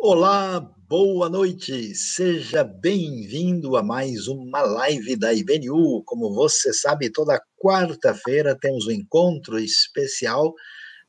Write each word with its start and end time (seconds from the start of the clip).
Olá, 0.00 0.60
boa 0.88 1.28
noite, 1.28 1.92
seja 1.92 2.62
bem-vindo 2.62 3.76
a 3.76 3.82
mais 3.82 4.28
uma 4.28 4.62
live 4.62 5.16
da 5.16 5.34
IBNU. 5.34 6.04
Como 6.04 6.32
você 6.32 6.72
sabe, 6.72 7.10
toda 7.10 7.42
quarta-feira 7.60 8.56
temos 8.56 8.86
um 8.86 8.92
encontro 8.92 9.58
especial 9.58 10.54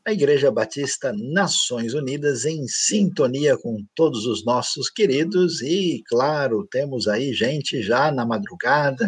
na 0.04 0.12
Igreja 0.12 0.50
Batista 0.50 1.14
Nações 1.16 1.94
Unidas, 1.94 2.46
em 2.46 2.68
sintonia 2.68 3.56
com 3.60 3.78
todos 3.94 4.26
os 4.26 4.44
nossos 4.44 4.90
queridos, 4.90 5.62
e 5.62 6.02
claro, 6.08 6.68
temos 6.72 7.08
aí 7.08 7.32
gente 7.32 7.84
já 7.84 8.12
na 8.12 8.26
madrugada, 8.26 9.08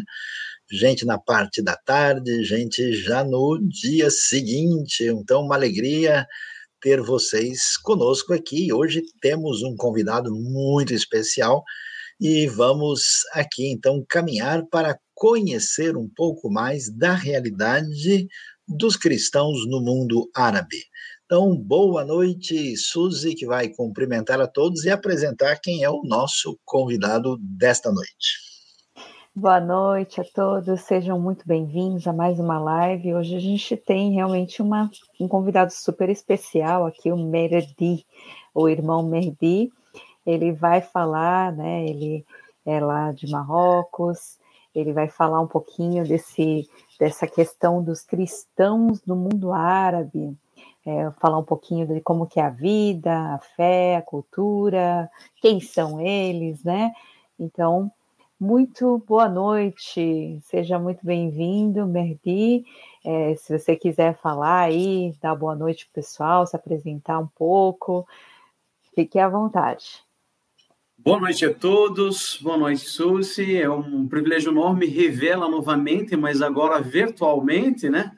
gente 0.72 1.06
na 1.06 1.18
parte 1.18 1.60
da 1.60 1.76
tarde, 1.76 2.44
gente 2.44 2.94
já 2.94 3.24
no 3.24 3.58
dia 3.68 4.12
seguinte, 4.12 5.06
então 5.06 5.42
uma 5.42 5.56
alegria 5.56 6.28
ter 6.82 7.00
vocês 7.02 7.78
conosco 7.78 8.34
aqui. 8.34 8.74
Hoje 8.74 9.04
temos 9.22 9.62
um 9.62 9.76
convidado 9.76 10.34
muito 10.34 10.94
especial 10.94 11.64
e 12.20 12.48
vamos 12.48 13.22
aqui 13.34 13.72
então 13.72 14.04
caminhar 14.10 14.66
para 14.68 15.00
conhecer 15.14 15.96
um 15.96 16.10
pouco 16.10 16.52
mais 16.52 16.90
da 16.90 17.14
realidade 17.14 18.28
dos 18.68 18.98
cristãos 18.98 19.66
no 19.68 19.80
mundo 19.80 20.30
árabe. 20.36 20.78
Então, 21.26 21.56
boa 21.56 22.04
noite, 22.04 22.76
Suzy, 22.76 23.36
que 23.36 23.46
vai 23.46 23.70
cumprimentar 23.70 24.42
a 24.42 24.48
todos 24.48 24.84
e 24.84 24.90
apresentar 24.90 25.60
quem 25.62 25.84
é 25.84 25.90
o 25.90 26.02
nosso 26.04 26.60
convidado 26.66 27.38
desta 27.40 27.92
noite. 27.92 28.51
Boa 29.34 29.62
noite 29.62 30.20
a 30.20 30.26
todos, 30.26 30.82
sejam 30.82 31.18
muito 31.18 31.48
bem-vindos 31.48 32.06
a 32.06 32.12
mais 32.12 32.38
uma 32.38 32.60
live. 32.60 33.16
Hoje 33.16 33.34
a 33.34 33.40
gente 33.40 33.78
tem 33.78 34.12
realmente 34.12 34.62
uma, 34.62 34.92
um 35.18 35.26
convidado 35.26 35.72
super 35.72 36.10
especial 36.10 36.86
aqui, 36.86 37.10
o 37.10 37.16
Merdi, 37.16 38.06
o 38.54 38.68
irmão 38.68 39.04
Merdi. 39.04 39.72
Ele 40.26 40.52
vai 40.52 40.82
falar, 40.82 41.54
né? 41.54 41.88
Ele 41.88 42.26
é 42.66 42.82
lá 42.82 43.14
de 43.14 43.32
Marrocos, 43.32 44.38
ele 44.76 44.92
vai 44.92 45.08
falar 45.08 45.40
um 45.40 45.48
pouquinho 45.48 46.06
desse, 46.06 46.70
dessa 47.00 47.26
questão 47.26 47.82
dos 47.82 48.02
cristãos 48.02 49.02
no 49.06 49.16
mundo 49.16 49.54
árabe, 49.54 50.38
é, 50.86 51.10
falar 51.22 51.38
um 51.38 51.46
pouquinho 51.46 51.88
de 51.88 52.02
como 52.02 52.28
que 52.28 52.42
é 52.42 52.44
a 52.44 52.50
vida, 52.50 53.36
a 53.36 53.40
fé, 53.56 53.96
a 53.96 54.02
cultura, 54.02 55.10
quem 55.42 55.62
são 55.62 56.02
eles, 56.02 56.62
né? 56.66 56.92
Então, 57.40 57.90
muito 58.42 58.98
boa 59.08 59.30
noite, 59.30 60.40
seja 60.42 60.80
muito 60.80 61.06
bem-vindo, 61.06 61.86
Merdi. 61.86 62.66
É, 63.06 63.36
se 63.36 63.56
você 63.56 63.76
quiser 63.76 64.18
falar 64.18 64.62
aí, 64.62 65.14
dar 65.22 65.36
boa 65.36 65.56
noite 65.56 65.86
para 65.86 65.92
o 65.92 66.04
pessoal, 66.04 66.48
se 66.48 66.56
apresentar 66.56 67.20
um 67.20 67.28
pouco, 67.28 68.08
fique 68.96 69.20
à 69.20 69.30
vontade. 69.30 70.04
Boa 70.98 71.20
noite 71.20 71.46
a 71.46 71.54
todos, 71.54 72.40
boa 72.42 72.58
noite, 72.58 72.82
Susi. 72.82 73.58
É 73.58 73.70
um 73.70 74.08
privilégio 74.08 74.52
enorme 74.52 74.88
revê-la 74.88 75.48
novamente, 75.48 76.18
mas 76.18 76.42
agora 76.42 76.82
virtualmente, 76.82 77.92
né? 77.92 78.12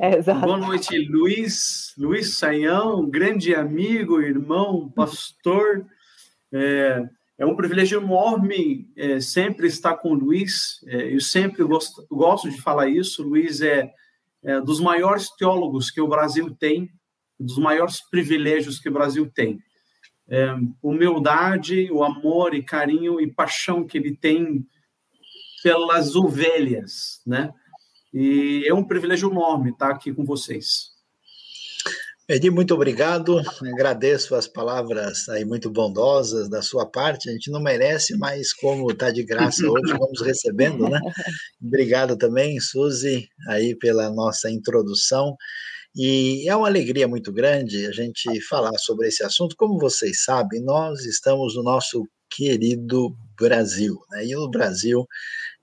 É, 0.00 0.16
exato. 0.16 0.40
Boa 0.40 0.56
noite, 0.56 0.98
Luiz, 1.06 1.92
Luiz 1.98 2.38
Saião, 2.38 3.04
grande 3.06 3.54
amigo, 3.54 4.22
irmão, 4.22 4.88
pastor. 4.88 5.84
É, 6.50 7.06
é 7.38 7.44
um 7.44 7.54
privilégio 7.54 8.00
enorme 8.00 8.88
é, 8.96 9.20
sempre 9.20 9.66
estar 9.66 9.94
com 9.96 10.10
o 10.10 10.14
Luiz. 10.14 10.82
É, 10.86 11.14
eu 11.14 11.20
sempre 11.20 11.62
gosto, 11.64 12.06
gosto, 12.10 12.50
de 12.50 12.60
falar 12.60 12.88
isso. 12.88 13.22
O 13.22 13.28
Luiz 13.28 13.60
é, 13.60 13.92
é 14.42 14.60
dos 14.60 14.80
maiores 14.80 15.28
teólogos 15.36 15.90
que 15.90 16.00
o 16.00 16.08
Brasil 16.08 16.54
tem, 16.58 16.90
dos 17.38 17.58
maiores 17.58 18.00
privilégios 18.08 18.78
que 18.78 18.88
o 18.88 18.92
Brasil 18.92 19.30
tem. 19.30 19.58
É, 20.28 20.54
humildade, 20.82 21.90
o 21.92 22.02
amor 22.02 22.54
e 22.54 22.62
carinho 22.62 23.20
e 23.20 23.30
paixão 23.30 23.86
que 23.86 23.98
ele 23.98 24.16
tem 24.16 24.66
pelas 25.62 26.16
ovelhas, 26.16 27.20
né? 27.26 27.52
E 28.14 28.64
é 28.66 28.72
um 28.72 28.82
privilégio 28.82 29.30
enorme 29.30 29.70
estar 29.70 29.90
aqui 29.90 30.12
com 30.12 30.24
vocês. 30.24 30.95
Edi, 32.28 32.50
muito 32.50 32.74
obrigado. 32.74 33.40
Agradeço 33.72 34.34
as 34.34 34.48
palavras 34.48 35.28
aí 35.28 35.44
muito 35.44 35.70
bondosas 35.70 36.48
da 36.48 36.60
sua 36.60 36.84
parte. 36.84 37.28
A 37.28 37.32
gente 37.32 37.52
não 37.52 37.60
merece, 37.60 38.16
mas 38.18 38.52
como 38.52 38.90
está 38.90 39.12
de 39.12 39.22
graça 39.22 39.64
hoje, 39.64 39.92
vamos 39.96 40.20
recebendo, 40.20 40.88
né? 40.88 40.98
Obrigado 41.62 42.16
também, 42.16 42.58
Suzy, 42.58 43.28
aí 43.48 43.76
pela 43.76 44.10
nossa 44.10 44.50
introdução. 44.50 45.36
E 45.94 46.48
é 46.48 46.56
uma 46.56 46.66
alegria 46.66 47.06
muito 47.06 47.32
grande 47.32 47.86
a 47.86 47.92
gente 47.92 48.40
falar 48.48 48.76
sobre 48.76 49.06
esse 49.06 49.22
assunto. 49.22 49.54
Como 49.56 49.78
vocês 49.78 50.24
sabem, 50.24 50.60
nós 50.64 51.04
estamos 51.06 51.54
no 51.54 51.62
nosso 51.62 52.02
querido 52.28 53.14
Brasil, 53.38 53.94
né? 54.10 54.26
E 54.26 54.34
o 54.34 54.48
Brasil 54.50 55.06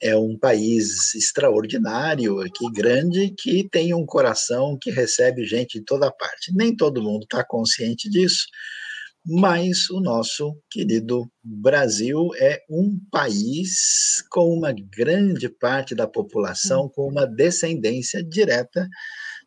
é 0.03 0.17
um 0.17 0.37
país 0.37 1.15
extraordinário, 1.15 2.41
aqui 2.41 2.69
grande, 2.73 3.33
que 3.39 3.67
tem 3.69 3.93
um 3.93 4.05
coração 4.05 4.77
que 4.79 4.91
recebe 4.91 5.45
gente 5.45 5.79
de 5.79 5.85
toda 5.85 6.11
parte. 6.11 6.53
Nem 6.53 6.75
todo 6.75 7.01
mundo 7.01 7.23
está 7.23 7.41
consciente 7.43 8.09
disso, 8.09 8.45
mas 9.25 9.89
o 9.89 10.01
nosso 10.01 10.53
querido 10.69 11.25
Brasil 11.41 12.29
é 12.37 12.59
um 12.69 12.99
país 13.09 14.21
com 14.29 14.49
uma 14.53 14.73
grande 14.73 15.47
parte 15.47 15.95
da 15.95 16.05
população 16.05 16.89
com 16.93 17.07
uma 17.07 17.25
descendência 17.25 18.21
direta 18.21 18.85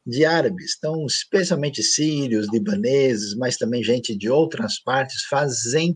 de 0.07 0.25
árabes. 0.25 0.77
Então, 0.79 1.05
especialmente 1.05 1.83
sírios, 1.83 2.47
libaneses, 2.51 3.35
mas 3.37 3.59
também 3.59 3.83
gente 3.83 4.17
de 4.17 4.31
outras 4.31 4.81
partes 4.83 5.25
fazem 5.29 5.95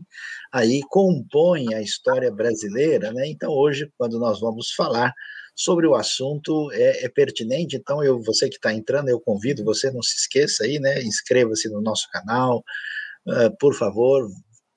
aí 0.51 0.81
compõem 0.89 1.73
a 1.73 1.81
história 1.81 2.31
brasileira, 2.31 3.11
né? 3.13 3.27
Então, 3.27 3.51
hoje, 3.51 3.89
quando 3.97 4.19
nós 4.19 4.39
vamos 4.39 4.71
falar 4.71 5.13
sobre 5.55 5.87
o 5.87 5.95
assunto, 5.95 6.71
é, 6.71 7.05
é 7.05 7.09
pertinente. 7.09 7.75
Então, 7.75 8.03
eu, 8.03 8.21
você 8.21 8.49
que 8.49 8.55
está 8.55 8.73
entrando, 8.73 9.09
eu 9.09 9.19
convido 9.19 9.63
você, 9.63 9.91
não 9.91 10.01
se 10.01 10.15
esqueça 10.17 10.63
aí, 10.63 10.79
né? 10.79 11.01
Inscreva-se 11.03 11.69
no 11.69 11.81
nosso 11.81 12.07
canal, 12.11 12.63
uh, 13.27 13.55
por 13.59 13.75
favor, 13.75 14.27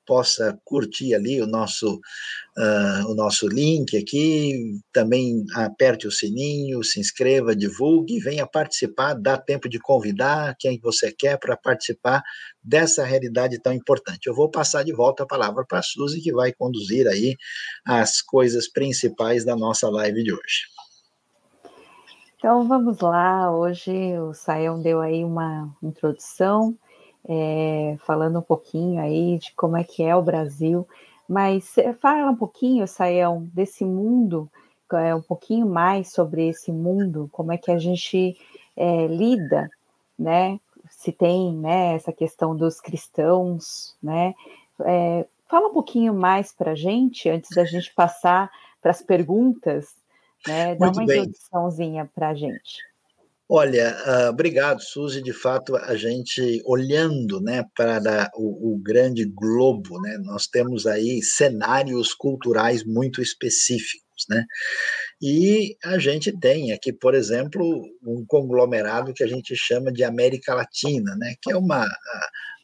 possa 0.07 0.59
curtir 0.65 1.15
ali 1.15 1.41
o 1.41 1.47
nosso, 1.47 1.95
uh, 1.95 3.11
o 3.11 3.15
nosso 3.15 3.47
link 3.49 3.97
aqui, 3.97 4.81
também 4.93 5.45
aperte 5.55 6.07
o 6.07 6.11
sininho, 6.11 6.83
se 6.83 7.01
inscreva, 7.01 7.55
divulgue, 7.55 8.21
venha 8.21 8.47
participar, 8.47 9.15
dá 9.15 9.37
tempo 9.37 9.69
de 9.69 9.79
convidar 9.79 10.55
quem 10.59 10.79
você 10.81 11.13
quer 11.13 11.39
para 11.39 11.57
participar 11.57 12.23
dessa 12.63 13.05
realidade 13.05 13.61
tão 13.61 13.73
importante. 13.73 14.27
Eu 14.27 14.35
vou 14.35 14.51
passar 14.51 14.85
de 14.85 14.93
volta 14.93 15.23
a 15.23 15.27
palavra 15.27 15.65
para 15.69 15.81
a 15.81 15.83
Suzy, 15.83 16.21
que 16.21 16.33
vai 16.33 16.53
conduzir 16.53 17.07
aí 17.07 17.37
as 17.85 18.21
coisas 18.21 18.71
principais 18.71 19.45
da 19.45 19.57
nossa 19.57 19.89
live 19.91 20.23
de 20.23 20.33
hoje. 20.33 20.75
Então 22.37 22.69
vamos 22.69 23.01
lá, 23.01 23.51
hoje 23.51 24.19
o 24.19 24.35
Saião 24.35 24.83
deu 24.83 25.01
aí 25.01 25.25
uma 25.25 25.75
introdução 25.83 26.77
é, 27.29 27.97
falando 28.01 28.39
um 28.39 28.43
pouquinho 28.43 29.01
aí 29.01 29.39
de 29.39 29.53
como 29.55 29.77
é 29.77 29.85
que 29.85 30.03
é 30.03 30.15
o 30.15 30.23
Brasil, 30.23 30.87
mas 31.29 31.75
fala 32.01 32.31
um 32.31 32.37
pouquinho, 32.37 32.87
Saião, 32.87 33.49
desse 33.53 33.85
mundo, 33.85 34.51
é, 34.93 35.15
um 35.15 35.23
pouquinho 35.23 35.67
mais 35.67 36.13
sobre 36.13 36.49
esse 36.49 36.71
mundo, 36.71 37.29
como 37.33 37.53
é 37.53 37.59
que 37.59 37.71
a 37.71 37.79
gente 37.79 38.37
é, 38.77 39.07
lida, 39.07 39.71
né? 40.19 40.61
Se 40.91 41.11
tem 41.11 41.55
né, 41.57 41.95
essa 41.95 42.13
questão 42.13 42.55
dos 42.55 42.81
cristãos, 42.81 43.97
né? 44.03 44.35
É, 44.81 45.27
fala 45.49 45.69
um 45.69 45.73
pouquinho 45.73 46.13
mais 46.13 46.53
para 46.53 46.73
a 46.73 46.75
gente, 46.75 47.29
antes 47.29 47.51
da 47.55 47.65
gente 47.65 47.93
passar 47.95 48.51
para 48.83 48.91
as 48.91 49.01
perguntas, 49.01 49.95
né? 50.47 50.75
Dá 50.75 50.87
Muito 50.87 51.01
uma 51.01 51.05
introduçãozinha 51.05 52.11
para 52.15 52.29
a 52.29 52.35
gente. 52.35 52.83
Olha, 53.57 53.97
uh, 54.05 54.31
obrigado, 54.31 54.83
Suzy. 54.83 55.23
De 55.23 55.33
fato, 55.33 55.77
a 55.77 55.95
gente 55.95 56.61
olhando 56.67 57.41
né, 57.41 57.65
para 57.77 58.29
o, 58.35 58.75
o, 58.75 58.83
grande 58.83 59.25
globo, 59.27 60.01
né, 60.01 60.19
nós 60.25 60.49
temos 60.49 60.89
aí 60.89 61.23
cenários 61.23 62.13
culturais 62.15 62.85
muito 62.85 63.23
específicos. 63.23 64.03
Né? 64.29 64.45
E 65.23 65.77
a 65.85 66.01
gente 66.01 66.37
tem 66.37 66.73
aqui, 66.73 66.93
por 66.93 67.15
exemplo, 67.15 67.65
um 68.05 68.25
conglomerado 68.27 69.15
que 69.15 69.23
a 69.23 69.27
gente 69.29 69.55
chama 69.55 69.93
de 69.93 70.03
América 70.03 70.53
Latina, 70.53 71.15
né, 71.17 71.35
que 71.41 71.53
é 71.53 71.57
uma, 71.57 71.87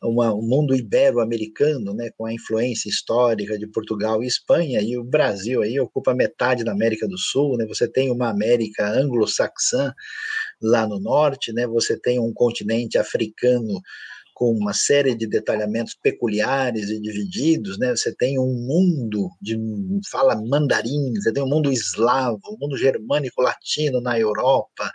uma, 0.03 0.35
um 0.35 0.43
mundo 0.43 0.75
ibero-americano, 0.75 1.95
né, 1.95 2.11
com 2.17 2.27
a 2.27 2.33
influência 2.33 2.89
histórica 2.89 3.57
de 3.57 3.69
Portugal 3.69 4.23
e 4.25 4.27
Espanha, 4.27 4.81
e 4.81 4.97
o 4.97 5.05
Brasil 5.05 5.63
aí 5.63 5.79
ocupa 5.79 6.15
metade 6.15 6.65
da 6.65 6.73
América 6.73 7.07
do 7.07 7.19
Sul, 7.19 7.57
né, 7.57 7.67
você 7.67 7.89
tem 7.89 8.11
uma 8.11 8.29
América 8.29 8.89
anglo-saxã 8.89 9.93
lá 10.63 10.87
no 10.87 10.99
norte, 10.99 11.53
né, 11.53 11.67
você 11.67 11.99
tem 11.99 12.19
um 12.19 12.33
continente 12.33 12.99
africano 12.99 13.81
com 14.41 14.53
uma 14.53 14.73
série 14.73 15.15
de 15.15 15.27
detalhamentos 15.27 15.95
peculiares 16.03 16.89
e 16.89 16.99
divididos, 16.99 17.79
né? 17.79 17.95
Você 17.95 18.11
tem 18.17 18.39
um 18.39 18.55
mundo 18.55 19.29
de 19.39 19.55
fala 20.11 20.35
mandarim, 20.35 21.13
você 21.15 21.31
tem 21.31 21.43
um 21.43 21.47
mundo 21.47 21.71
eslavo, 21.71 22.41
um 22.49 22.57
mundo 22.59 22.75
germânico 22.75 23.43
latino 23.43 24.01
na 24.01 24.19
Europa, 24.19 24.91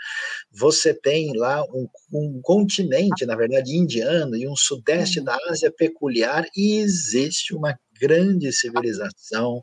você 0.52 0.96
tem 0.96 1.38
lá 1.38 1.64
um, 1.66 1.88
um, 2.12 2.40
continente, 2.42 3.24
na 3.24 3.36
verdade, 3.36 3.78
indiano 3.78 4.36
e 4.36 4.48
um 4.48 4.56
sudeste 4.56 5.22
da 5.22 5.38
Ásia 5.48 5.72
peculiar, 5.72 6.48
e 6.58 6.78
existe 6.78 7.54
uma 7.54 7.78
grande 8.02 8.52
civilização 8.52 9.62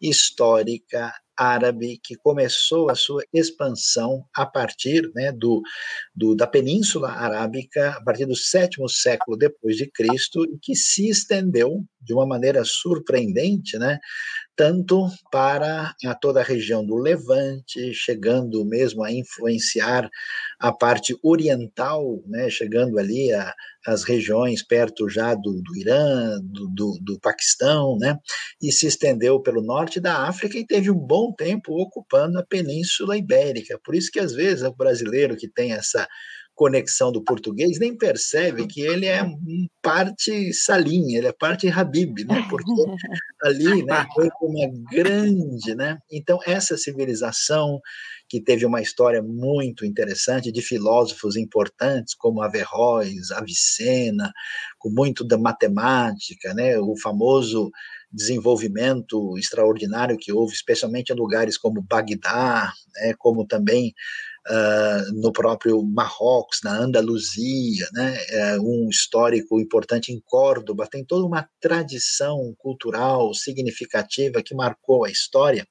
histórica 0.00 1.12
árabe 1.38 2.00
que 2.02 2.16
começou 2.16 2.90
a 2.90 2.94
sua 2.96 3.22
expansão 3.32 4.24
a 4.34 4.44
partir 4.44 5.08
né, 5.14 5.30
do, 5.30 5.62
do, 6.14 6.34
da 6.34 6.46
Península 6.46 7.10
Arábica, 7.10 7.90
a 7.90 8.02
partir 8.02 8.26
do 8.26 8.34
sétimo 8.34 8.88
século 8.88 9.36
depois 9.36 9.76
de 9.76 9.88
Cristo, 9.90 10.44
e 10.44 10.58
que 10.58 10.74
se 10.74 11.08
estendeu 11.08 11.84
de 12.00 12.12
uma 12.12 12.26
maneira 12.26 12.64
surpreendente, 12.64 13.78
né, 13.78 13.98
tanto 14.58 15.06
para 15.30 15.94
a 16.04 16.14
toda 16.16 16.40
a 16.40 16.44
região 16.44 16.84
do 16.84 16.96
Levante, 16.96 17.94
chegando 17.94 18.64
mesmo 18.64 19.04
a 19.04 19.12
influenciar 19.12 20.10
a 20.58 20.72
parte 20.72 21.16
oriental, 21.22 22.20
né, 22.26 22.50
chegando 22.50 22.98
ali 22.98 23.32
a, 23.32 23.54
as 23.86 24.02
regiões 24.02 24.60
perto 24.60 25.08
já 25.08 25.32
do, 25.32 25.62
do 25.62 25.76
Irã, 25.76 26.40
do, 26.42 26.66
do, 26.74 26.98
do, 27.00 27.20
Paquistão, 27.20 27.96
né, 27.98 28.18
e 28.60 28.72
se 28.72 28.88
estendeu 28.88 29.40
pelo 29.40 29.62
norte 29.62 30.00
da 30.00 30.26
África 30.26 30.58
e 30.58 30.66
teve 30.66 30.90
um 30.90 30.98
bom 30.98 31.32
tempo 31.32 31.80
ocupando 31.80 32.36
a 32.36 32.44
Península 32.44 33.16
Ibérica. 33.16 33.78
Por 33.84 33.94
isso 33.94 34.10
que 34.10 34.18
às 34.18 34.32
vezes 34.32 34.64
o 34.64 34.74
brasileiro 34.74 35.36
que 35.36 35.48
tem 35.48 35.72
essa 35.72 36.08
conexão 36.58 37.12
do 37.12 37.22
português 37.22 37.78
nem 37.78 37.96
percebe 37.96 38.66
que 38.66 38.80
ele 38.80 39.06
é 39.06 39.24
parte 39.80 40.52
Salim, 40.52 41.14
ele 41.14 41.28
é 41.28 41.32
parte 41.32 41.68
Habib, 41.68 42.24
né? 42.24 42.44
Porque 42.50 42.72
ali, 43.44 43.84
né, 43.84 44.04
foi 44.12 44.28
uma 44.42 44.68
grande, 44.90 45.76
né? 45.76 45.98
Então 46.10 46.40
essa 46.44 46.76
civilização 46.76 47.80
que 48.28 48.40
teve 48.40 48.66
uma 48.66 48.82
história 48.82 49.22
muito 49.22 49.86
interessante 49.86 50.50
de 50.50 50.60
filósofos 50.60 51.36
importantes 51.36 52.12
como 52.12 52.42
Averroes, 52.42 53.30
Avicena, 53.30 54.32
com 54.80 54.90
muito 54.90 55.24
da 55.24 55.38
matemática, 55.38 56.52
né? 56.54 56.76
O 56.80 56.96
famoso 57.00 57.70
desenvolvimento 58.10 59.38
extraordinário 59.38 60.18
que 60.18 60.32
houve, 60.32 60.54
especialmente 60.54 61.12
em 61.12 61.16
lugares 61.16 61.56
como 61.56 61.82
Bagdá, 61.82 62.72
né, 62.96 63.14
como 63.16 63.46
também 63.46 63.94
uh, 64.48 65.20
no 65.20 65.32
próprio 65.32 65.82
Marrocos, 65.82 66.60
na 66.64 66.78
Andaluzia, 66.78 67.86
né, 67.92 68.18
uh, 68.56 68.62
um 68.62 68.88
histórico 68.88 69.60
importante 69.60 70.12
em 70.12 70.20
Córdoba, 70.24 70.88
tem 70.90 71.04
toda 71.04 71.26
uma 71.26 71.48
tradição 71.60 72.54
cultural 72.58 73.34
significativa 73.34 74.42
que 74.42 74.54
marcou 74.54 75.04
a 75.04 75.10
história 75.10 75.66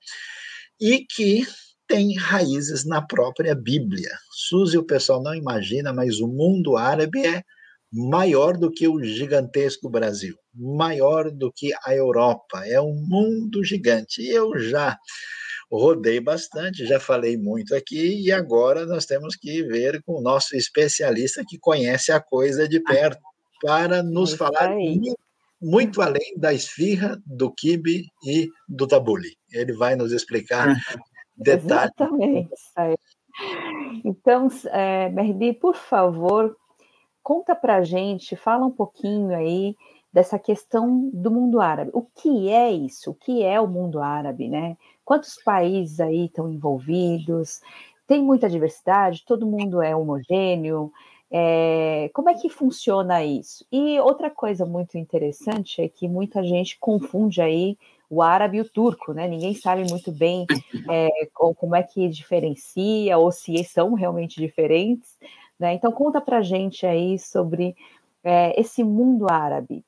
e 0.80 1.06
que 1.06 1.46
tem 1.88 2.16
raízes 2.16 2.86
na 2.86 3.02
própria 3.02 3.56
Bíblia. 3.56 4.12
Suzy, 4.32 4.78
o 4.78 4.84
pessoal 4.84 5.22
não 5.24 5.34
imagina, 5.34 5.94
mas 5.94 6.20
o 6.20 6.28
mundo 6.28 6.76
árabe 6.76 7.26
é 7.26 7.44
maior 7.92 8.58
do 8.58 8.70
que 8.70 8.88
o 8.88 9.02
gigantesco 9.02 9.90
Brasil, 9.90 10.36
maior 10.54 11.32
do 11.32 11.52
que 11.52 11.72
a 11.86 11.96
Europa, 11.96 12.66
é 12.66 12.82
um 12.82 12.94
mundo 12.94 13.64
gigante. 13.64 14.22
Eu 14.28 14.60
já 14.60 14.98
rodei 15.72 16.20
bastante, 16.20 16.86
já 16.86 17.00
falei 17.00 17.38
muito 17.38 17.76
aqui, 17.76 18.24
e 18.24 18.32
agora 18.32 18.86
nós 18.86 19.06
temos 19.06 19.36
que 19.36 19.64
ver 19.64 20.02
com 20.04 20.14
o 20.14 20.22
nosso 20.22 20.56
especialista 20.56 21.44
que 21.48 21.58
conhece 21.60 22.12
a 22.12 22.20
coisa 22.22 22.68
de 22.68 22.80
perto, 22.80 23.22
para 23.62 24.04
nos 24.04 24.34
falar 24.34 24.70
muito, 24.70 25.18
muito, 25.62 26.02
além 26.02 26.38
da 26.38 26.54
esfirra, 26.54 27.20
do 27.26 27.52
kibe 27.52 28.06
e 28.24 28.48
do 28.70 28.88
tabule. 28.88 29.36
Ele 29.52 29.74
vai 29.74 29.96
nos 29.96 30.12
explicar 30.12 30.76
detalhes. 31.36 31.92
Exatamente. 31.98 32.50
Então, 34.04 34.48
é, 34.68 35.10
Merdi, 35.10 35.54
por 35.54 35.76
favor, 35.76 36.56
conta 37.24 37.56
para 37.56 37.84
gente, 37.84 38.36
fala 38.36 38.66
um 38.66 38.72
pouquinho 38.72 39.36
aí 39.36 39.76
dessa 40.14 40.40
questão 40.40 41.10
do 41.14 41.30
mundo 41.30 41.60
árabe. 41.60 41.92
O 41.94 42.04
que 42.04 42.50
é 42.50 42.72
isso? 42.72 43.12
O 43.12 43.16
que 43.16 43.44
é 43.44 43.60
o 43.60 43.68
mundo 43.68 44.00
árabe, 44.00 44.48
né? 44.48 44.78
Quantos 45.08 45.36
países 45.42 46.02
aí 46.02 46.26
estão 46.26 46.52
envolvidos? 46.52 47.62
Tem 48.06 48.22
muita 48.22 48.50
diversidade? 48.50 49.24
Todo 49.26 49.48
mundo 49.48 49.82
é 49.82 49.96
homogêneo? 49.96 50.92
É, 51.32 52.12
como 52.14 52.28
é 52.28 52.34
que 52.34 52.50
funciona 52.50 53.24
isso? 53.24 53.66
E 53.72 53.98
outra 54.02 54.30
coisa 54.30 54.66
muito 54.66 54.98
interessante 54.98 55.82
é 55.82 55.88
que 55.88 56.10
muita 56.10 56.44
gente 56.44 56.78
confunde 56.78 57.42
aí 57.42 57.78
o 58.10 58.22
árabe 58.22 58.58
e 58.58 58.62
o 58.62 58.70
turco, 58.70 59.14
né? 59.14 59.30
Ninguém 59.30 59.54
sabe 59.54 59.90
muito 59.90 60.12
bem 60.12 60.46
é, 60.90 61.08
como 61.32 61.74
é 61.74 61.84
que 61.84 62.10
diferencia 62.10 63.18
ou 63.18 63.32
se 63.32 63.64
são 63.64 63.94
realmente 63.94 64.42
diferentes. 64.42 65.18
Né? 65.58 65.74
Então 65.74 65.90
conta 65.90 66.20
para 66.20 66.42
gente 66.42 66.86
aí 66.86 67.18
sobre 67.18 67.78
é, 68.26 68.60
esse 68.60 68.84
mundo 68.84 69.32
árabe. 69.32 69.86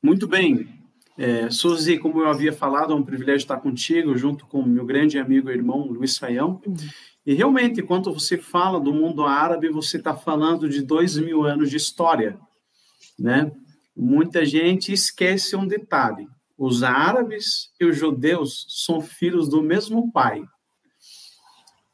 Muito 0.00 0.28
bem. 0.28 0.83
É, 1.16 1.48
Suzy, 1.48 1.98
como 1.98 2.20
eu 2.20 2.28
havia 2.28 2.52
falado, 2.52 2.92
é 2.92 2.96
um 2.96 3.04
privilégio 3.04 3.44
estar 3.44 3.58
contigo, 3.58 4.16
junto 4.16 4.46
com 4.46 4.62
meu 4.62 4.84
grande 4.84 5.18
amigo 5.18 5.48
e 5.48 5.54
irmão 5.54 5.86
Luiz. 5.86 6.20
Uhum. 6.20 6.60
E 7.24 7.34
realmente, 7.34 7.82
quando 7.82 8.12
você 8.12 8.36
fala 8.36 8.80
do 8.80 8.92
mundo 8.92 9.24
árabe, 9.24 9.68
você 9.68 9.96
está 9.96 10.14
falando 10.14 10.68
de 10.68 10.82
dois 10.82 11.16
mil 11.16 11.44
anos 11.44 11.70
de 11.70 11.76
história, 11.76 12.38
né? 13.18 13.50
Muita 13.96 14.44
gente 14.44 14.92
esquece 14.92 15.54
um 15.54 15.66
detalhe: 15.66 16.28
os 16.58 16.82
árabes 16.82 17.70
e 17.80 17.84
os 17.84 17.96
judeus 17.96 18.66
são 18.68 19.00
filhos 19.00 19.48
do 19.48 19.62
mesmo 19.62 20.10
pai. 20.10 20.42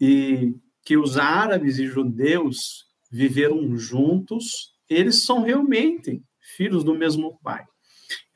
E 0.00 0.54
que 0.82 0.96
os 0.96 1.18
árabes 1.18 1.78
e 1.78 1.86
judeus 1.86 2.86
viveram 3.10 3.76
juntos, 3.76 4.72
eles 4.88 5.22
são 5.22 5.42
realmente 5.42 6.22
filhos 6.56 6.82
do 6.82 6.94
mesmo 6.94 7.38
pai. 7.42 7.64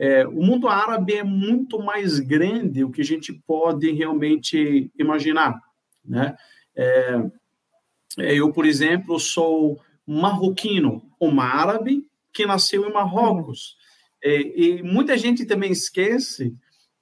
É, 0.05 0.27
o 0.27 0.43
mundo 0.43 0.69
árabe 0.69 1.15
é 1.15 1.25
muito 1.25 1.79
mais 1.79 2.21
grande 2.21 2.81
do 2.81 2.91
que 2.91 3.01
a 3.01 3.05
gente 3.05 3.33
pode 3.33 3.91
realmente 3.91 4.93
imaginar. 4.99 5.59
Né? 6.05 6.37
É, 6.77 7.23
é, 8.19 8.35
eu, 8.35 8.53
por 8.53 8.67
exemplo, 8.67 9.19
sou 9.19 9.81
marroquino, 10.07 11.11
um 11.19 11.41
árabe 11.41 12.07
que 12.35 12.45
nasceu 12.45 12.87
em 12.87 12.93
Marrocos. 12.93 13.79
É, 14.23 14.43
e 14.43 14.83
muita 14.83 15.17
gente 15.17 15.47
também 15.47 15.73
esquece 15.73 16.55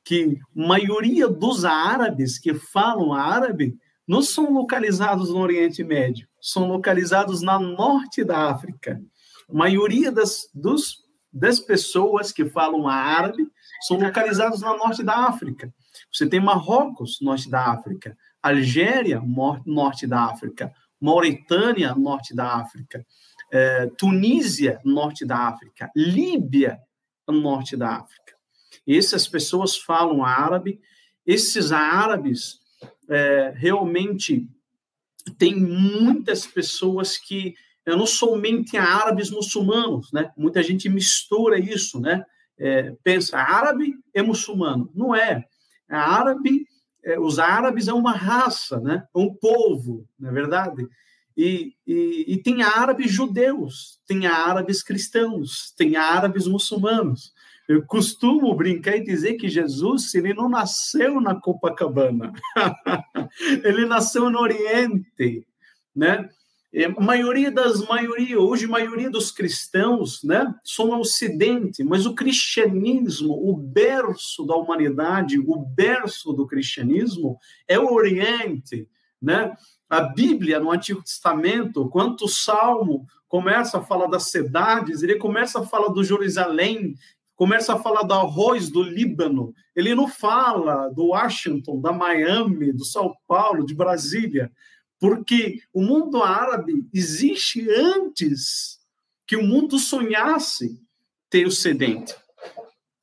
que 0.05 0.39
a 0.57 0.67
maioria 0.69 1.27
dos 1.27 1.65
árabes 1.65 2.39
que 2.39 2.55
falam 2.55 3.13
árabe 3.13 3.77
não 4.07 4.23
são 4.23 4.53
localizados 4.53 5.31
no 5.31 5.41
Oriente 5.41 5.83
Médio, 5.83 6.29
são 6.41 6.69
localizados 6.69 7.43
na 7.43 7.59
norte 7.59 8.23
da 8.23 8.49
África. 8.49 9.03
A 9.51 9.53
maioria 9.53 10.13
das, 10.13 10.49
dos 10.55 11.02
das 11.33 11.59
pessoas 11.59 12.31
que 12.31 12.45
falam 12.45 12.87
árabe 12.87 13.49
são 13.87 13.99
localizados 13.99 14.61
na 14.61 14.77
norte 14.77 15.03
da 15.03 15.27
África. 15.27 15.73
Você 16.13 16.29
tem 16.29 16.41
Marrocos, 16.41 17.19
norte 17.21 17.51
da 17.51 17.73
África, 17.73 18.17
Algéria, 18.43 19.23
norte 19.65 20.07
da 20.07 20.25
África, 20.25 20.73
Mauritânia, 21.01 21.95
norte 21.95 22.35
da 22.35 22.57
África, 22.57 23.05
é, 23.51 23.87
Tunísia, 23.99 24.81
norte 24.85 25.25
da 25.25 25.49
África, 25.49 25.91
Líbia, 25.97 26.81
norte 27.29 27.77
da 27.77 27.97
África. 27.97 28.37
Essas 28.87 29.27
pessoas 29.27 29.77
falam 29.77 30.25
árabe, 30.25 30.81
esses 31.27 31.73
árabes 31.73 32.61
é, 33.09 33.53
realmente 33.57 34.49
tem 35.39 35.55
muitas 35.55 36.47
pessoas 36.47 37.17
que 37.17 37.55
eu 37.85 37.97
não 37.97 38.07
somente 38.07 38.77
árabes 38.77 39.31
muçulmanos, 39.31 40.13
né? 40.13 40.31
Muita 40.37 40.63
gente 40.63 40.89
mistura 40.89 41.59
isso, 41.59 42.01
né? 42.01 42.25
É, 42.59 42.95
pensa 43.03 43.39
árabe 43.39 43.95
é 44.15 44.23
muçulmano, 44.23 44.91
não 44.95 45.15
é. 45.15 45.45
A 45.89 45.99
árabe, 45.99 46.67
é, 47.05 47.19
os 47.19 47.39
árabes 47.39 47.89
é 47.89 47.93
uma 47.93 48.13
raça, 48.13 48.81
né? 48.81 49.05
É 49.15 49.19
um 49.19 49.35
povo, 49.35 50.07
não 50.19 50.31
é 50.31 50.33
verdade? 50.33 50.87
E, 51.37 51.75
e, 51.87 52.25
e 52.29 52.43
tem 52.43 52.63
árabes 52.63 53.11
judeus, 53.11 53.99
tem 54.07 54.27
árabes 54.27 54.83
cristãos, 54.83 55.73
tem 55.77 55.97
árabes 55.97 56.47
muçulmanos. 56.47 57.33
Eu 57.69 57.85
costumo 57.87 58.55
brincar 58.55 58.97
e 58.97 59.05
dizer 59.05 59.35
que 59.35 59.49
Jesus 59.49 60.15
ele 60.15 60.35
não 60.35 60.49
nasceu 60.49 61.21
na 61.21 61.35
Copacabana, 61.35 62.33
ele 63.65 63.87
nasceu 63.87 64.29
no 64.29 64.41
Oriente, 64.41 65.47
né? 65.95 66.29
É, 66.75 66.89
maioria 66.89 67.51
das 67.51 67.87
maioria 67.87 68.41
hoje 68.41 68.67
maioria 68.67 69.11
dos 69.11 69.31
cristãos 69.31 70.23
né 70.25 70.55
são 70.65 70.87
no 70.87 71.01
Ocidente 71.01 71.85
mas 71.85 72.07
o 72.07 72.15
cristianismo 72.15 73.35
o 73.35 73.55
berço 73.55 74.47
da 74.47 74.57
humanidade 74.57 75.39
o 75.39 75.59
berço 75.59 76.33
do 76.33 76.47
cristianismo 76.47 77.39
é 77.69 77.79
o 77.79 77.93
Oriente 77.93 78.89
né? 79.21 79.55
A 79.89 80.01
Bíblia 80.01 80.59
no 80.59 80.73
Antigo 80.73 81.03
Testamento 81.03 81.91
quanto 81.91 82.25
o 82.25 82.29
Salmo 82.29 83.05
começa 83.29 83.77
a 83.77 83.83
falar 83.83 84.07
das 84.07 84.31
cidades 84.31 85.03
ele 85.03 85.17
começa 85.17 85.61
a 85.61 85.67
falar 85.67 85.89
do 85.89 86.03
Jerusalém 86.03 86.95
começa 87.37 87.75
a 87.75 87.79
falar 87.79 88.03
do 88.03 88.15
arroz 88.15 88.71
do 88.71 88.83
Líbano 88.83 89.53
ele 89.77 89.95
não 89.95 90.09
fala 90.09 90.89
do 90.89 91.09
Washington 91.09 91.83
da 91.83 91.93
Miami 91.93 92.73
do 92.73 92.85
São 92.87 93.15
Paulo 93.29 93.67
de 93.67 93.75
Brasília 93.75 94.51
porque 95.03 95.59
o 95.75 95.83
mundo 95.83 96.23
árabe 96.23 96.87
existe 96.95 97.69
antes 97.69 98.79
que 99.27 99.35
o 99.35 99.43
mundo 99.43 99.77
sonhasse 99.77 100.81
ter 101.29 101.45
o 101.45 101.51
sedente. 101.51 102.15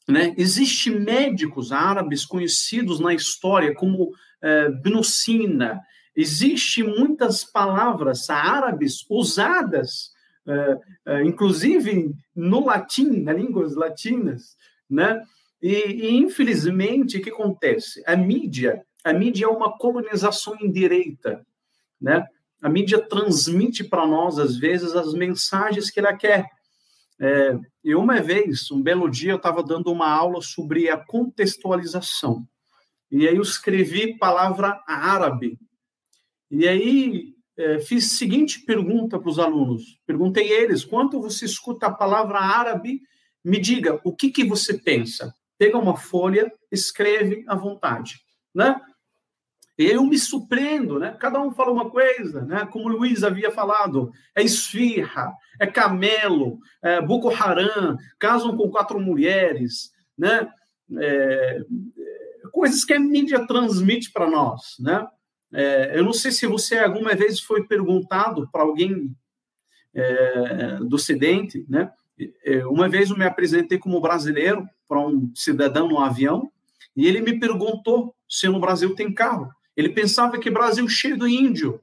Né? 0.07 0.33
Existem 0.37 0.97
médicos 0.97 1.73
árabes 1.73 2.25
conhecidos 2.25 3.01
na 3.01 3.13
história 3.13 3.75
como 3.75 4.13
eh, 4.41 4.69
Bnucina. 4.81 5.81
Existem 6.15 6.85
muitas 6.85 7.43
palavras 7.43 8.29
árabes 8.29 9.05
usadas, 9.09 10.13
eh, 10.47 10.77
eh, 11.05 11.23
inclusive 11.23 12.13
no 12.33 12.65
latim, 12.65 13.23
nas 13.23 13.35
línguas 13.35 13.75
latinas, 13.75 14.55
né? 14.89 15.21
E, 15.61 15.75
e, 15.75 16.15
infelizmente, 16.15 17.17
o 17.17 17.21
que 17.21 17.29
acontece? 17.29 18.01
A 18.07 18.15
mídia, 18.15 18.85
a 19.03 19.11
mídia 19.11 19.47
é 19.47 19.49
uma 19.49 19.77
colonização 19.77 20.55
indireta, 20.61 21.45
né? 22.01 22.25
A 22.61 22.69
mídia 22.69 22.99
transmite 22.99 23.83
para 23.83 24.05
nós, 24.05 24.37
às 24.37 24.57
vezes, 24.57 24.93
as 24.93 25.13
mensagens 25.13 25.89
que 25.89 25.99
ela 25.99 26.13
quer. 26.13 26.45
É, 27.19 27.57
e 27.83 27.95
uma 27.95 28.21
vez, 28.21 28.69
um 28.71 28.81
belo 28.81 29.09
dia, 29.09 29.31
eu 29.31 29.37
estava 29.37 29.63
dando 29.63 29.91
uma 29.91 30.09
aula 30.09 30.41
sobre 30.41 30.89
a 30.89 30.97
contextualização. 30.97 32.47
E 33.11 33.27
aí 33.27 33.35
eu 33.35 33.41
escrevi 33.41 34.17
palavra 34.17 34.81
árabe. 34.87 35.57
E 36.51 36.67
aí 36.67 37.33
é, 37.57 37.79
fiz 37.79 38.05
a 38.05 38.15
seguinte 38.15 38.61
pergunta 38.61 39.19
para 39.19 39.29
os 39.29 39.39
alunos. 39.39 39.99
Perguntei 40.05 40.53
a 40.53 40.61
eles, 40.61 40.85
quando 40.85 41.19
você 41.19 41.45
escuta 41.45 41.87
a 41.87 41.93
palavra 41.93 42.39
árabe, 42.39 43.01
me 43.43 43.59
diga, 43.59 43.99
o 44.03 44.15
que, 44.15 44.29
que 44.29 44.43
você 44.43 44.77
pensa? 44.77 45.33
Pega 45.57 45.77
uma 45.77 45.97
folha, 45.97 46.51
escreve 46.71 47.43
à 47.47 47.55
vontade, 47.55 48.21
né? 48.53 48.79
Eu 49.81 50.03
me 50.03 50.19
surpreendo, 50.19 50.99
né? 50.99 51.15
Cada 51.17 51.39
um 51.39 51.51
fala 51.51 51.71
uma 51.71 51.89
coisa, 51.89 52.41
né? 52.41 52.67
Como 52.69 52.89
o 52.89 52.91
Luiz 52.91 53.23
havia 53.23 53.49
falado, 53.49 54.11
é 54.35 54.43
esfirra, 54.43 55.33
é 55.57 55.65
camelo, 55.65 56.59
é 56.83 57.01
Boko 57.01 57.29
Haram, 57.29 57.95
casam 58.19 58.57
com 58.57 58.69
quatro 58.69 58.99
mulheres, 58.99 59.93
né? 60.17 60.51
É, 60.99 61.61
coisas 62.51 62.83
que 62.83 62.91
a 62.91 62.99
mídia 62.99 63.47
transmite 63.47 64.11
para 64.11 64.29
nós, 64.29 64.75
né? 64.81 65.07
É, 65.53 65.97
eu 65.97 66.03
não 66.03 66.11
sei 66.11 66.33
se 66.33 66.45
você 66.45 66.77
alguma 66.79 67.15
vez 67.15 67.39
foi 67.39 67.65
perguntado 67.65 68.49
para 68.51 68.63
alguém 68.63 69.15
é, 69.95 70.75
do 70.81 70.97
Ocidente, 70.97 71.65
né? 71.69 71.89
É, 72.43 72.65
uma 72.65 72.89
vez 72.89 73.11
eu 73.11 73.17
me 73.17 73.23
apresentei 73.23 73.77
como 73.77 74.01
brasileiro 74.01 74.67
para 74.89 74.99
um 74.99 75.31
cidadão 75.33 75.87
no 75.87 75.99
avião 75.99 76.51
e 76.97 77.07
ele 77.07 77.21
me 77.21 77.39
perguntou 77.39 78.13
se 78.27 78.49
no 78.49 78.59
Brasil 78.59 78.93
tem 78.93 79.13
carro. 79.13 79.49
Ele 79.79 79.87
pensava 79.87 80.37
que 80.37 80.51
Brasil 80.51 80.85
cheio 80.89 81.17
de 81.17 81.29
índio, 81.29 81.81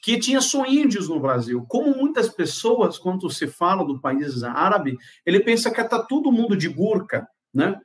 que 0.00 0.18
tinha 0.18 0.40
só 0.40 0.64
índios 0.64 1.10
no 1.10 1.20
Brasil. 1.20 1.62
Como 1.68 1.94
muitas 1.94 2.30
pessoas, 2.30 2.96
quando 2.96 3.28
se 3.28 3.46
fala 3.46 3.84
do 3.84 4.00
país 4.00 4.42
árabe, 4.42 4.96
ele 5.26 5.38
pensa 5.38 5.70
que 5.70 5.78
está 5.78 6.02
todo 6.02 6.32
mundo 6.32 6.56
de 6.56 6.70
burca, 6.70 7.28
né? 7.52 7.78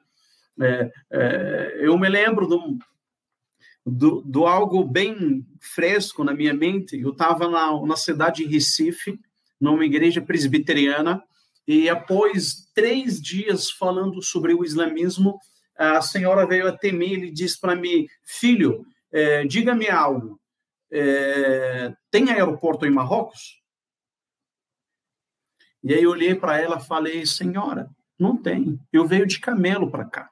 É, 0.62 0.92
é, 1.12 1.80
eu 1.82 1.98
me 1.98 2.08
lembro 2.08 2.48
do, 2.48 2.78
do, 3.86 4.22
do, 4.22 4.46
algo 4.46 4.82
bem 4.86 5.46
fresco 5.60 6.24
na 6.24 6.34
minha 6.34 6.54
mente. 6.54 6.98
Eu 6.98 7.10
estava 7.10 7.50
na, 7.50 7.86
na 7.86 7.98
cidade 7.98 8.46
de 8.46 8.50
Recife, 8.50 9.20
numa 9.60 9.84
igreja 9.84 10.22
presbiteriana, 10.22 11.22
e 11.68 11.90
após 11.90 12.70
três 12.74 13.22
dias 13.22 13.70
falando 13.70 14.22
sobre 14.22 14.54
o 14.54 14.64
islamismo, 14.64 15.38
a 15.78 16.02
senhora 16.02 16.48
veio 16.48 16.66
até 16.66 16.94
mim 16.94 17.26
e 17.26 17.32
disse 17.32 17.60
para 17.60 17.76
mim, 17.76 18.08
filho, 18.24 18.86
é, 19.13 19.46
Diga-me 19.46 19.89
algo. 19.89 20.39
É, 20.91 21.93
tem 22.12 22.29
aeroporto 22.32 22.86
em 22.86 22.91
Marrocos? 22.91 23.62
E 25.84 25.93
aí 25.93 26.03
eu 26.03 26.12
olhei 26.12 26.34
para 26.34 26.60
ela 26.60 26.77
e 26.77 26.86
falei, 26.86 27.25
senhora, 27.25 27.89
não 28.17 28.36
tem. 28.36 28.79
Eu 28.91 29.05
veio 29.05 29.27
de 29.27 29.39
camelo 29.39 29.91
para 29.91 30.05
cá. 30.05 30.29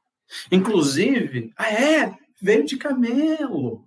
Inclusive, 0.52 1.54
ah, 1.58 1.72
é? 1.72 2.18
Veio 2.42 2.66
de 2.66 2.78
camelo. 2.78 3.86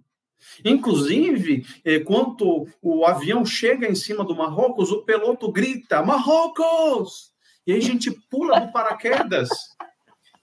Inclusive, 0.64 1.64
é, 1.84 1.98
quando 2.00 2.68
o 2.82 3.06
avião 3.06 3.46
chega 3.46 3.88
em 3.88 3.94
cima 3.94 4.24
do 4.24 4.36
Marrocos, 4.36 4.92
o 4.92 5.02
piloto 5.02 5.50
grita: 5.50 6.02
Marrocos! 6.02 7.32
E 7.66 7.72
aí 7.72 7.78
a 7.78 7.82
gente 7.82 8.10
pula 8.28 8.60
do 8.60 8.72
paraquedas 8.72 9.48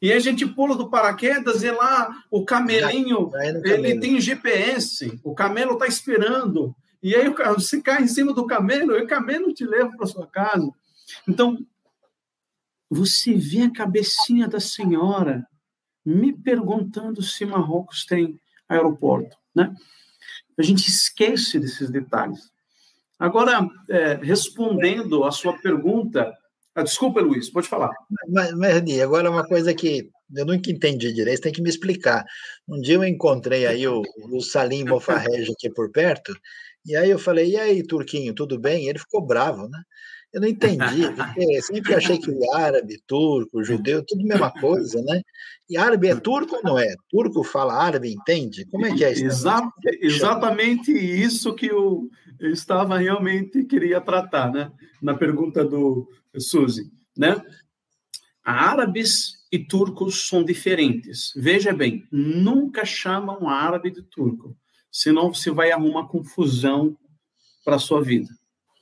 e 0.01 0.11
a 0.11 0.19
gente 0.19 0.45
pula 0.47 0.75
do 0.75 0.89
paraquedas 0.89 1.61
e 1.61 1.69
lá 1.69 2.23
o 2.31 2.43
camelinho, 2.43 3.29
ele 3.63 3.99
tem 3.99 4.19
GPS, 4.19 5.19
o 5.23 5.35
camelo 5.35 5.73
está 5.73 5.85
esperando. 5.85 6.75
E 7.03 7.15
aí 7.15 7.31
você 7.55 7.81
cai 7.81 8.01
em 8.01 8.07
cima 8.07 8.33
do 8.33 8.47
camelo 8.47 8.97
e 8.97 9.03
o 9.03 9.07
camelo 9.07 9.53
te 9.53 9.63
leva 9.63 9.91
para 9.95 10.07
sua 10.07 10.25
casa. 10.25 10.67
Então, 11.27 11.57
você 12.89 13.33
vê 13.33 13.63
a 13.63 13.71
cabecinha 13.71 14.47
da 14.47 14.59
senhora 14.59 15.47
me 16.03 16.33
perguntando 16.33 17.21
se 17.21 17.45
Marrocos 17.45 18.05
tem 18.05 18.39
aeroporto, 18.67 19.37
né? 19.53 19.73
A 20.57 20.63
gente 20.63 20.87
esquece 20.87 21.59
desses 21.59 21.89
detalhes. 21.89 22.51
Agora, 23.19 23.67
é, 23.89 24.15
respondendo 24.15 25.23
a 25.23 25.31
sua 25.31 25.57
pergunta, 25.59 26.35
ah, 26.75 26.83
desculpa, 26.83 27.19
Luiz, 27.21 27.49
pode 27.49 27.67
falar. 27.67 27.91
Mas, 28.29 28.55
Merdi, 28.55 29.01
agora 29.01 29.29
uma 29.29 29.45
coisa 29.45 29.73
que 29.73 30.09
eu 30.33 30.45
nunca 30.45 30.71
entendi 30.71 31.11
direito, 31.11 31.41
tem 31.41 31.51
que 31.51 31.61
me 31.61 31.69
explicar. 31.69 32.23
Um 32.67 32.79
dia 32.79 32.95
eu 32.95 33.03
encontrei 33.03 33.65
aí 33.65 33.87
o, 33.87 34.01
o 34.31 34.41
Salim 34.41 34.85
Mofarrege 34.85 35.51
aqui 35.51 35.69
por 35.69 35.91
perto, 35.91 36.33
e 36.85 36.95
aí 36.95 37.09
eu 37.09 37.19
falei, 37.19 37.51
e 37.51 37.57
aí, 37.57 37.83
Turquinho, 37.83 38.33
tudo 38.33 38.59
bem? 38.59 38.85
E 38.85 38.89
ele 38.89 38.99
ficou 38.99 39.25
bravo, 39.25 39.67
né? 39.67 39.79
Eu 40.33 40.39
não 40.39 40.47
entendi, 40.47 41.11
porque 41.13 41.61
sempre 41.61 41.93
achei 41.93 42.17
que 42.17 42.31
o 42.31 42.53
árabe, 42.53 43.01
turco, 43.05 43.63
judeu, 43.63 44.03
tudo 44.05 44.23
mesma 44.23 44.49
coisa, 44.49 45.01
né? 45.01 45.21
E 45.69 45.75
árabe 45.75 46.07
é 46.07 46.15
turco 46.15 46.55
ou 46.55 46.63
não 46.63 46.79
é? 46.79 46.95
Turco 47.09 47.43
fala 47.43 47.73
árabe, 47.73 48.13
entende? 48.13 48.65
Como 48.65 48.85
é 48.85 48.95
que 48.95 49.03
é 49.03 49.11
isso? 49.11 49.25
Exa 49.25 49.71
exatamente 50.01 50.91
isso 50.91 51.53
que 51.53 51.67
eu, 51.67 52.09
eu 52.39 52.49
estava 52.51 52.97
realmente 52.97 53.65
queria 53.65 53.99
tratar, 53.99 54.51
né? 54.51 54.71
Na 55.01 55.13
pergunta 55.13 55.65
do, 55.65 56.07
Suzy, 56.39 56.89
né? 57.17 57.41
Árabes 58.43 59.33
e 59.51 59.59
turcos 59.59 60.27
são 60.29 60.43
diferentes. 60.43 61.33
Veja 61.35 61.73
bem, 61.73 62.07
nunca 62.09 62.85
chamam 62.85 63.49
árabe 63.49 63.91
de 63.91 64.01
turco, 64.01 64.55
senão 64.89 65.33
você 65.33 65.51
vai 65.51 65.71
arrumar 65.71 66.07
confusão 66.07 66.97
para 67.65 67.75
a 67.75 67.79
sua 67.79 68.01
vida. 68.01 68.29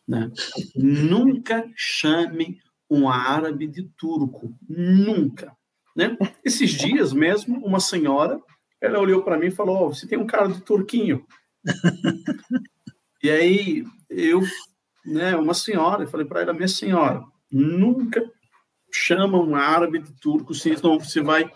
Né? 0.10 0.32
nunca 0.76 1.70
chame 1.76 2.58
um 2.90 3.08
árabe 3.08 3.68
de 3.68 3.84
turco, 3.96 4.56
nunca. 4.68 5.56
Né? 5.96 6.18
Esses 6.44 6.72
dias 6.72 7.14
mesmo, 7.14 7.64
uma 7.64 7.80
senhora, 7.80 8.40
ela 8.82 9.00
olhou 9.00 9.22
para 9.22 9.38
mim 9.38 9.48
e 9.48 9.52
falou: 9.52 9.86
oh, 9.86 9.90
"Você 9.90 10.08
tem 10.08 10.18
um 10.18 10.26
cara 10.26 10.48
de 10.48 10.62
turquinho". 10.62 11.24
e 13.22 13.30
aí 13.30 13.84
eu, 14.10 14.42
né, 15.06 15.36
uma 15.36 15.54
senhora, 15.54 16.04
eu 16.04 16.08
falei 16.08 16.26
para 16.26 16.42
ela: 16.42 16.54
"Minha 16.54 16.68
senhora, 16.68 17.24
nunca 17.52 18.24
chamam 18.92 19.48
um 19.48 19.56
árabe 19.56 20.00
de 20.00 20.12
turco, 20.20 20.56
senão 20.56 21.00
você 21.00 21.22
vai 21.22 21.52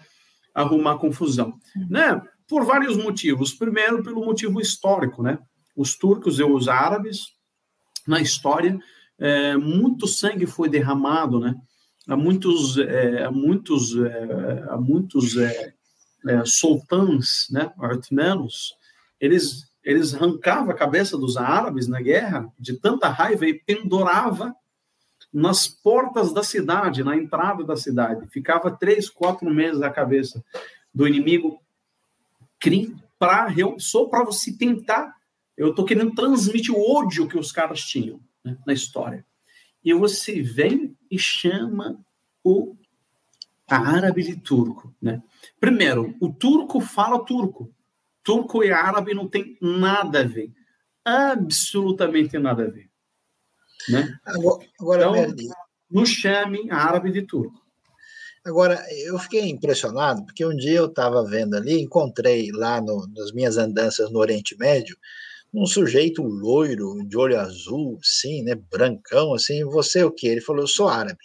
arrumar 0.53 0.99
confusão, 0.99 1.53
né? 1.89 2.21
Por 2.47 2.65
vários 2.65 2.95
motivos. 2.95 3.51
Primeiro, 3.51 4.03
pelo 4.03 4.23
motivo 4.23 4.61
histórico, 4.61 5.23
né? 5.23 5.39
Os 5.75 5.97
turcos 5.97 6.37
e 6.37 6.43
os 6.43 6.67
árabes, 6.67 7.32
na 8.07 8.19
história, 8.19 8.77
é, 9.19 9.55
muito 9.55 10.07
sangue 10.07 10.45
foi 10.45 10.69
derramado, 10.69 11.39
né? 11.39 11.55
Há 12.07 12.17
muitos, 12.17 12.77
é, 12.77 13.23
há 13.23 13.31
muitos, 13.31 13.95
é, 13.97 14.65
há 14.69 14.77
muitos 14.77 15.37
é, 15.37 15.73
é, 16.27 16.45
sultãs, 16.45 17.47
né? 17.49 17.71
Artmenos, 17.79 18.75
eles 19.19 19.71
eles 19.83 20.13
arrancavam 20.13 20.71
a 20.71 20.77
cabeça 20.77 21.17
dos 21.17 21.35
árabes 21.35 21.87
na 21.87 22.01
guerra 22.01 22.49
de 22.57 22.73
tanta 22.77 23.09
raiva 23.09 23.45
e 23.45 23.53
pendurava 23.53 24.55
nas 25.31 25.67
portas 25.67 26.31
da 26.31 26.43
cidade, 26.43 27.03
na 27.03 27.17
entrada 27.17 27.63
da 27.63 27.75
cidade. 27.75 28.27
Ficava 28.27 28.71
três, 28.71 29.09
quatro 29.09 29.49
meses 29.49 29.81
a 29.81 29.89
cabeça 29.89 30.43
do 30.93 31.07
inimigo, 31.07 31.59
pra, 33.19 33.47
só 33.77 34.05
para 34.05 34.23
você 34.23 34.53
tentar. 34.53 35.13
Eu 35.57 35.69
estou 35.69 35.85
querendo 35.85 36.13
transmitir 36.13 36.73
o 36.73 36.95
ódio 36.95 37.27
que 37.27 37.37
os 37.37 37.51
caras 37.51 37.81
tinham 37.81 38.19
né, 38.43 38.57
na 38.65 38.73
história. 38.73 39.25
E 39.83 39.93
você 39.93 40.41
vem 40.41 40.97
e 41.09 41.19
chama 41.19 41.99
o 42.43 42.75
árabe 43.67 44.23
de 44.23 44.35
turco. 44.35 44.95
Né? 45.01 45.21
Primeiro, 45.59 46.15
o 46.19 46.31
turco 46.31 46.79
fala 46.79 47.23
turco. 47.23 47.73
Turco 48.23 48.63
e 48.63 48.71
árabe 48.71 49.13
não 49.13 49.27
tem 49.27 49.57
nada 49.61 50.21
a 50.21 50.23
ver. 50.23 50.51
Absolutamente 51.03 52.37
nada 52.37 52.63
a 52.63 52.69
ver. 52.69 52.89
Né? 53.89 54.17
Agora, 54.25 54.65
agora 54.79 55.27
então, 55.27 55.55
não 55.91 56.05
chame 56.05 56.71
árabe 56.71 57.11
de 57.11 57.21
turco. 57.23 57.61
Agora, 58.45 58.83
eu 59.05 59.17
fiquei 59.19 59.49
impressionado, 59.49 60.25
porque 60.25 60.45
um 60.45 60.55
dia 60.55 60.77
eu 60.79 60.87
estava 60.87 61.23
vendo 61.25 61.55
ali, 61.55 61.79
encontrei 61.79 62.51
lá 62.51 62.81
no, 62.81 63.07
nas 63.15 63.31
minhas 63.31 63.57
andanças 63.57 64.11
no 64.11 64.19
Oriente 64.19 64.57
Médio, 64.57 64.97
um 65.53 65.65
sujeito 65.65 66.23
loiro, 66.23 67.05
de 67.07 67.15
olho 67.15 67.39
azul, 67.39 67.99
sim, 68.01 68.43
né, 68.43 68.55
brancão, 68.55 69.33
assim, 69.33 69.63
você 69.65 70.03
o 70.03 70.11
quê? 70.11 70.27
Ele 70.27 70.41
falou, 70.41 70.63
eu 70.63 70.67
sou 70.67 70.87
árabe. 70.87 71.19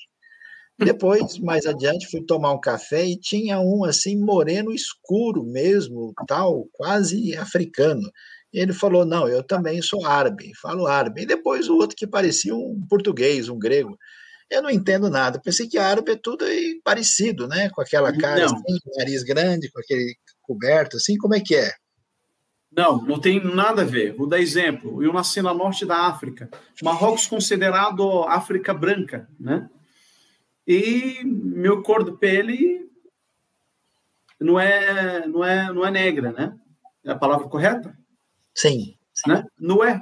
Depois, 0.79 1.39
mais 1.41 1.67
adiante, 1.67 2.09
fui 2.09 2.25
tomar 2.25 2.53
um 2.53 2.61
café 2.61 3.05
e 3.05 3.19
tinha 3.19 3.59
um 3.59 3.85
assim 3.85 4.17
moreno 4.17 4.73
escuro 4.73 5.43
mesmo, 5.43 6.13
tal, 6.29 6.69
quase 6.73 7.37
africano. 7.37 8.09
E 8.53 8.61
ele 8.61 8.73
falou: 8.73 9.05
Não, 9.05 9.27
eu 9.29 9.43
também 9.43 9.83
sou 9.83 10.07
árabe, 10.07 10.53
falo 10.63 10.87
árabe. 10.87 11.23
E 11.23 11.27
depois 11.27 11.69
o 11.69 11.77
outro 11.77 11.97
que 11.97 12.07
parecia 12.07 12.55
um 12.55 12.81
português, 12.89 13.49
um 13.49 13.59
grego. 13.59 13.99
Eu 14.49 14.63
não 14.63 14.71
entendo 14.71 15.11
nada. 15.11 15.41
Pensei 15.43 15.69
que 15.69 15.77
árabe 15.77 16.13
é 16.13 16.17
tudo 16.17 16.47
parecido, 16.85 17.49
né? 17.49 17.69
Com 17.71 17.83
aquela 17.83 18.17
cara 18.17 18.47
assim, 18.47 18.79
nariz 18.97 19.23
grande, 19.25 19.71
com 19.71 19.81
aquele 19.81 20.15
coberto, 20.41 20.97
assim, 20.97 21.17
como 21.17 21.35
é 21.35 21.41
que 21.41 21.57
é? 21.57 21.73
Não, 22.71 23.01
não 23.03 23.21
tem 23.21 23.43
nada 23.43 23.83
a 23.83 23.85
ver. 23.85 24.15
Vou 24.15 24.27
dar 24.27 24.39
exemplo. 24.39 25.03
Eu 25.03 25.13
nasci 25.13 25.41
na 25.43 25.55
norte 25.55 25.87
da 25.87 26.07
África. 26.07 26.51
Marrocos 26.83 27.27
considerado 27.27 28.23
África 28.25 28.75
branca, 28.75 29.29
né? 29.39 29.69
E 30.67 31.25
meu 31.25 31.83
cor 31.83 32.05
de 32.05 32.13
pele 32.13 32.89
não 34.39 34.61
é, 34.61 35.27
não 35.27 35.45
é, 35.45 35.73
não 35.73 35.87
é 35.87 35.91
negra, 35.91 36.33
né? 36.33 36.59
É 37.05 37.13
a 37.13 37.19
palavra 37.19 37.49
correta? 37.49 37.99
Sim. 38.55 38.97
Né? 39.27 39.45
Não 39.59 39.83
é. 39.83 40.01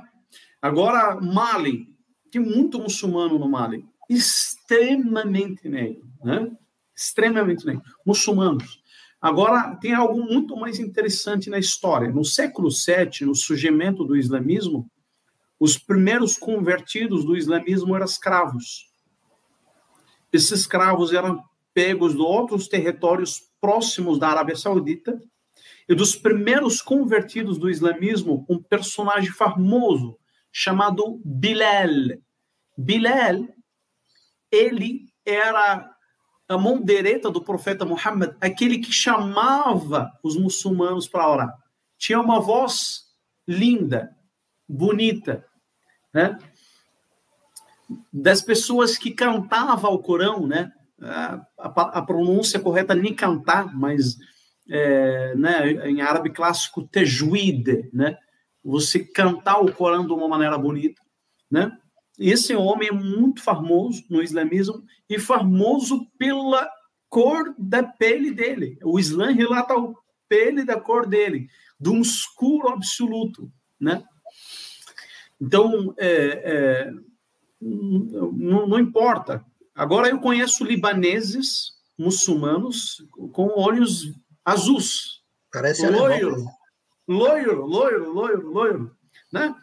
Agora, 0.61 1.21
Mali, 1.21 1.87
tem 2.31 2.41
muito 2.41 2.79
muçulmano 2.79 3.39
no 3.39 3.49
Mali, 3.49 3.87
extremamente 4.11 5.69
negro, 5.69 6.07
né? 6.23 6.51
Extremamente 6.95 7.65
negro. 7.65 7.83
Muçulmanos. 8.05 8.83
Agora, 9.21 9.77
tem 9.77 9.95
algo 9.95 10.23
muito 10.23 10.57
mais 10.57 10.79
interessante 10.79 11.49
na 11.49 11.59
história. 11.59 12.11
No 12.11 12.25
século 12.25 12.69
VII, 12.71 13.27
no 13.27 13.35
surgimento 13.35 14.05
do 14.05 14.17
islamismo, 14.17 14.91
os 15.59 15.79
primeiros 15.79 16.37
convertidos 16.37 17.25
do 17.25 17.37
islamismo 17.37 17.95
eram 17.97 18.05
escravos. 18.05 18.91
Esses 20.33 20.61
escravos 20.61 21.13
eram 21.13 21.43
pegos 21.73 22.15
de 22.15 22.21
outros 22.21 22.69
territórios 22.69 23.43
próximos 23.61 24.19
da 24.19 24.29
Arábia 24.29 24.57
Saudita 24.57 25.19
e 25.89 25.95
dos 25.95 26.15
primeiros 26.15 26.83
convertidos 26.83 27.59
do 27.59 27.71
islamismo, 27.71 28.45
um 28.49 28.63
personagem 28.63 29.31
famoso 29.31 30.19
chamado 30.53 31.21
Bilal. 31.25 32.19
Bilal, 32.77 33.49
ele 34.51 35.07
era 35.25 35.96
a 36.49 36.57
mão 36.57 36.83
direita 36.83 37.31
do 37.31 37.43
profeta 37.43 37.85
Muhammad, 37.85 38.37
aquele 38.41 38.79
que 38.79 38.93
chamava 38.93 40.13
os 40.23 40.37
muçulmanos 40.37 41.09
para 41.09 41.29
orar. 41.29 41.59
Tinha 41.99 42.21
uma 42.21 42.41
voz 42.41 43.07
linda, 43.47 44.15
bonita, 44.69 45.45
né? 46.13 46.39
Das 48.13 48.43
pessoas 48.43 48.97
que 48.97 49.11
cantavam 49.11 49.93
o 49.93 49.99
Corão, 49.99 50.47
né? 50.47 50.73
A, 51.01 51.47
a, 51.59 51.99
a 51.99 52.03
pronúncia 52.03 52.61
correta 52.61 52.95
nem 52.95 53.15
cantar, 53.15 53.77
mas 53.77 54.17
é, 54.69 55.35
né, 55.35 55.89
em 55.89 56.01
árabe 56.01 56.31
clássico, 56.31 56.87
tejuid, 56.87 57.91
né? 57.93 58.17
Você 58.65 59.05
cantar 59.05 59.61
o 59.61 59.73
Corão 59.73 60.07
de 60.07 60.13
uma 60.13 60.29
maneira 60.29 60.59
bonita, 60.59 61.01
né? 61.51 61.77
Esse 62.19 62.55
homem 62.55 62.89
é 62.89 62.93
muito 62.93 63.43
famoso 63.43 64.05
no 64.09 64.23
islamismo 64.23 64.85
e 65.09 65.19
famoso 65.19 66.07
pela 66.19 66.69
cor 67.09 67.55
da 67.59 67.83
pele 67.83 68.31
dele. 68.31 68.79
O 68.83 68.99
Islã 68.99 69.33
relata 69.33 69.75
a 69.75 69.93
pele 70.29 70.65
da 70.65 70.81
cor 70.81 71.07
dele, 71.07 71.49
de 71.79 71.91
um 71.91 72.01
escuro 72.01 72.69
absoluto, 72.69 73.51
né? 73.79 74.03
Então, 75.41 75.95
é, 75.99 76.09
é, 76.09 76.93
não, 77.61 78.67
não 78.67 78.79
importa. 78.79 79.45
Agora 79.75 80.09
eu 80.09 80.19
conheço 80.19 80.65
libaneses 80.65 81.73
muçulmanos 81.99 83.07
com 83.33 83.49
olhos 83.59 84.13
azuis. 84.45 85.21
Parece 85.53 85.87
loiro, 85.89 86.45
loiro, 87.07 87.67
loiro, 87.67 88.13
loiro, 88.13 88.51
loiro, 88.51 88.97
né? 89.33 89.55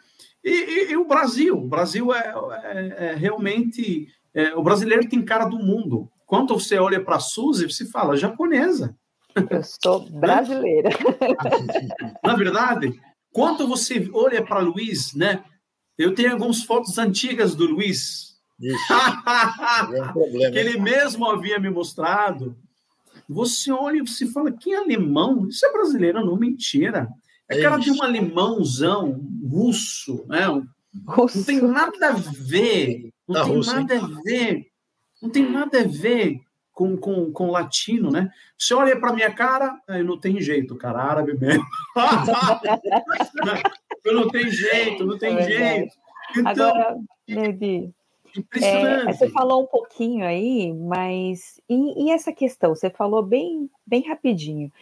E, 0.44 0.50
e, 0.50 0.92
e 0.92 0.96
o 0.96 1.06
Brasil, 1.06 1.56
o 1.56 1.68
Brasil 1.68 2.14
é, 2.14 2.34
é, 2.62 3.06
é 3.06 3.14
realmente 3.14 4.08
é, 4.34 4.54
o 4.54 4.62
brasileiro 4.62 5.08
tem 5.08 5.24
cara 5.24 5.46
do 5.46 5.58
mundo. 5.58 6.10
Quando 6.26 6.58
você 6.58 6.76
olha 6.76 7.02
para 7.02 7.16
a 7.16 7.20
Suzy, 7.20 7.70
você 7.70 7.86
fala 7.86 8.16
japonesa. 8.16 8.96
Eu 9.50 9.62
sou 9.62 10.10
brasileira. 10.18 10.90
Na 12.22 12.34
verdade, 12.34 13.00
quando 13.32 13.66
você 13.66 14.10
olha 14.12 14.44
para 14.44 14.60
Luiz, 14.60 15.14
né? 15.14 15.44
Eu 15.96 16.14
tenho 16.14 16.32
algumas 16.32 16.64
fotos 16.64 16.98
antigas 16.98 17.54
do 17.54 17.66
Luiz. 17.66 18.34
é 18.60 20.02
um 20.18 20.50
que 20.50 20.58
ele 20.58 20.78
mesmo 20.80 21.24
havia 21.26 21.58
me 21.58 21.70
mostrado. 21.70 22.56
Você 23.28 23.70
olha 23.70 23.98
e 23.98 24.06
você 24.06 24.26
fala, 24.26 24.50
que 24.50 24.74
alemão? 24.74 25.46
Isso 25.48 25.64
é 25.64 25.72
brasileiro, 25.72 26.24
não, 26.24 26.36
mentira. 26.36 27.08
É 27.48 27.60
cara 27.60 27.76
de 27.76 27.90
um 27.90 28.02
alemãozão 28.02 29.20
russo, 29.46 30.24
né? 30.28 30.46
Russo. 31.06 31.38
Não 31.38 31.44
tem 31.44 31.60
nada 31.60 32.08
a 32.08 32.12
ver, 32.12 33.10
não 33.28 33.44
tem 33.44 33.54
Rússia, 33.54 33.74
nada 33.74 33.94
hein? 33.94 34.00
a 34.00 34.22
ver, 34.22 34.66
não 35.20 35.30
tem 35.30 35.50
nada 35.50 35.80
a 35.80 35.86
ver 35.86 36.40
com, 36.72 36.96
com, 36.96 37.32
com 37.32 37.50
latino, 37.50 38.10
né? 38.10 38.30
Você 38.58 38.74
olha 38.74 38.98
para 38.98 39.12
minha 39.12 39.32
cara, 39.32 39.78
aí 39.88 40.02
não 40.02 40.18
tem 40.18 40.40
jeito, 40.40 40.76
cara, 40.76 41.02
árabe 41.02 41.38
mesmo. 41.38 41.64
eu 44.04 44.14
não 44.14 44.28
tem 44.28 44.50
jeito, 44.50 45.04
não 45.04 45.18
tem 45.18 45.36
é 45.36 45.42
jeito. 45.42 45.94
Então, 46.36 46.68
Agora, 46.68 46.96
Nedi, 47.28 47.92
é, 48.60 49.12
você 49.12 49.30
falou 49.30 49.62
um 49.62 49.66
pouquinho 49.66 50.24
aí, 50.24 50.72
mas 50.72 51.60
e, 51.68 52.06
e, 52.06 52.10
essa 52.10 52.32
questão? 52.32 52.74
Você 52.74 52.90
falou 52.90 53.22
bem, 53.22 53.70
bem 53.86 54.02
rapidinho. 54.08 54.72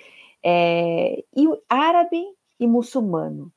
É, 0.42 1.22
e 1.36 1.46
árabe 1.68 2.24
e 2.64 2.66
muçulmano? 2.66 3.52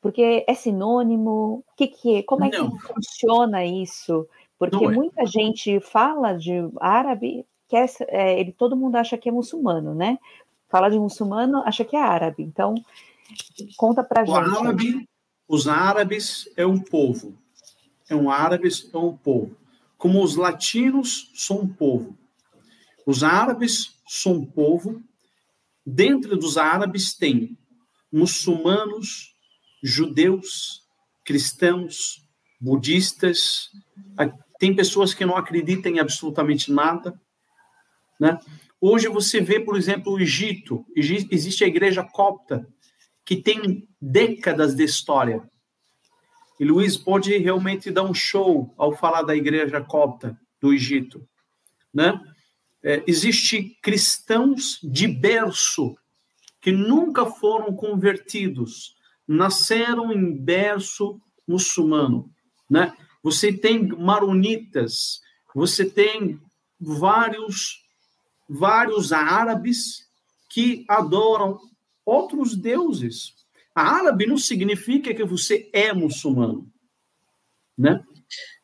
Porque 0.00 0.44
é 0.46 0.54
sinônimo? 0.54 1.64
Que 1.76 1.88
que, 1.88 2.16
é? 2.16 2.22
como 2.22 2.44
é 2.44 2.50
Não. 2.50 2.70
que 2.70 2.78
funciona 2.86 3.64
isso? 3.64 4.26
Porque 4.58 4.84
é. 4.84 4.88
muita 4.88 5.26
gente 5.26 5.80
fala 5.80 6.34
de 6.34 6.52
árabe, 6.80 7.46
que 7.68 7.76
é, 7.76 7.86
é, 8.08 8.40
ele, 8.40 8.52
todo 8.52 8.76
mundo 8.76 8.96
acha 8.96 9.16
que 9.16 9.28
é 9.28 9.32
muçulmano, 9.32 9.94
né? 9.94 10.18
Fala 10.68 10.88
de 10.88 10.98
muçulmano, 10.98 11.62
acha 11.64 11.84
que 11.84 11.96
é 11.96 12.02
árabe. 12.02 12.42
Então, 12.42 12.74
conta 13.76 14.02
pra 14.02 14.22
o 14.22 14.26
gente. 14.26 14.58
Árabe, 14.58 15.08
os 15.48 15.66
árabes 15.66 16.50
é 16.56 16.66
um 16.66 16.78
povo 16.78 17.34
é 18.10 18.16
um 18.16 18.28
árabes, 18.28 18.90
é 18.92 18.98
um 18.98 19.16
povo. 19.16 19.56
Como 19.96 20.22
os 20.22 20.34
latinos 20.34 21.30
são 21.34 21.60
um 21.60 21.68
povo. 21.68 22.18
Os 23.06 23.22
árabes 23.22 23.94
são 24.06 24.32
um 24.32 24.44
povo. 24.44 25.00
Dentro 25.86 26.36
dos 26.36 26.58
árabes 26.58 27.14
tem 27.14 27.56
muçulmanos, 28.12 29.34
judeus, 29.82 30.82
cristãos, 31.24 32.26
budistas. 32.60 33.70
Tem 34.58 34.74
pessoas 34.74 35.14
que 35.14 35.24
não 35.24 35.36
acreditam 35.36 35.92
em 35.92 35.98
absolutamente 35.98 36.72
nada. 36.72 37.18
Né? 38.18 38.38
Hoje 38.80 39.08
você 39.08 39.40
vê, 39.40 39.60
por 39.60 39.76
exemplo, 39.76 40.12
o 40.12 40.20
Egito. 40.20 40.84
Existe 40.94 41.64
a 41.64 41.68
igreja 41.68 42.02
copta, 42.02 42.66
que 43.24 43.36
tem 43.36 43.88
décadas 44.00 44.74
de 44.74 44.84
história. 44.84 45.48
E 46.58 46.64
Luiz 46.64 46.96
pode 46.96 47.36
realmente 47.38 47.90
dar 47.90 48.02
um 48.02 48.12
show 48.12 48.74
ao 48.76 48.94
falar 48.94 49.22
da 49.22 49.34
igreja 49.34 49.80
copta 49.80 50.38
do 50.60 50.74
Egito, 50.74 51.26
né? 51.92 52.20
É, 52.82 53.02
existe 53.06 53.76
cristãos 53.82 54.78
de 54.82 55.06
berço 55.06 55.94
que 56.60 56.70
nunca 56.72 57.26
foram 57.26 57.74
convertidos, 57.74 58.94
nasceram 59.26 60.12
em 60.12 60.36
berço 60.36 61.20
muçulmano, 61.46 62.30
né? 62.68 62.92
Você 63.22 63.52
tem 63.52 63.86
maronitas, 63.88 65.20
você 65.54 65.84
tem 65.84 66.40
vários 66.78 67.80
vários 68.48 69.12
árabes 69.12 70.08
que 70.48 70.84
adoram 70.88 71.60
outros 72.04 72.56
deuses, 72.56 73.34
Árabe 73.74 74.26
não 74.26 74.36
significa 74.36 75.14
que 75.14 75.24
você 75.24 75.70
é 75.72 75.92
muçulmano, 75.92 76.70
né? 77.78 78.02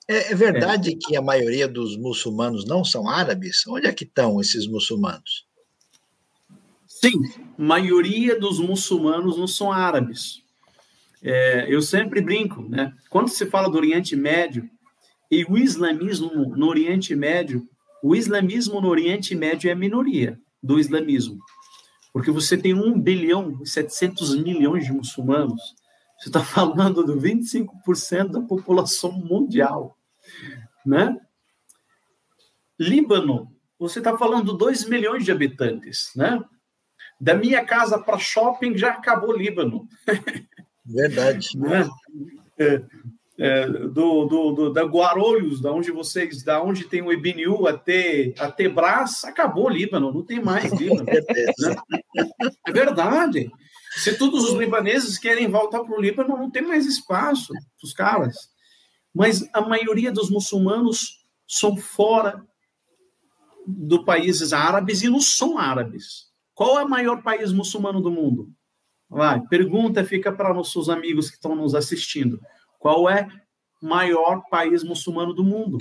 É, 0.08 0.32
é 0.32 0.34
verdade 0.34 0.90
é. 0.90 0.96
que 0.96 1.16
a 1.16 1.22
maioria 1.22 1.66
dos 1.66 1.96
muçulmanos 1.96 2.64
não 2.64 2.84
são 2.84 3.08
árabes? 3.08 3.66
Onde 3.66 3.86
é 3.86 3.92
que 3.92 4.04
estão 4.04 4.40
esses 4.40 4.66
muçulmanos? 4.66 5.45
Sim, 7.00 7.20
maioria 7.58 8.38
dos 8.38 8.58
muçulmanos 8.58 9.36
não 9.36 9.46
são 9.46 9.72
árabes. 9.72 10.42
É, 11.22 11.66
eu 11.68 11.82
sempre 11.82 12.20
brinco, 12.20 12.62
né? 12.68 12.92
Quando 13.10 13.28
se 13.28 13.46
fala 13.46 13.68
do 13.68 13.76
Oriente 13.76 14.14
Médio 14.14 14.68
e 15.30 15.44
o 15.44 15.56
islamismo 15.56 16.54
no 16.56 16.68
Oriente 16.68 17.14
Médio, 17.14 17.68
o 18.02 18.14
islamismo 18.14 18.80
no 18.80 18.88
Oriente 18.88 19.34
Médio 19.34 19.68
é 19.68 19.72
a 19.72 19.76
minoria 19.76 20.38
do 20.62 20.78
islamismo 20.78 21.40
porque 22.16 22.30
você 22.30 22.56
tem 22.56 22.72
1 22.72 22.98
bilhão 22.98 23.60
e 23.62 23.68
700 23.68 24.36
milhões 24.42 24.86
de 24.86 24.90
muçulmanos. 24.90 25.60
Você 26.18 26.30
está 26.30 26.40
falando 26.42 27.04
do 27.04 27.20
25% 27.20 28.30
da 28.30 28.40
população 28.40 29.12
mundial, 29.12 29.98
né? 30.86 31.14
Líbano, 32.80 33.54
você 33.78 33.98
está 33.98 34.16
falando 34.16 34.54
2 34.54 34.88
milhões 34.88 35.26
de 35.26 35.30
habitantes, 35.30 36.10
né? 36.16 36.42
Da 37.20 37.34
minha 37.34 37.64
casa 37.64 37.98
para 37.98 38.18
shopping 38.18 38.76
já 38.76 38.90
acabou 38.90 39.36
Líbano. 39.36 39.88
Verdade. 40.84 41.48
né? 41.58 41.88
É, 42.58 42.82
é, 43.38 43.68
do, 43.68 44.24
do, 44.24 44.52
do, 44.52 44.72
da 44.72 44.82
Guarulhos, 44.82 45.60
da 45.60 45.72
onde 45.72 45.90
vocês, 45.90 46.42
da 46.42 46.62
onde 46.62 46.84
tem 46.84 47.02
o 47.02 47.12
IBNU 47.12 47.66
até, 47.66 48.32
até 48.38 48.68
Brás, 48.68 49.24
acabou 49.24 49.66
o 49.66 49.70
Líbano, 49.70 50.12
não 50.12 50.22
tem 50.22 50.42
mais 50.42 50.72
Líbano. 50.72 51.04
né? 51.04 51.12
É 52.66 52.72
verdade. 52.72 53.50
Se 53.96 54.16
todos 54.16 54.44
os 54.44 54.58
libaneses 54.58 55.18
querem 55.18 55.50
voltar 55.50 55.80
para 55.80 55.96
o 55.96 56.00
Líbano, 56.00 56.36
não 56.36 56.50
tem 56.50 56.62
mais 56.62 56.86
espaço 56.86 57.52
para 57.52 57.84
os 57.84 57.92
caras. 57.94 58.36
Mas 59.14 59.48
a 59.54 59.62
maioria 59.62 60.12
dos 60.12 60.30
muçulmanos 60.30 61.24
são 61.48 61.76
fora 61.76 62.44
dos 63.66 64.04
países 64.04 64.52
árabes 64.52 65.02
e 65.02 65.08
não 65.08 65.20
são 65.20 65.58
árabes. 65.58 66.26
Qual 66.56 66.80
é 66.80 66.84
o 66.84 66.88
maior 66.88 67.22
país 67.22 67.52
muçulmano 67.52 68.00
do 68.00 68.10
mundo? 68.10 68.50
Vai, 69.10 69.38
pergunta 69.42 70.02
fica 70.02 70.32
para 70.32 70.54
nossos 70.54 70.88
amigos 70.88 71.28
que 71.28 71.36
estão 71.36 71.54
nos 71.54 71.74
assistindo. 71.74 72.40
Qual 72.78 73.10
é 73.10 73.28
o 73.82 73.86
maior 73.86 74.40
país 74.48 74.82
muçulmano 74.82 75.34
do 75.34 75.44
mundo? 75.44 75.76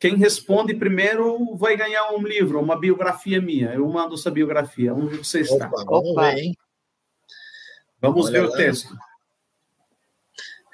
Quem 0.00 0.16
responde 0.16 0.74
primeiro 0.74 1.54
vai 1.54 1.76
ganhar 1.76 2.10
um 2.10 2.20
livro, 2.22 2.60
uma 2.60 2.76
biografia 2.76 3.40
minha. 3.40 3.72
Eu 3.72 3.88
mando 3.88 4.16
essa 4.16 4.32
biografia. 4.32 4.92
Onde 4.92 5.18
você 5.18 5.42
está? 5.42 5.68
Opa, 5.68 5.84
vamos 5.84 6.14
ver, 6.16 6.38
hein? 6.38 6.56
Vamos 8.00 8.26
Olha 8.26 8.32
ver 8.32 8.48
lá. 8.48 8.52
o 8.52 8.56
texto. 8.56 8.98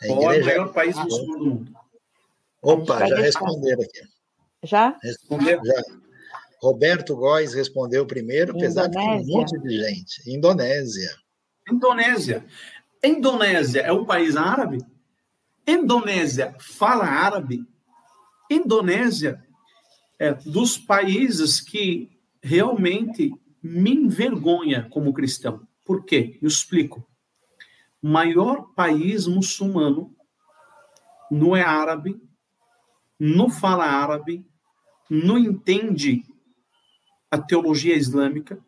É 0.01 0.07
Qual 0.09 0.33
é 0.33 0.40
o 0.40 0.44
maior 0.46 0.72
país 0.72 0.96
muçulmano 0.96 1.38
do 1.38 1.44
mundo? 1.44 1.72
Opa, 2.62 3.07
já 3.07 3.16
responderam 3.16 3.83
aqui. 3.83 4.01
Já? 4.62 4.98
Respondeu? 5.03 5.61
Já. 5.62 5.83
Roberto 6.62 7.16
Góes 7.16 7.55
respondeu 7.55 8.07
primeiro, 8.07 8.53
apesar 8.53 8.87
de 8.87 8.96
um 8.96 9.27
monte 9.27 9.59
de 9.59 9.79
gente. 9.79 10.22
Indonésia. 10.33 11.11
Indonésia. 11.68 12.46
Indonésia 13.03 13.81
é 13.81 13.92
um 13.92 14.05
país 14.05 14.37
árabe? 14.37 14.79
Indonésia 15.66 16.55
fala 16.61 17.05
árabe? 17.05 17.66
Indonésia 18.48 19.42
é 20.20 20.35
dos 20.35 20.79
países 20.79 21.61
que 21.61 22.16
realmente 22.40 23.33
me 23.61 23.92
envergonha 23.92 24.88
como 24.88 25.12
cristão. 25.12 25.66
Por 25.85 26.05
quê? 26.05 26.38
Eu 26.40 26.46
explico. 26.46 27.05
Maior 28.01 28.72
país 28.75 29.27
muçulmano 29.27 30.14
não 31.29 31.57
é 31.57 31.62
árabe, 31.62 32.20
não 33.18 33.51
fala 33.51 33.85
árabe, 33.85 34.46
não 35.11 35.37
entende 35.38 36.22
a 37.33 37.38
teologia 37.38 37.97
islâmica, 37.97 38.62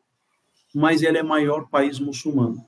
mas 0.74 1.02
ele 1.02 1.18
é 1.18 1.22
maior 1.22 1.68
país 1.68 2.00
muçulmano. 2.00 2.66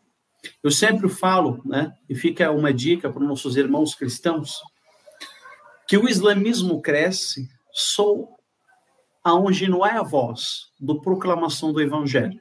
Eu 0.62 0.70
sempre 0.70 1.08
falo, 1.08 1.62
né, 1.64 1.96
e 2.06 2.14
fica 2.14 2.50
uma 2.50 2.70
dica 2.70 3.10
para 3.10 3.22
os 3.22 3.28
nossos 3.28 3.56
irmãos 3.56 3.94
cristãos, 3.94 4.60
que 5.88 5.96
o 5.96 6.06
islamismo 6.06 6.82
cresce 6.82 7.48
só 7.72 8.28
aonde 9.24 9.68
não 9.68 9.86
é 9.86 9.92
a 9.92 10.02
voz 10.02 10.70
do 10.78 11.00
proclamação 11.00 11.72
do 11.72 11.80
evangelho. 11.80 12.40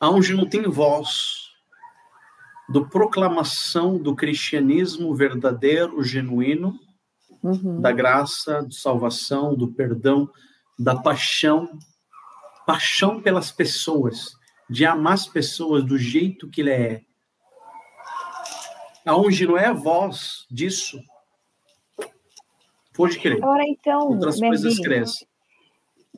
Aonde 0.00 0.32
não 0.32 0.48
tem 0.48 0.62
voz 0.62 1.50
do 2.70 2.88
proclamação 2.88 3.98
do 3.98 4.16
cristianismo 4.16 5.14
verdadeiro, 5.14 6.02
genuíno, 6.02 6.80
uhum. 7.46 7.80
da 7.80 7.92
graça, 7.92 8.64
de 8.66 8.76
salvação, 8.76 9.54
do 9.54 9.72
perdão, 9.72 10.28
da 10.78 10.96
paixão, 10.96 11.78
paixão 12.66 13.20
pelas 13.20 13.50
pessoas, 13.50 14.32
de 14.68 14.84
amar 14.84 15.14
as 15.14 15.26
pessoas 15.26 15.84
do 15.84 15.96
jeito 15.96 16.48
que 16.48 16.60
ele 16.60 16.70
é. 16.70 17.02
Aonde 19.04 19.46
não 19.46 19.56
é 19.56 19.66
a 19.66 19.72
voz 19.72 20.46
disso, 20.50 20.98
pode 22.92 23.18
crer. 23.18 23.36
Agora, 23.36 23.62
então, 23.64 24.08
outras 24.08 24.40
coisas 24.40 24.78
crescem. 24.80 25.28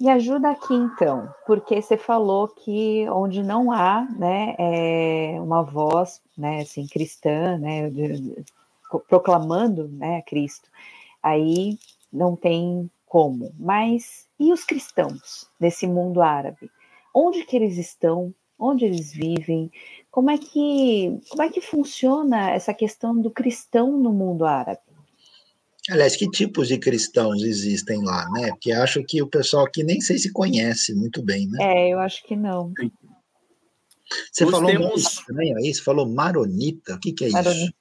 Me 0.01 0.09
ajuda 0.11 0.51
aqui, 0.51 0.75
então, 0.75 1.29
porque 1.45 1.83
você 1.83 1.97
falou 1.97 2.47
que 2.47 3.09
onde 3.11 3.43
não 3.43 3.73
há 3.73 4.07
né, 4.17 4.55
é 4.57 5.41
uma 5.41 5.63
voz 5.63 6.23
né, 6.37 6.61
assim, 6.61 6.87
cristã, 6.87 7.59
né, 7.59 7.91
de, 7.91 8.21
de, 8.21 8.45
proclamando 9.09 9.89
né, 9.89 10.23
Cristo, 10.23 10.69
aí 11.23 11.79
não 12.13 12.37
tem 12.37 12.91
como. 13.07 13.55
Mas 13.59 14.27
e 14.39 14.53
os 14.53 14.65
cristãos 14.65 15.49
nesse 15.59 15.87
mundo 15.87 16.23
árabe? 16.23 16.71
Onde 17.15 17.45
que 17.45 17.57
eles 17.57 17.77
estão? 17.77 18.35
Onde 18.59 18.85
eles 18.85 19.13
vivem? 19.13 19.71
Como 20.11 20.31
é 20.31 20.39
que 20.39 21.21
como 21.29 21.43
é 21.43 21.49
que 21.49 21.61
funciona 21.61 22.51
essa 22.51 22.75
questão 22.75 23.21
do 23.21 23.31
cristão 23.31 23.97
no 23.99 24.13
mundo 24.13 24.45
árabe? 24.45 24.81
Aliás, 25.91 26.17
que 26.17 26.29
tipos 26.31 26.69
de 26.69 26.77
cristãos 26.79 27.43
existem 27.43 28.05
lá, 28.05 28.29
né? 28.31 28.49
Porque 28.49 28.73
acho 28.73 29.03
que 29.05 29.23
o 29.23 29.27
pessoal 29.27 29.65
aqui 29.65 29.83
nem 29.83 30.01
sei 30.03 30.19
se 30.19 30.31
conhece 30.31 30.95
muito 30.95 31.23
bem, 31.23 31.49
né? 31.49 31.59
É, 31.63 31.89
eu 31.89 31.99
acho 31.99 32.23
que 32.25 32.37
não. 32.37 32.75
Você 34.31 34.45
Nós 34.45 34.53
falou 34.53 34.71
temos... 34.71 35.03
estranho 35.03 35.57
aí, 35.57 35.73
você 35.73 35.83
falou 35.83 36.07
maronita, 36.07 36.95
o 36.95 37.01
que, 37.01 37.13
que 37.13 37.25
é 37.25 37.31
maronita. 37.31 37.65
isso? 37.65 37.73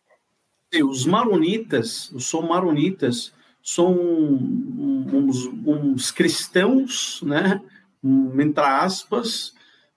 Os 0.83 1.05
maronitas, 1.05 2.11
os 2.11 2.25
são 2.25 2.41
maronitas, 2.41 3.33
são 3.63 3.93
uns, 3.93 5.45
uns 5.65 6.11
cristãos, 6.11 7.21
né? 7.23 7.61
Entre 8.03 8.63
aspas, 8.63 9.53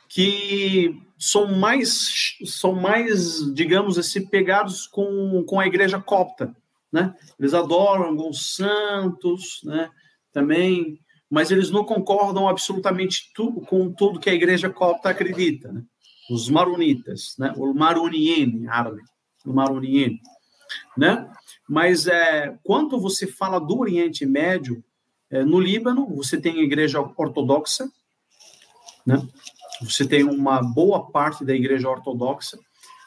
que 0.09 1.01
são 1.19 1.53
mais, 1.53 2.37
são 2.45 2.75
mais, 2.75 3.53
digamos 3.55 3.99
assim, 3.99 4.27
pegados 4.27 4.87
com, 4.87 5.45
com 5.47 5.61
a 5.61 5.67
igreja 5.67 6.01
copta 6.01 6.55
né? 6.93 7.15
Eles 7.39 7.55
adoram 7.55 8.05
alguns 8.05 8.55
santos, 8.55 9.61
né? 9.65 9.91
Também, 10.33 10.99
mas 11.31 11.51
eles 11.51 11.71
não 11.71 11.85
concordam 11.85 12.49
absolutamente 12.49 13.31
tu, 13.35 13.61
com 13.63 13.93
tudo 13.93 14.21
que 14.21 14.31
a 14.31 14.35
igreja 14.35 14.71
copta 14.71 15.11
acredita, 15.11 15.73
né? 15.73 15.83
Os 16.31 16.49
maronitas, 16.49 17.35
né? 17.39 17.53
O 17.57 17.73
maroniene, 17.75 18.69
árabe, 18.69 19.03
o 19.45 19.53
maroniene, 19.53 20.21
né? 20.97 21.31
Mas 21.69 22.07
é, 22.07 22.59
quando 22.65 23.01
você 23.01 23.27
fala 23.27 23.59
do 23.59 23.79
Oriente 23.79 24.27
Médio, 24.27 24.83
é, 25.31 25.45
no 25.45 25.61
Líbano, 25.61 26.07
você 26.09 26.41
tem 26.41 26.59
a 26.59 26.65
igreja 26.65 27.01
ortodoxa, 27.01 27.89
né? 29.07 29.27
Você 29.83 30.07
tem 30.07 30.25
uma 30.25 30.63
boa 30.63 31.11
parte 31.11 31.45
da 31.45 31.55
igreja 31.55 31.89
ortodoxa, 31.89 32.59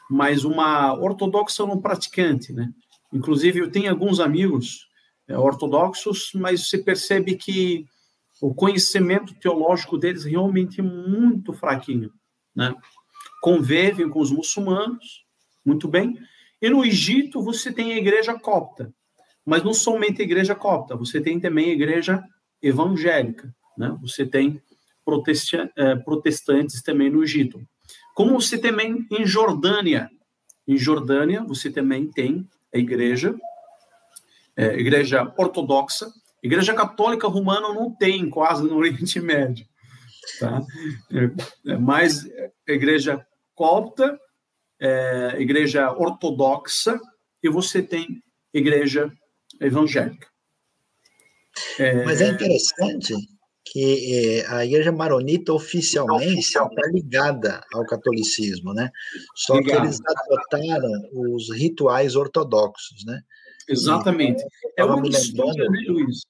mas 0.10 0.44
uma 0.44 0.94
ortodoxa 0.94 1.66
não 1.66 1.80
praticante, 1.80 2.54
né? 2.54 2.72
Inclusive, 3.12 3.60
eu 3.60 3.70
tenho 3.70 3.92
alguns 3.92 4.20
amigos 4.20 4.88
é, 5.28 5.38
ortodoxos, 5.38 6.32
mas 6.34 6.68
você 6.68 6.78
percebe 6.78 7.36
que 7.36 7.86
o 8.42 8.54
conhecimento 8.54 9.34
teológico 9.36 9.98
deles 9.98 10.24
realmente 10.24 10.80
é 10.80 10.84
muito 10.84 11.54
fraquinho, 11.54 12.12
né? 12.56 12.74
Convivem 13.42 14.10
com 14.10 14.20
os 14.20 14.32
muçulmanos, 14.32 15.26
muito 15.66 15.88
bem. 15.88 16.18
E 16.64 16.70
no 16.70 16.86
Egito 16.86 17.42
você 17.42 17.74
tem 17.74 17.92
a 17.92 17.98
igreja 17.98 18.40
copta, 18.40 18.90
mas 19.46 19.66
não 19.66 19.74
somente 19.74 20.22
a 20.22 20.24
igreja 20.24 20.56
copta, 20.56 20.96
você 20.96 21.20
tem 21.20 21.38
também 21.38 21.72
a 21.72 21.74
igreja 21.74 22.24
evangélica, 22.62 23.54
né? 23.78 23.94
Você 24.02 24.26
tem 24.26 24.62
é, 25.76 25.96
protestantes 25.98 26.82
também 26.82 27.10
no 27.10 27.22
Egito. 27.22 27.62
Como 28.16 28.40
você 28.40 28.58
também 28.58 29.06
em 29.12 29.26
Jordânia, 29.26 30.10
em 30.66 30.78
Jordânia 30.78 31.44
você 31.44 31.70
também 31.70 32.10
tem 32.10 32.48
a 32.74 32.78
igreja, 32.78 33.36
é, 34.56 34.80
igreja 34.80 35.34
ortodoxa. 35.38 36.10
Igreja 36.42 36.74
católica 36.74 37.28
romana 37.28 37.74
não 37.74 37.94
tem 37.94 38.30
quase 38.30 38.64
no 38.64 38.78
Oriente 38.78 39.20
Médio. 39.20 39.66
Tá? 40.40 40.62
É, 41.12 41.74
é 41.74 41.78
mais 41.78 42.26
igreja 42.66 43.26
copta, 43.54 44.18
é, 44.84 45.42
igreja 45.42 45.90
ortodoxa, 45.94 47.00
e 47.42 47.50
você 47.50 47.82
tem 47.82 48.22
igreja 48.54 49.10
evangélica. 49.62 50.28
É, 51.80 52.04
Mas 52.04 52.20
é 52.20 52.28
interessante 52.28 53.14
que 53.66 54.42
é, 54.42 54.48
a 54.48 54.66
igreja 54.66 54.92
maronita 54.92 55.54
oficialmente 55.54 56.40
está 56.40 56.68
ligada 56.92 57.62
ao 57.74 57.86
catolicismo, 57.86 58.74
né? 58.74 58.90
Só 59.36 59.56
Ligado. 59.56 59.82
que 59.82 59.86
eles 59.86 60.00
adotaram 60.06 60.92
os 61.14 61.50
rituais 61.56 62.16
ortodoxos, 62.16 63.06
né? 63.06 63.22
Exatamente. 63.70 64.44
é 64.78 64.84
uma 64.84 65.08
história, 65.08 65.70
né, 65.70 65.80
Luiz? 65.88 66.22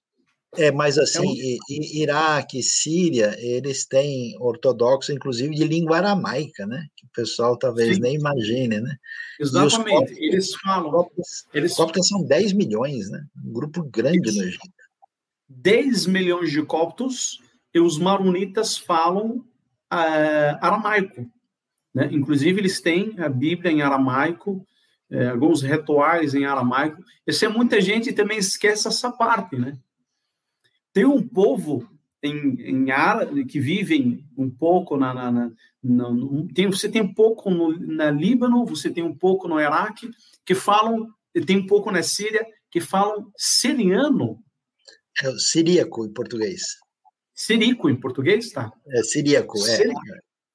É, 0.55 0.71
mas 0.71 0.97
assim, 0.97 1.17
é 1.19 1.21
um... 1.21 1.83
Iraque, 2.01 2.61
Síria, 2.61 3.35
eles 3.39 3.85
têm 3.85 4.35
ortodoxo, 4.39 5.11
inclusive, 5.11 5.55
de 5.55 5.63
língua 5.63 5.97
aramaica, 5.97 6.65
né? 6.67 6.85
Que 6.95 7.05
o 7.05 7.09
pessoal 7.13 7.57
talvez 7.57 7.95
Sim. 7.95 8.01
nem 8.01 8.15
imagine, 8.15 8.79
né? 8.79 8.95
Exatamente, 9.39 9.97
coptas, 9.97 10.17
eles 10.17 10.55
falam... 10.55 10.91
Coptas, 10.91 11.27
eles... 11.53 11.73
coptas 11.75 12.07
são 12.07 12.23
10 12.23 12.53
milhões, 12.53 13.09
né? 13.09 13.23
Um 13.43 13.51
grupo 13.51 13.83
grande 13.83 14.29
eles... 14.29 14.35
no 14.35 14.43
Egito. 14.43 14.83
10 15.49 16.07
milhões 16.07 16.51
de 16.51 16.61
coptos 16.63 17.39
e 17.73 17.79
os 17.79 17.97
maronitas 17.97 18.77
falam 18.77 19.37
uh, 19.91 20.57
aramaico. 20.61 21.29
Né? 21.93 22.09
Inclusive, 22.11 22.59
eles 22.59 22.81
têm 22.81 23.15
a 23.19 23.29
Bíblia 23.29 23.71
em 23.71 23.81
aramaico, 23.81 24.65
é, 25.11 25.27
alguns 25.27 25.61
rituais 25.61 26.33
em 26.33 26.45
aramaico. 26.45 27.03
Isso 27.27 27.45
é 27.45 27.47
muita 27.47 27.79
gente 27.79 28.11
também 28.13 28.37
esquece 28.37 28.87
essa 28.87 29.11
parte, 29.11 29.55
né? 29.55 29.77
Tem 30.93 31.06
um 31.06 31.27
povo 31.27 31.89
em, 32.21 32.56
em 32.62 32.91
árabe 32.91 33.45
que 33.45 33.60
vivem 33.60 34.25
um 34.38 34.49
pouco 34.49 34.95
na, 34.95 35.13
na, 35.13 35.32
na, 35.32 35.51
na 35.84 36.10
tem, 36.53 36.67
você 36.67 36.88
tem 36.88 37.01
um 37.01 37.13
pouco 37.13 37.49
no 37.49 37.77
na 37.77 38.10
Líbano, 38.10 38.65
você 38.65 38.89
tem 38.89 39.03
um 39.03 39.13
pouco 39.15 39.47
no 39.47 39.60
Iraque 39.60 40.10
que 40.45 40.56
falam, 40.56 41.08
tem 41.45 41.58
um 41.58 41.67
pouco 41.67 41.91
na 41.91 42.01
Síria 42.01 42.45
que 42.71 42.79
falam 42.79 43.32
siriano. 43.38 44.39
É 45.21 45.29
o 45.29 45.38
siríaco 45.38 46.06
em 46.06 46.13
português. 46.13 46.62
Siríaco 47.36 47.89
em 47.89 47.99
português, 47.99 48.51
tá? 48.51 48.71
É 48.88 49.03
siríaco, 49.03 49.58
é. 49.58 49.62
Siríaco. 49.62 50.01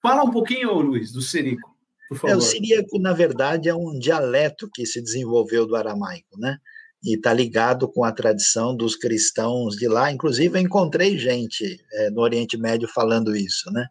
Fala 0.00 0.24
um 0.24 0.30
pouquinho, 0.30 0.72
Luiz, 0.80 1.12
do 1.12 1.20
siríaco. 1.20 1.76
É, 2.24 2.34
o 2.34 2.40
siríaco, 2.40 2.98
na 2.98 3.12
verdade, 3.12 3.68
é 3.68 3.74
um 3.74 3.98
dialeto 3.98 4.68
que 4.72 4.86
se 4.86 5.02
desenvolveu 5.02 5.66
do 5.66 5.76
aramaico, 5.76 6.38
né? 6.38 6.58
E 7.04 7.14
está 7.16 7.32
ligado 7.32 7.88
com 7.88 8.04
a 8.04 8.12
tradição 8.12 8.74
dos 8.74 8.96
cristãos 8.96 9.76
de 9.76 9.86
lá. 9.86 10.10
Inclusive, 10.10 10.58
eu 10.58 10.62
encontrei 10.62 11.16
gente 11.18 11.78
é, 11.92 12.10
no 12.10 12.20
Oriente 12.20 12.56
Médio 12.56 12.88
falando 12.88 13.36
isso, 13.36 13.70
né? 13.72 13.86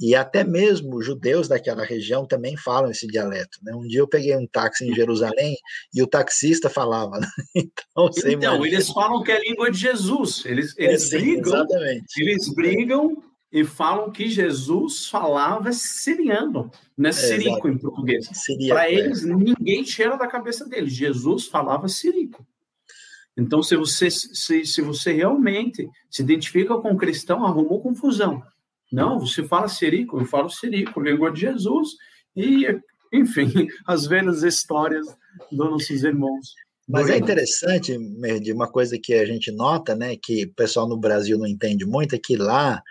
E 0.00 0.14
até 0.14 0.44
mesmo 0.44 1.02
judeus 1.02 1.48
daquela 1.48 1.84
região 1.84 2.24
também 2.24 2.56
falam 2.56 2.90
esse 2.90 3.06
dialeto. 3.08 3.58
Né? 3.62 3.74
Um 3.74 3.86
dia 3.86 3.98
eu 3.98 4.06
peguei 4.06 4.36
um 4.36 4.46
táxi 4.46 4.88
em 4.88 4.94
Jerusalém 4.94 5.56
e 5.92 6.00
o 6.00 6.06
taxista 6.06 6.70
falava. 6.70 7.18
Né? 7.18 7.28
Então, 7.98 8.10
então 8.28 8.64
eles 8.64 8.88
falam 8.90 9.24
que 9.24 9.32
é 9.32 9.36
a 9.36 9.40
língua 9.40 9.72
de 9.72 9.78
Jesus. 9.78 10.44
Eles, 10.46 10.72
eles 10.78 11.12
é, 11.12 11.18
sim, 11.18 11.18
brigam. 11.18 11.52
Exatamente. 11.52 12.22
Eles 12.22 12.54
brigam 12.54 13.16
e 13.50 13.64
falam 13.64 14.10
que 14.10 14.28
Jesus 14.28 15.08
falava 15.08 15.72
siriano, 15.72 16.70
não 16.96 17.08
é 17.08 17.12
sirico 17.12 17.68
em 17.68 17.78
português. 17.78 18.28
Para 18.68 18.90
é. 18.90 18.94
eles, 18.94 19.24
ninguém 19.24 19.82
tira 19.82 20.16
da 20.16 20.26
cabeça 20.26 20.68
deles. 20.68 20.92
Jesus 20.92 21.46
falava 21.46 21.88
sirico. 21.88 22.46
Então, 23.36 23.62
se 23.62 23.76
você, 23.76 24.10
se, 24.10 24.66
se 24.66 24.82
você 24.82 25.12
realmente 25.12 25.88
se 26.10 26.22
identifica 26.22 26.76
com 26.76 26.92
o 26.92 26.96
cristão, 26.96 27.44
arrumou 27.44 27.80
confusão. 27.80 28.42
Não, 28.92 29.18
você 29.18 29.44
fala 29.44 29.68
sirico, 29.68 30.18
eu 30.18 30.26
falo 30.26 30.50
sirico, 30.50 31.00
língua 31.00 31.30
de 31.30 31.42
Jesus, 31.42 31.90
e, 32.34 32.66
enfim, 33.12 33.46
as 33.86 34.06
velhas 34.06 34.42
histórias 34.42 35.06
dos 35.52 35.70
nossos 35.70 36.02
irmãos. 36.02 36.54
Mas 36.88 37.08
é 37.10 37.18
interessante, 37.18 37.96
de 38.40 38.52
uma 38.52 38.66
coisa 38.66 38.98
que 38.98 39.12
a 39.12 39.24
gente 39.24 39.52
nota, 39.52 39.94
né, 39.94 40.16
que 40.16 40.44
o 40.44 40.54
pessoal 40.54 40.88
no 40.88 40.96
Brasil 40.96 41.38
não 41.38 41.46
entende 41.46 41.84
muito, 41.84 42.14
é 42.14 42.18
que 42.18 42.34
lá 42.34 42.82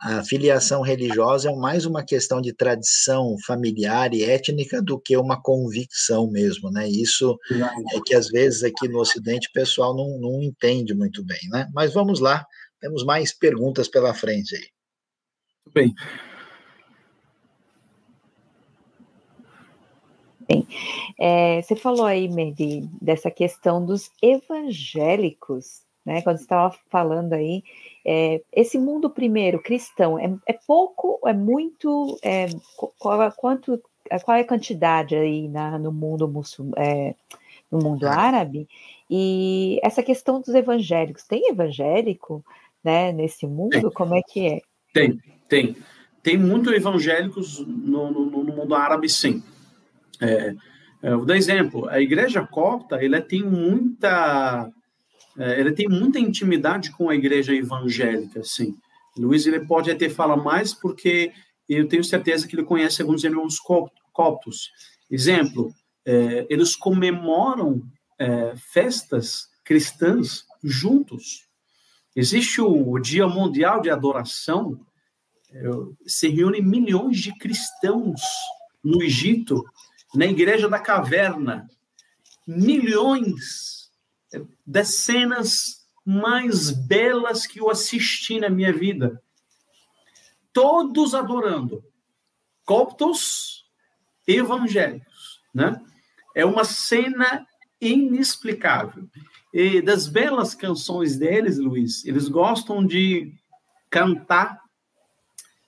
a 0.00 0.24
filiação 0.24 0.80
religiosa 0.80 1.50
é 1.50 1.54
mais 1.54 1.84
uma 1.84 2.02
questão 2.02 2.40
de 2.40 2.54
tradição 2.54 3.36
familiar 3.46 4.14
e 4.14 4.24
étnica 4.24 4.80
do 4.80 4.98
que 4.98 5.14
uma 5.14 5.40
convicção 5.40 6.30
mesmo, 6.30 6.70
né? 6.70 6.88
Isso 6.88 7.38
é 7.94 8.00
que 8.00 8.14
às 8.14 8.28
vezes 8.28 8.64
aqui 8.64 8.88
no 8.88 8.98
Ocidente 8.98 9.48
o 9.48 9.52
pessoal 9.52 9.94
não, 9.94 10.18
não 10.18 10.42
entende 10.42 10.94
muito 10.94 11.22
bem, 11.22 11.40
né? 11.50 11.68
Mas 11.74 11.92
vamos 11.92 12.18
lá, 12.18 12.46
temos 12.80 13.04
mais 13.04 13.36
perguntas 13.36 13.88
pela 13.88 14.14
frente 14.14 14.56
aí. 14.56 14.68
Muito 15.66 15.74
bem. 15.74 15.94
Bem, 20.48 20.66
é, 21.18 21.60
você 21.60 21.76
falou 21.76 22.06
aí, 22.06 22.26
Medi, 22.26 22.88
dessa 23.02 23.30
questão 23.30 23.84
dos 23.84 24.10
evangélicos, 24.22 25.82
né? 26.06 26.22
Quando 26.22 26.38
você 26.38 26.44
estava 26.44 26.74
falando 26.90 27.34
aí 27.34 27.62
é, 28.04 28.42
esse 28.52 28.78
mundo 28.78 29.10
primeiro 29.10 29.62
cristão 29.62 30.18
é, 30.18 30.32
é 30.46 30.52
pouco, 30.52 31.20
é 31.26 31.32
muito, 31.32 32.18
é, 32.22 32.46
qual, 32.98 33.30
quanto, 33.32 33.80
qual 34.24 34.36
é 34.36 34.40
a 34.40 34.46
quantidade 34.46 35.14
aí 35.14 35.48
na, 35.48 35.78
no 35.78 35.92
mundo 35.92 36.26
muçul, 36.26 36.72
é, 36.76 37.14
no 37.70 37.78
mundo 37.78 38.06
árabe? 38.06 38.68
E 39.08 39.78
essa 39.82 40.02
questão 40.02 40.40
dos 40.40 40.54
evangélicos, 40.54 41.24
tem 41.24 41.48
evangélico, 41.48 42.44
né, 42.82 43.12
nesse 43.12 43.46
mundo? 43.46 43.70
Tem. 43.70 43.90
Como 43.90 44.14
é 44.14 44.22
que 44.22 44.46
é? 44.46 44.60
Tem, 44.94 45.20
tem, 45.48 45.76
tem 46.22 46.38
muito 46.38 46.72
evangélicos 46.72 47.58
no, 47.58 48.10
no, 48.10 48.44
no 48.44 48.54
mundo 48.54 48.74
árabe, 48.74 49.08
sim. 49.08 49.42
É, 50.20 50.54
é, 51.02 51.14
vou 51.14 51.24
dar 51.24 51.36
exemplo, 51.36 51.88
a 51.88 52.00
igreja 52.00 52.46
copta, 52.46 53.02
ela 53.04 53.20
tem 53.20 53.42
muita 53.42 54.70
é, 55.38 55.60
ele 55.60 55.72
tem 55.72 55.88
muita 55.88 56.18
intimidade 56.18 56.90
com 56.90 57.08
a 57.08 57.14
igreja 57.14 57.54
evangélica, 57.54 58.42
sim. 58.44 58.76
Luiz 59.16 59.46
ele 59.46 59.60
pode 59.60 59.90
até 59.90 60.08
falar 60.08 60.36
mais 60.36 60.72
porque 60.72 61.32
eu 61.68 61.86
tenho 61.86 62.02
certeza 62.02 62.46
que 62.46 62.54
ele 62.54 62.64
conhece 62.64 63.02
alguns 63.02 63.22
irmãos 63.22 63.58
coptos. 64.12 64.70
Exemplo, 65.10 65.72
é, 66.04 66.46
eles 66.48 66.74
comemoram 66.74 67.82
é, 68.18 68.54
festas 68.56 69.48
cristãs 69.64 70.44
juntos. 70.62 71.46
Existe 72.14 72.60
o, 72.60 72.92
o 72.92 72.98
Dia 72.98 73.26
Mundial 73.26 73.80
de 73.80 73.90
Adoração, 73.90 74.80
é, 75.52 75.62
se 76.06 76.28
reúnem 76.28 76.62
milhões 76.62 77.18
de 77.18 77.36
cristãos 77.38 78.20
no 78.82 79.02
Egito, 79.02 79.64
na 80.14 80.26
Igreja 80.26 80.68
da 80.68 80.78
Caverna. 80.78 81.68
Milhões 82.46 83.79
das 84.66 84.96
cenas 84.96 85.86
mais 86.04 86.70
belas 86.70 87.46
que 87.46 87.60
eu 87.60 87.70
assisti 87.70 88.40
na 88.40 88.48
minha 88.48 88.72
vida. 88.72 89.22
Todos 90.52 91.14
adorando. 91.14 91.84
Coptos 92.64 93.64
evangélicos, 94.26 95.40
né? 95.54 95.80
É 96.34 96.44
uma 96.44 96.64
cena 96.64 97.46
inexplicável. 97.80 99.08
E 99.52 99.80
das 99.82 100.06
belas 100.06 100.54
canções 100.54 101.16
deles, 101.16 101.58
Luiz, 101.58 102.04
eles 102.04 102.28
gostam 102.28 102.84
de 102.84 103.34
cantar 103.88 104.60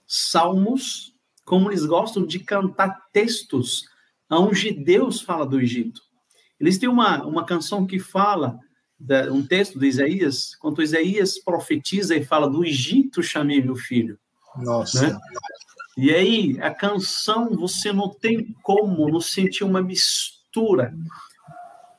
salmos, 0.06 1.14
como 1.44 1.70
eles 1.70 1.84
gostam 1.84 2.24
de 2.24 2.38
cantar 2.38 3.08
textos 3.12 3.84
onde 4.30 4.72
Deus 4.72 5.20
fala 5.20 5.44
do 5.44 5.60
Egito. 5.60 6.02
Eles 6.62 6.78
têm 6.78 6.88
uma, 6.88 7.24
uma 7.24 7.44
canção 7.44 7.84
que 7.84 7.98
fala, 7.98 8.56
da, 8.98 9.32
um 9.32 9.44
texto 9.44 9.80
de 9.80 9.86
Isaías, 9.88 10.54
quando 10.54 10.80
Isaías 10.80 11.36
profetiza 11.36 12.14
e 12.14 12.24
fala 12.24 12.48
do 12.48 12.64
Egito 12.64 13.20
chamei 13.20 13.60
meu 13.60 13.74
filho. 13.74 14.16
Nossa. 14.56 15.08
Né? 15.08 15.18
E 15.96 16.12
aí, 16.12 16.56
a 16.60 16.70
canção, 16.72 17.56
você 17.56 17.92
não 17.92 18.08
tem 18.08 18.54
como 18.62 19.10
não 19.10 19.20
sentir 19.20 19.64
uma 19.64 19.82
mistura 19.82 20.94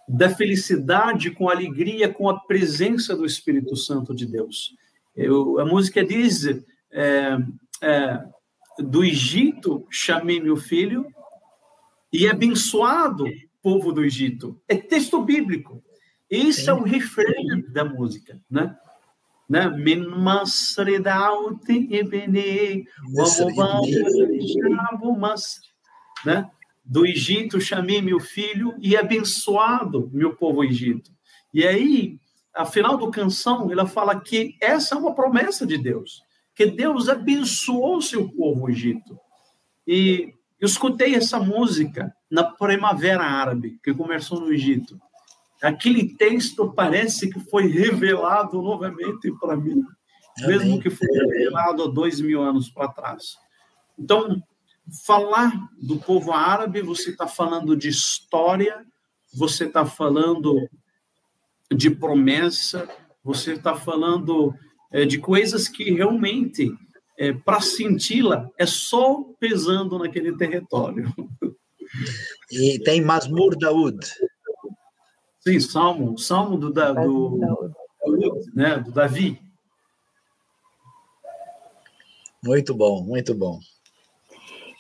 da 0.08 0.30
felicidade 0.30 1.30
com 1.32 1.50
a 1.50 1.52
alegria, 1.52 2.08
com 2.08 2.30
a 2.30 2.40
presença 2.40 3.18
do 3.18 3.26
Espírito 3.26 3.76
Santo 3.76 4.16
de 4.16 4.26
Deus. 4.26 4.74
Eu, 5.14 5.60
a 5.60 5.66
música 5.66 6.06
diz: 6.06 6.46
é, 6.90 7.38
é, 7.82 8.24
do 8.80 9.04
Egito 9.04 9.86
chamei 9.90 10.40
meu 10.40 10.56
filho, 10.56 11.06
e 12.14 12.30
abençoado 12.30 13.26
povo 13.64 13.94
do 13.94 14.04
Egito. 14.04 14.62
É 14.68 14.76
texto 14.76 15.24
bíblico. 15.24 15.82
Esse 16.30 16.70
é 16.70 16.74
o 16.74 16.84
refrão 16.84 17.62
da 17.70 17.86
música, 17.86 18.40
né? 18.50 18.76
né? 19.50 19.70
Min 19.70 20.06
né? 26.26 26.50
Do 26.84 27.06
Egito 27.06 27.62
chamei 27.62 28.02
meu 28.02 28.20
filho 28.20 28.76
e 28.80 28.98
abençoado 28.98 30.10
meu 30.12 30.36
povo 30.36 30.64
Egito. 30.64 31.12
E 31.54 31.66
aí, 31.66 32.20
a 32.54 32.66
final 32.66 32.98
do 32.98 33.10
canção, 33.10 33.72
ela 33.72 33.86
fala 33.86 34.20
que 34.20 34.58
essa 34.60 34.96
é 34.96 34.98
uma 34.98 35.16
promessa 35.16 35.66
de 35.66 35.78
Deus, 35.78 36.22
que 36.54 36.66
Deus 36.66 37.08
abençoou 37.08 38.02
seu 38.02 38.28
povo 38.30 38.70
Egito. 38.70 39.18
E 39.88 40.34
eu 40.60 40.66
escutei 40.66 41.16
essa 41.16 41.40
música 41.40 42.14
na 42.34 42.44
Primavera 42.44 43.24
Árabe, 43.24 43.78
que 43.84 43.94
começou 43.94 44.40
no 44.40 44.52
Egito. 44.52 45.00
Aquele 45.62 46.16
texto 46.16 46.74
parece 46.74 47.30
que 47.30 47.40
foi 47.40 47.68
revelado 47.68 48.60
novamente 48.60 49.32
para 49.40 49.56
mim, 49.56 49.84
Amém. 50.40 50.58
mesmo 50.58 50.82
que 50.82 50.90
foi 50.90 51.08
revelado 51.08 51.84
há 51.84 51.88
dois 51.88 52.20
mil 52.20 52.42
anos 52.42 52.72
para 52.72 52.88
trás. 52.88 53.38
Então, 54.00 54.42
falar 55.06 55.54
do 55.80 56.00
povo 56.00 56.32
árabe, 56.32 56.82
você 56.82 57.12
está 57.12 57.28
falando 57.28 57.78
de 57.78 57.90
história, 57.90 58.84
você 59.32 59.66
está 59.66 59.86
falando 59.86 60.68
de 61.72 61.92
promessa, 61.92 62.90
Você 63.24 63.54
está 63.54 63.76
falando 63.76 64.54
é, 64.92 65.06
de 65.06 65.18
coisas 65.20 65.70
que 65.70 65.92
realmente, 65.92 66.70
é, 67.18 67.32
para 67.32 67.62
senti-la, 67.62 68.50
é 68.58 68.66
só 68.66 69.24
pesando 69.40 70.00
naquele 70.00 70.36
território. 70.36 71.14
E 72.52 72.80
tem 72.80 73.02
Masmur 73.02 73.58
Daud. 73.58 73.98
Sim, 75.40 75.60
Salmo, 75.60 76.18
Salmo 76.18 76.58
do, 76.58 76.72
da, 76.72 76.92
do, 76.94 77.38
do, 78.06 78.42
né, 78.56 78.78
do 78.78 78.92
Davi. 78.92 79.42
Muito 82.44 82.74
bom, 82.74 83.04
muito 83.04 83.34
bom. 83.34 83.60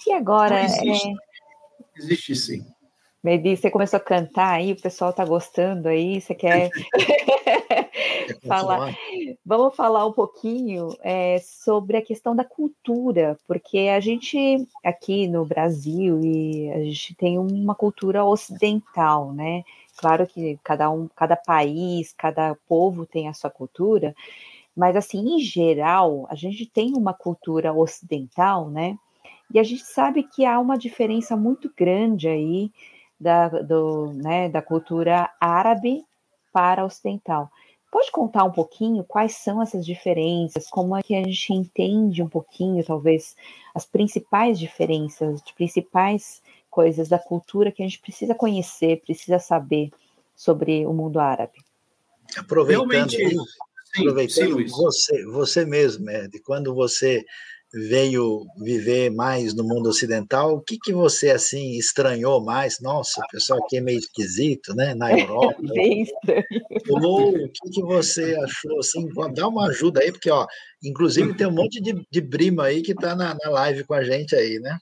E 0.06 0.12
agora? 0.14 0.64
Então, 0.64 0.86
existe, 0.86 1.08
é... 1.08 1.14
existe 1.98 2.36
sim. 2.36 2.66
Medi, 3.24 3.56
você 3.56 3.72
começou 3.72 3.98
a 3.98 4.02
cantar 4.02 4.56
aí, 4.56 4.74
o 4.74 4.82
pessoal 4.82 5.12
está 5.12 5.24
gostando 5.24 5.88
aí, 5.88 6.20
você 6.20 6.36
quer 6.36 6.70
falar? 8.48 8.96
Vamos 9.46 9.76
falar 9.76 10.06
um 10.06 10.12
pouquinho 10.12 10.96
é, 11.02 11.40
sobre 11.40 11.98
a 11.98 12.02
questão 12.02 12.36
da 12.36 12.44
cultura, 12.44 13.38
porque 13.48 13.90
a 13.94 14.00
gente 14.00 14.68
aqui 14.84 15.28
no 15.28 15.46
Brasil 15.46 16.20
e 16.24 16.72
a 16.72 16.84
gente 16.84 17.16
tem 17.16 17.38
uma 17.38 17.76
cultura 17.76 18.24
ocidental, 18.24 19.34
né? 19.34 19.64
Claro 19.98 20.26
que 20.26 20.60
cada 20.64 20.90
um, 20.90 21.08
cada 21.16 21.36
país, 21.36 22.14
cada 22.18 22.56
povo 22.68 23.06
tem 23.06 23.28
a 23.28 23.34
sua 23.34 23.50
cultura, 23.50 24.16
mas 24.76 24.96
assim, 24.96 25.36
em 25.36 25.40
geral, 25.40 26.26
a 26.30 26.36
gente 26.36 26.66
tem 26.66 26.94
uma 26.96 27.14
cultura 27.14 27.74
ocidental, 27.74 28.70
né? 28.70 28.98
E 29.54 29.60
a 29.60 29.64
gente 29.64 29.84
sabe 29.84 30.24
que 30.24 30.46
há 30.46 30.60
uma 30.60 30.78
diferença 30.78 31.38
muito 31.38 31.72
grande 31.78 32.28
aí 32.28 32.72
da, 33.20 33.48
do, 33.48 34.12
né, 34.14 34.50
da 34.50 34.62
cultura 34.62 35.30
árabe 35.40 36.04
para 36.52 36.84
ocidental. 36.84 37.52
Pode 37.94 38.10
contar 38.10 38.44
um 38.44 38.52
pouquinho 38.52 39.04
quais 39.04 39.36
são 39.36 39.62
essas 39.62 39.86
diferenças, 39.86 40.68
como 40.68 40.98
é 40.98 41.04
que 41.04 41.14
a 41.14 41.22
gente 41.22 41.54
entende 41.54 42.24
um 42.24 42.28
pouquinho, 42.28 42.84
talvez, 42.84 43.36
as 43.72 43.86
principais 43.86 44.58
diferenças, 44.58 45.36
as 45.36 45.52
principais 45.52 46.42
coisas 46.72 47.08
da 47.08 47.20
cultura 47.20 47.72
que 47.72 47.84
a 47.84 47.86
gente 47.86 48.00
precisa 48.00 48.34
conhecer, 48.34 49.00
precisa 49.02 49.38
saber 49.38 49.92
sobre 50.36 50.88
o 50.88 50.92
mundo 50.92 51.20
árabe? 51.20 51.60
Aproveitando, 52.36 52.90
Realmente, 52.90 53.38
aproveitando 54.00 54.58
sim, 54.58 54.66
você, 54.66 55.26
você 55.26 55.64
mesmo, 55.64 56.10
Ed, 56.10 56.40
quando 56.40 56.74
você 56.74 57.24
veio 57.74 58.46
viver 58.58 59.10
mais 59.10 59.56
no 59.56 59.64
mundo 59.64 59.90
ocidental, 59.90 60.56
o 60.56 60.62
que, 60.62 60.78
que 60.78 60.94
você 60.94 61.32
assim 61.32 61.72
estranhou 61.72 62.44
mais? 62.44 62.80
Nossa, 62.80 63.22
o 63.22 63.28
pessoal 63.32 63.64
aqui 63.64 63.78
é 63.78 63.82
meio 63.82 63.98
esquisito, 63.98 64.76
né? 64.76 64.94
Na 64.94 65.12
Europa. 65.18 65.60
Bem 65.74 66.04
estranho. 66.04 66.46
Ou 66.90 67.30
o 67.30 67.50
que, 67.50 67.70
que 67.72 67.82
você 67.82 68.36
achou 68.36 68.80
assim? 68.80 69.10
Dá 69.34 69.48
uma 69.48 69.70
ajuda 69.70 70.02
aí, 70.02 70.12
porque 70.12 70.30
ó, 70.30 70.46
inclusive 70.84 71.34
tem 71.34 71.48
um 71.48 71.52
monte 71.52 71.82
de, 71.82 72.06
de 72.12 72.22
brima 72.22 72.66
aí 72.66 72.84
que 72.84 72.92
está 72.92 73.16
na, 73.16 73.36
na 73.44 73.50
live 73.50 73.84
com 73.86 73.96
a 73.96 74.04
gente 74.04 74.36
aí, 74.36 74.60
né? 74.60 74.78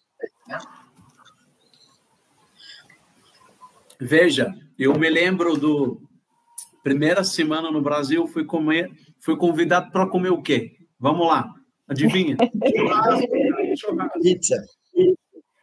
Veja, 3.97 4.53
eu 4.77 4.97
me 4.99 5.09
lembro 5.09 5.55
do 5.55 6.01
primeira 6.83 7.23
semana 7.23 7.71
no 7.71 7.81
Brasil, 7.81 8.27
fui 8.27 8.43
comer, 8.43 8.91
fui 9.21 9.37
convidado 9.37 9.91
para 9.91 10.07
comer 10.07 10.31
o 10.31 10.41
quê? 10.41 10.73
Vamos 10.99 11.25
lá. 11.27 11.53
Adivinha? 11.91 12.37
churrasco. 13.75 14.21
Pizza. 14.21 14.65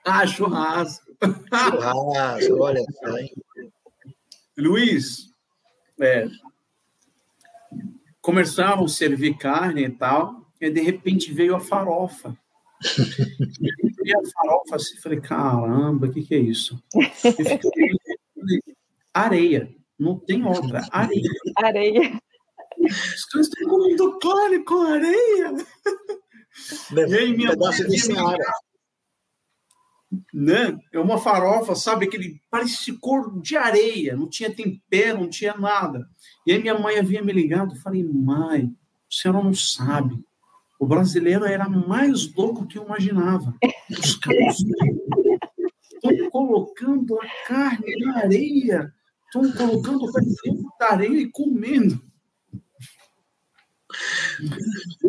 Ah, 0.04 0.26
churrasco. 0.26 1.06
Churrasco, 1.22 2.60
olha 2.60 2.84
só, 2.92 3.18
hein? 3.18 3.32
Luiz, 4.56 5.32
é, 5.98 6.28
começaram 8.20 8.84
a 8.84 8.88
servir 8.88 9.38
carne 9.38 9.84
e 9.84 9.90
tal, 9.90 10.46
e 10.60 10.70
de 10.70 10.82
repente 10.82 11.32
veio 11.32 11.56
a 11.56 11.60
farofa. 11.60 12.36
E 14.04 14.14
a 14.14 14.20
farofa 14.32 14.76
assim, 14.76 14.96
falei, 14.98 15.20
caramba, 15.20 16.08
o 16.08 16.12
que, 16.12 16.22
que 16.22 16.34
é 16.34 16.38
isso? 16.38 16.82
Fiquei, 17.22 17.90
areia, 19.14 19.74
não 19.98 20.18
tem 20.18 20.44
outra, 20.44 20.86
areia. 20.92 21.30
Areia. 21.56 22.20
Os 22.80 23.24
caras 23.24 23.48
estão 23.48 23.68
comendo 23.68 24.18
carne 24.18 24.64
com 24.64 24.82
areia. 24.82 25.54
E 26.92 27.14
aí, 27.14 27.36
minha 27.36 27.52
Seara. 27.98 28.52
Né? 30.32 30.78
É 30.92 30.98
uma 30.98 31.18
farofa, 31.18 31.74
sabe? 31.74 32.06
Aquele 32.06 32.40
parece 32.50 32.92
cor 32.98 33.40
de 33.40 33.56
areia, 33.56 34.16
não 34.16 34.28
tinha 34.28 34.54
tempero, 34.54 35.20
não 35.20 35.28
tinha 35.28 35.54
nada. 35.54 36.08
E 36.46 36.52
aí 36.52 36.60
minha 36.60 36.78
mãe 36.78 36.98
havia 36.98 37.22
me 37.22 37.32
ligado, 37.32 37.74
eu 37.74 37.80
falei, 37.80 38.02
mãe, 38.04 38.64
a 38.64 39.14
senhora 39.14 39.42
não 39.42 39.52
sabe. 39.52 40.18
O 40.78 40.86
brasileiro 40.86 41.44
era 41.44 41.68
mais 41.68 42.32
louco 42.34 42.66
que 42.66 42.78
eu 42.78 42.84
imaginava. 42.84 43.54
Os 43.90 44.14
caras 44.16 44.56
estão 45.92 46.30
colocando 46.30 47.20
a 47.20 47.26
carne 47.46 47.96
na 48.00 48.18
areia, 48.18 48.94
estão 49.26 49.52
colocando 49.52 50.04
o 50.04 50.12
carne 50.12 50.36
da 50.78 50.86
areia 50.92 51.20
e 51.20 51.30
comendo. 51.30 52.07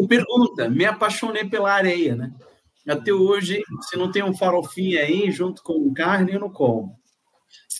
Pergunta, 0.07 0.69
me 0.69 0.85
apaixonei 0.85 1.45
pela 1.45 1.71
areia, 1.71 2.15
né? 2.15 2.33
Até 2.87 3.13
hoje, 3.13 3.61
se 3.81 3.97
não 3.97 4.11
tem 4.11 4.23
um 4.23 4.35
farofinho 4.35 4.99
aí 4.99 5.29
junto 5.31 5.61
com 5.61 5.93
carne, 5.93 6.33
eu 6.33 6.39
não 6.39 6.49
como. 6.49 6.97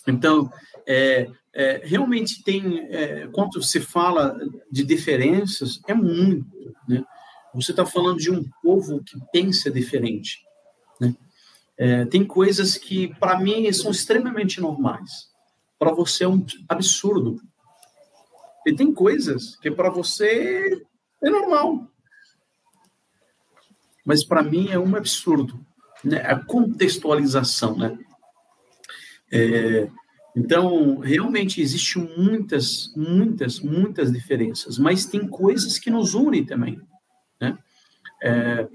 Então, 0.06 0.50
é, 0.86 1.28
é, 1.52 1.80
realmente 1.84 2.42
tem, 2.44 2.80
é, 2.90 3.28
quando 3.32 3.62
se 3.62 3.80
fala 3.80 4.38
de 4.70 4.84
diferenças, 4.84 5.80
é 5.86 5.94
muito, 5.94 6.46
né? 6.88 7.04
Você 7.54 7.72
está 7.72 7.84
falando 7.84 8.18
de 8.18 8.30
um 8.30 8.44
povo 8.62 9.02
que 9.02 9.18
pensa 9.32 9.70
diferente, 9.70 10.38
né? 11.00 11.14
É, 11.76 12.04
tem 12.04 12.24
coisas 12.24 12.76
que, 12.76 13.08
para 13.16 13.40
mim, 13.40 13.72
são 13.72 13.90
extremamente 13.90 14.60
normais. 14.60 15.30
Para 15.78 15.92
você 15.92 16.24
é 16.24 16.28
um 16.28 16.44
absurdo. 16.68 17.40
E 18.66 18.74
tem 18.74 18.92
coisas 18.92 19.56
que 19.56 19.70
para 19.70 19.88
você 19.88 20.82
é 21.22 21.30
normal. 21.30 21.86
Mas 24.04 24.24
para 24.24 24.42
mim 24.42 24.68
é 24.70 24.78
um 24.78 24.96
absurdo, 24.96 25.64
né? 26.04 26.18
A 26.22 26.36
contextualização, 26.36 27.76
né? 27.76 27.98
É, 29.32 29.88
então, 30.36 30.98
realmente 30.98 31.60
existe 31.60 31.98
muitas, 31.98 32.92
muitas, 32.96 33.60
muitas 33.60 34.12
diferenças, 34.12 34.78
mas 34.78 35.06
tem 35.06 35.26
coisas 35.26 35.78
que 35.78 35.90
nos 35.90 36.14
unem 36.14 36.44
também, 36.44 36.80
né? 37.40 37.58
É, 38.22 38.68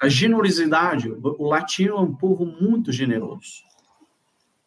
a 0.00 0.08
generosidade, 0.08 1.08
o 1.10 1.44
latino 1.44 1.96
é 1.96 2.00
um 2.00 2.14
povo 2.14 2.44
muito 2.44 2.90
generoso. 2.90 3.62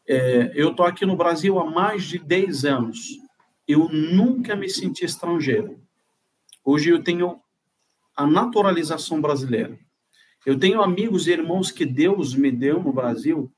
É, 0.08 0.52
eu 0.56 0.72
estou 0.72 0.86
aqui 0.86 1.06
no 1.06 1.18
Brasil 1.18 1.60
há 1.60 1.70
mais 1.70 2.06
de 2.06 2.20
10 2.20 2.64
anos. 2.64 3.20
Eu 3.68 3.90
nunca 3.90 4.56
me 4.56 4.70
senti 4.70 5.04
estrangeiro. 5.04 5.78
Hoje 6.66 6.90
eu 6.90 7.04
tenho 7.04 7.40
a 8.16 8.26
naturalização 8.26 9.22
brasileira. 9.22 9.78
Eu 10.46 10.58
tenho 10.58 10.82
amigos 10.82 11.28
e 11.28 11.32
irmãos 11.32 11.72
que 11.72 11.86
Deus 11.86 12.34
me 12.34 12.52
deu 12.52 12.82
no 12.82 12.92
Brasil 12.92 13.52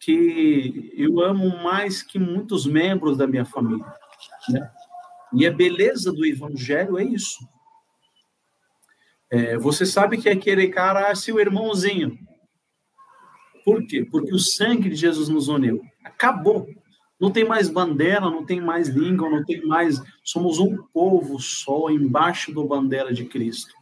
que 0.00 0.92
eu 0.96 1.20
amo 1.20 1.62
mais 1.62 2.02
que 2.02 2.18
muitos 2.18 2.66
membros 2.66 3.16
da 3.16 3.26
minha 3.26 3.44
família. 3.44 3.84
Né? 4.48 4.70
E 5.32 5.46
a 5.46 5.52
beleza 5.52 6.12
do 6.12 6.24
evangelho 6.24 6.96
é 6.96 7.04
isso. 7.04 7.46
É, 9.30 9.58
você 9.58 9.84
sabe 9.84 10.16
que 10.16 10.28
aquele 10.28 10.68
cara 10.68 11.10
é 11.10 11.14
seu 11.14 11.38
irmãozinho. 11.38 12.16
Por 13.64 13.86
quê? 13.86 14.06
Porque 14.10 14.32
o 14.32 14.38
sangue 14.38 14.88
de 14.88 14.94
Jesus 14.94 15.28
nos 15.28 15.48
uniu. 15.48 15.82
Acabou. 16.02 16.66
Não 17.20 17.30
tem 17.30 17.44
mais 17.44 17.68
bandeira, 17.68 18.20
não 18.20 18.44
tem 18.44 18.60
mais 18.60 18.88
língua, 18.88 19.28
não 19.28 19.44
tem 19.44 19.66
mais. 19.66 20.00
Somos 20.22 20.58
um 20.58 20.76
povo 20.92 21.40
só 21.40 21.90
embaixo 21.90 22.54
da 22.54 22.62
bandeira 22.62 23.12
de 23.12 23.24
Cristo. 23.24 23.72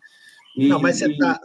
E, 0.57 0.68
não, 0.68 0.80
mas 0.80 0.99
você 0.99 1.11
está 1.11 1.39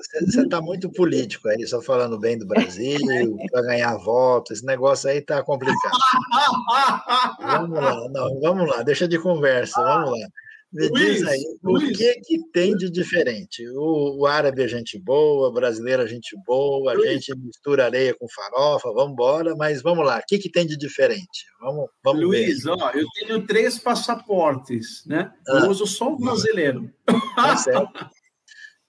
tá 0.49 0.61
muito 0.61 0.89
político 0.89 1.49
aí, 1.49 1.67
só 1.67 1.81
falando 1.81 2.17
bem 2.17 2.37
do 2.37 2.47
Brasil, 2.47 2.97
para 3.51 3.61
ganhar 3.63 3.97
votos, 3.97 4.57
esse 4.57 4.65
negócio 4.65 5.09
aí 5.09 5.17
está 5.17 5.43
complicado. 5.43 5.77
vamos 7.41 7.71
lá, 7.71 8.09
não, 8.09 8.39
vamos 8.39 8.69
lá, 8.69 8.83
deixa 8.83 9.09
de 9.09 9.19
conversa, 9.19 9.83
vamos 9.83 10.11
lá. 10.11 10.27
Me 10.73 10.87
Luiz, 10.87 11.17
diz 11.17 11.27
aí, 11.27 11.43
o 11.63 11.71
Luiz. 11.71 11.97
que 11.97 12.13
que 12.21 12.49
tem 12.51 12.73
de 12.77 12.89
diferente? 12.89 13.67
O, 13.69 14.21
o, 14.21 14.25
árabe 14.25 14.63
é 14.63 14.67
gente 14.69 14.97
boa, 14.97 15.49
o 15.49 15.51
brasileiro 15.51 16.03
é 16.03 16.07
gente 16.07 16.33
boa, 16.45 16.93
a 16.93 16.95
Luiz. 16.95 17.11
gente 17.11 17.37
mistura 17.37 17.85
areia 17.85 18.15
com 18.17 18.25
farofa, 18.29 18.89
vamos 18.93 19.11
embora, 19.11 19.53
mas 19.57 19.81
vamos 19.81 20.05
lá, 20.05 20.19
o 20.19 20.23
que, 20.25 20.37
que 20.37 20.49
tem 20.49 20.65
de 20.65 20.77
diferente? 20.77 21.45
Vamos, 21.59 21.89
vamos 22.01 22.23
Luiz, 22.23 22.63
ver. 22.63 22.69
ó, 22.71 22.91
eu 22.91 23.05
tenho 23.15 23.45
três 23.45 23.77
passaportes, 23.79 25.05
né? 25.05 25.33
Ah. 25.45 25.59
Eu 25.65 25.71
uso 25.71 25.85
só 25.85 26.13
o 26.13 26.17
brasileiro. 26.17 26.89
Tá 27.35 27.57
certo. 27.57 28.09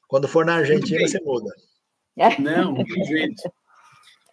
Quando 0.06 0.28
for 0.28 0.44
na 0.44 0.56
Argentina, 0.56 1.00
você 1.06 1.20
muda. 1.20 1.50
Não, 2.38 2.76
jeito. 3.06 3.42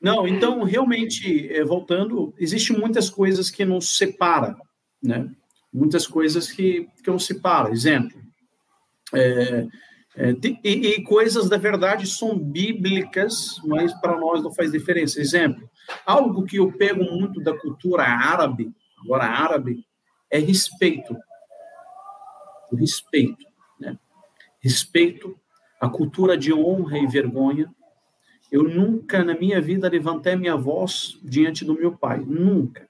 Não, 0.01 0.27
então, 0.27 0.63
realmente, 0.63 1.51
eh, 1.51 1.63
voltando, 1.63 2.33
existem 2.37 2.77
muitas 2.77 3.09
coisas 3.09 3.49
que 3.49 3.65
nos 3.65 3.97
separam, 3.97 4.55
né? 5.01 5.29
Muitas 5.73 6.07
coisas 6.07 6.51
que, 6.51 6.87
não 7.05 7.19
se 7.19 7.39
para. 7.39 7.71
Exemplo, 7.71 8.19
é, 9.13 9.67
é, 10.15 10.31
e, 10.63 10.69
e, 10.87 11.03
coisas 11.03 11.47
da 11.47 11.57
verdade 11.57 12.05
são 12.07 12.37
bíblicas, 12.37 13.55
mas 13.65 13.93
para 14.01 14.17
nós 14.19 14.43
não 14.43 14.51
faz 14.51 14.71
diferença. 14.71 15.21
Exemplo, 15.21 15.69
algo 16.05 16.43
que 16.43 16.57
eu 16.57 16.71
pego 16.71 17.03
muito 17.03 17.41
da 17.41 17.57
cultura 17.57 18.03
árabe, 18.03 18.71
agora 19.03 19.25
árabe, 19.25 19.85
é 20.29 20.39
respeito. 20.39 21.15
O 22.71 22.75
respeito. 22.75 23.45
Né? 23.79 23.97
Respeito 24.59 25.39
à 25.79 25.87
cultura 25.87 26.37
de 26.37 26.53
honra 26.53 26.97
e 26.99 27.07
vergonha. 27.07 27.73
Eu 28.51 28.63
nunca 28.63 29.23
na 29.23 29.35
minha 29.35 29.61
vida 29.61 29.87
levantei 29.87 30.35
minha 30.35 30.55
voz 30.55 31.19
diante 31.23 31.63
do 31.63 31.75
meu 31.75 31.95
pai. 31.95 32.19
Nunca. 32.19 32.89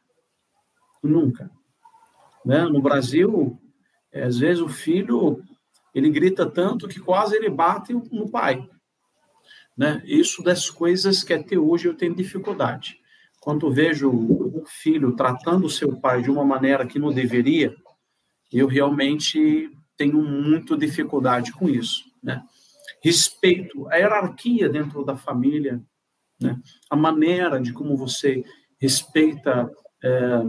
Nunca. 1.03 1.51
Né? 2.45 2.63
No 2.63 2.81
Brasil, 2.81 3.59
é, 4.11 4.23
às 4.23 4.37
vezes 4.39 4.61
o 4.61 4.69
filho 4.69 5.41
ele 5.93 6.09
grita 6.09 6.49
tanto 6.49 6.87
que 6.87 6.99
quase 6.99 7.35
ele 7.35 7.49
bate 7.49 7.93
no 7.93 8.29
pai. 8.29 8.67
Né? 9.77 10.01
Isso 10.05 10.43
das 10.43 10.69
coisas 10.69 11.23
que 11.23 11.33
até 11.33 11.57
hoje 11.57 11.87
eu 11.87 11.95
tenho 11.95 12.15
dificuldade. 12.15 12.99
Quando 13.39 13.71
vejo 13.71 14.09
o 14.09 14.63
filho 14.67 15.15
tratando 15.15 15.65
o 15.65 15.69
seu 15.69 15.99
pai 15.99 16.21
de 16.21 16.29
uma 16.29 16.43
maneira 16.43 16.85
que 16.85 16.99
não 16.99 17.13
deveria, 17.13 17.73
eu 18.51 18.67
realmente 18.67 19.69
tenho 19.95 20.21
muito 20.21 20.77
dificuldade 20.77 21.51
com 21.53 21.69
isso. 21.69 22.03
Né? 22.21 22.43
Respeito, 23.01 23.87
a 23.89 23.95
hierarquia 23.95 24.67
dentro 24.67 25.05
da 25.05 25.15
família, 25.15 25.81
né? 26.39 26.59
a 26.89 26.95
maneira 26.95 27.61
de 27.61 27.71
como 27.71 27.95
você 27.95 28.43
respeita 28.79 29.69
é, 30.03 30.41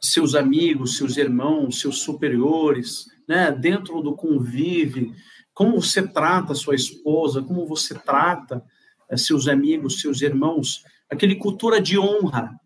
seus 0.00 0.34
amigos, 0.34 0.96
seus 0.96 1.16
irmãos, 1.16 1.80
seus 1.80 2.00
superiores, 2.00 3.06
né? 3.26 3.50
dentro 3.50 4.00
do 4.00 4.14
convívio, 4.14 5.14
como 5.52 5.80
você 5.80 6.06
trata 6.06 6.54
sua 6.54 6.74
esposa, 6.74 7.42
como 7.42 7.66
você 7.66 7.94
trata 7.94 8.64
é, 9.08 9.16
seus 9.16 9.48
amigos, 9.48 10.00
seus 10.00 10.22
irmãos, 10.22 10.84
aquele 11.10 11.34
cultura 11.34 11.80
de 11.80 11.98
honra 11.98 12.58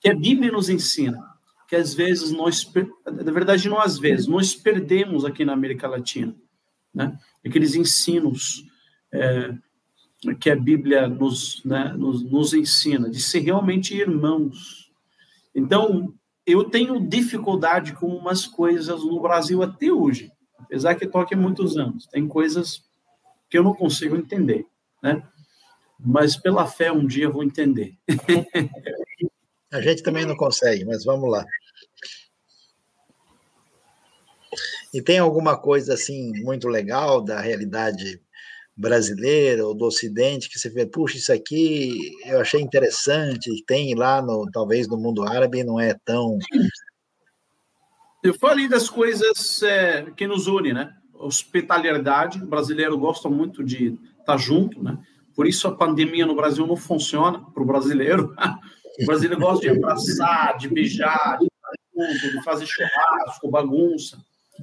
que 0.00 0.08
a 0.08 0.14
Bíblia 0.14 0.50
nos 0.50 0.68
ensina, 0.68 1.22
que 1.68 1.76
às 1.76 1.94
vezes 1.94 2.32
nós, 2.32 2.70
na 3.06 3.32
verdade 3.32 3.68
não 3.68 3.80
às 3.80 3.98
vezes, 3.98 4.26
nós 4.26 4.54
perdemos 4.54 5.24
aqui 5.24 5.44
na 5.44 5.52
América 5.52 5.86
Latina, 5.88 6.34
né? 6.92 7.16
Aqueles 7.44 7.74
ensinos 7.74 8.64
é, 9.12 9.54
que 10.40 10.50
a 10.50 10.56
Bíblia 10.56 11.08
nos, 11.08 11.62
né, 11.64 11.94
nos, 11.96 12.22
nos 12.22 12.54
ensina, 12.54 13.10
de 13.10 13.20
ser 13.20 13.40
realmente 13.40 13.96
irmãos. 13.96 14.81
Então, 15.54 16.14
eu 16.46 16.64
tenho 16.64 17.00
dificuldade 17.00 17.92
com 17.92 18.06
umas 18.06 18.46
coisas 18.46 19.04
no 19.04 19.20
Brasil 19.20 19.62
até 19.62 19.90
hoje, 19.90 20.32
apesar 20.58 20.94
que 20.94 21.06
toque 21.06 21.34
há 21.34 21.36
muitos 21.36 21.76
anos. 21.76 22.06
Tem 22.06 22.26
coisas 22.26 22.84
que 23.48 23.58
eu 23.58 23.62
não 23.62 23.74
consigo 23.74 24.16
entender, 24.16 24.66
né? 25.02 25.22
Mas 26.00 26.36
pela 26.36 26.66
fé 26.66 26.90
um 26.90 27.06
dia 27.06 27.30
vou 27.30 27.44
entender. 27.44 27.96
A 29.70 29.80
gente 29.80 30.02
também 30.02 30.26
não 30.26 30.36
consegue, 30.36 30.84
mas 30.84 31.04
vamos 31.04 31.30
lá. 31.30 31.46
E 34.92 35.00
tem 35.00 35.18
alguma 35.18 35.56
coisa 35.56 35.94
assim 35.94 36.32
muito 36.42 36.68
legal 36.68 37.22
da 37.22 37.40
realidade 37.40 38.20
brasileira 38.76 39.66
ou 39.66 39.74
do 39.74 39.84
Ocidente 39.84 40.48
que 40.48 40.58
você 40.58 40.70
vê, 40.70 40.86
puxa, 40.86 41.16
isso 41.16 41.32
aqui 41.32 42.10
eu 42.24 42.40
achei 42.40 42.60
interessante, 42.60 43.50
tem 43.66 43.94
lá 43.94 44.22
no 44.22 44.48
talvez 44.50 44.88
no 44.88 44.96
mundo 44.96 45.22
árabe 45.22 45.62
não 45.62 45.78
é 45.78 45.94
tão. 46.04 46.38
Eu 48.22 48.34
falei 48.34 48.68
das 48.68 48.88
coisas 48.88 49.62
é, 49.62 50.10
que 50.16 50.26
nos 50.26 50.46
unem, 50.46 50.72
né? 50.72 50.92
Hospitalidade, 51.14 52.42
o 52.42 52.46
brasileiro 52.46 52.96
gosta 52.98 53.28
muito 53.28 53.62
de 53.62 53.98
estar 54.18 54.36
junto, 54.36 54.82
né? 54.82 54.98
Por 55.34 55.46
isso 55.46 55.66
a 55.68 55.74
pandemia 55.74 56.26
no 56.26 56.34
Brasil 56.34 56.66
não 56.66 56.76
funciona 56.76 57.44
para 57.52 57.62
o 57.62 57.66
brasileiro. 57.66 58.34
O 59.00 59.06
brasileiro 59.06 59.40
gosta 59.40 59.62
de 59.62 59.70
abraçar, 59.70 60.58
de 60.58 60.68
beijar, 60.68 61.38
de 61.38 61.48
de 61.94 62.42
fazer 62.42 62.66
churrasco, 62.66 63.50
bagunça. 63.50 64.18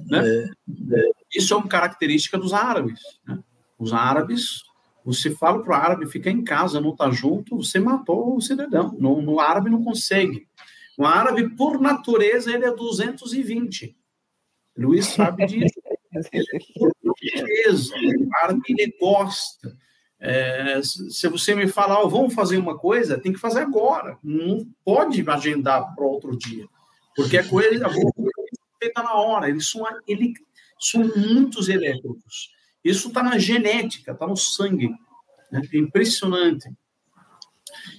Né? 0.08 0.18
É, 0.18 1.00
é. 1.00 1.10
Isso 1.34 1.54
é 1.54 1.56
uma 1.56 1.68
característica 1.68 2.38
dos 2.38 2.52
árabes. 2.52 3.00
Né? 3.26 3.38
Os 3.80 3.94
árabes, 3.94 4.62
você 5.04 5.30
fala 5.30 5.62
para 5.62 5.72
o 5.72 5.74
árabe 5.74 6.06
ficar 6.06 6.30
em 6.30 6.44
casa, 6.44 6.80
não 6.80 6.90
está 6.90 7.10
junto, 7.10 7.56
você 7.56 7.80
matou 7.80 8.36
o 8.36 8.40
cidadão. 8.40 8.94
No, 8.98 9.22
no 9.22 9.40
árabe 9.40 9.70
não 9.70 9.82
consegue. 9.82 10.46
O 10.98 11.06
árabe, 11.06 11.48
por 11.56 11.80
natureza, 11.80 12.52
ele 12.52 12.66
é 12.66 12.74
220. 12.74 13.96
Luiz 14.76 15.06
sabe 15.06 15.46
disso. 15.46 15.80
por 16.78 16.92
natureza, 17.02 17.94
o 17.94 18.36
árabe 18.42 18.60
ele 18.68 18.94
gosta. 19.00 19.74
É, 20.20 20.82
se 20.82 21.26
você 21.28 21.54
me 21.54 21.66
falar, 21.66 22.02
oh, 22.02 22.10
vamos 22.10 22.34
fazer 22.34 22.58
uma 22.58 22.76
coisa, 22.76 23.18
tem 23.18 23.32
que 23.32 23.38
fazer 23.38 23.60
agora. 23.60 24.18
Não 24.22 24.66
pode 24.84 25.24
agendar 25.26 25.94
para 25.94 26.04
outro 26.04 26.36
dia. 26.36 26.66
Porque 27.16 27.38
a 27.38 27.48
coisa, 27.48 27.86
a 27.86 27.90
feita 28.78 29.02
na 29.02 29.14
hora. 29.14 29.48
Eles 29.48 29.70
são, 29.70 29.82
ele, 30.06 30.34
são 30.78 31.10
muitos 31.16 31.70
elétricos. 31.70 32.50
Isso 32.84 33.08
está 33.08 33.22
na 33.22 33.38
genética, 33.38 34.12
está 34.12 34.26
no 34.26 34.36
sangue. 34.36 34.90
Né? 35.50 35.62
É 35.72 35.78
impressionante. 35.78 36.70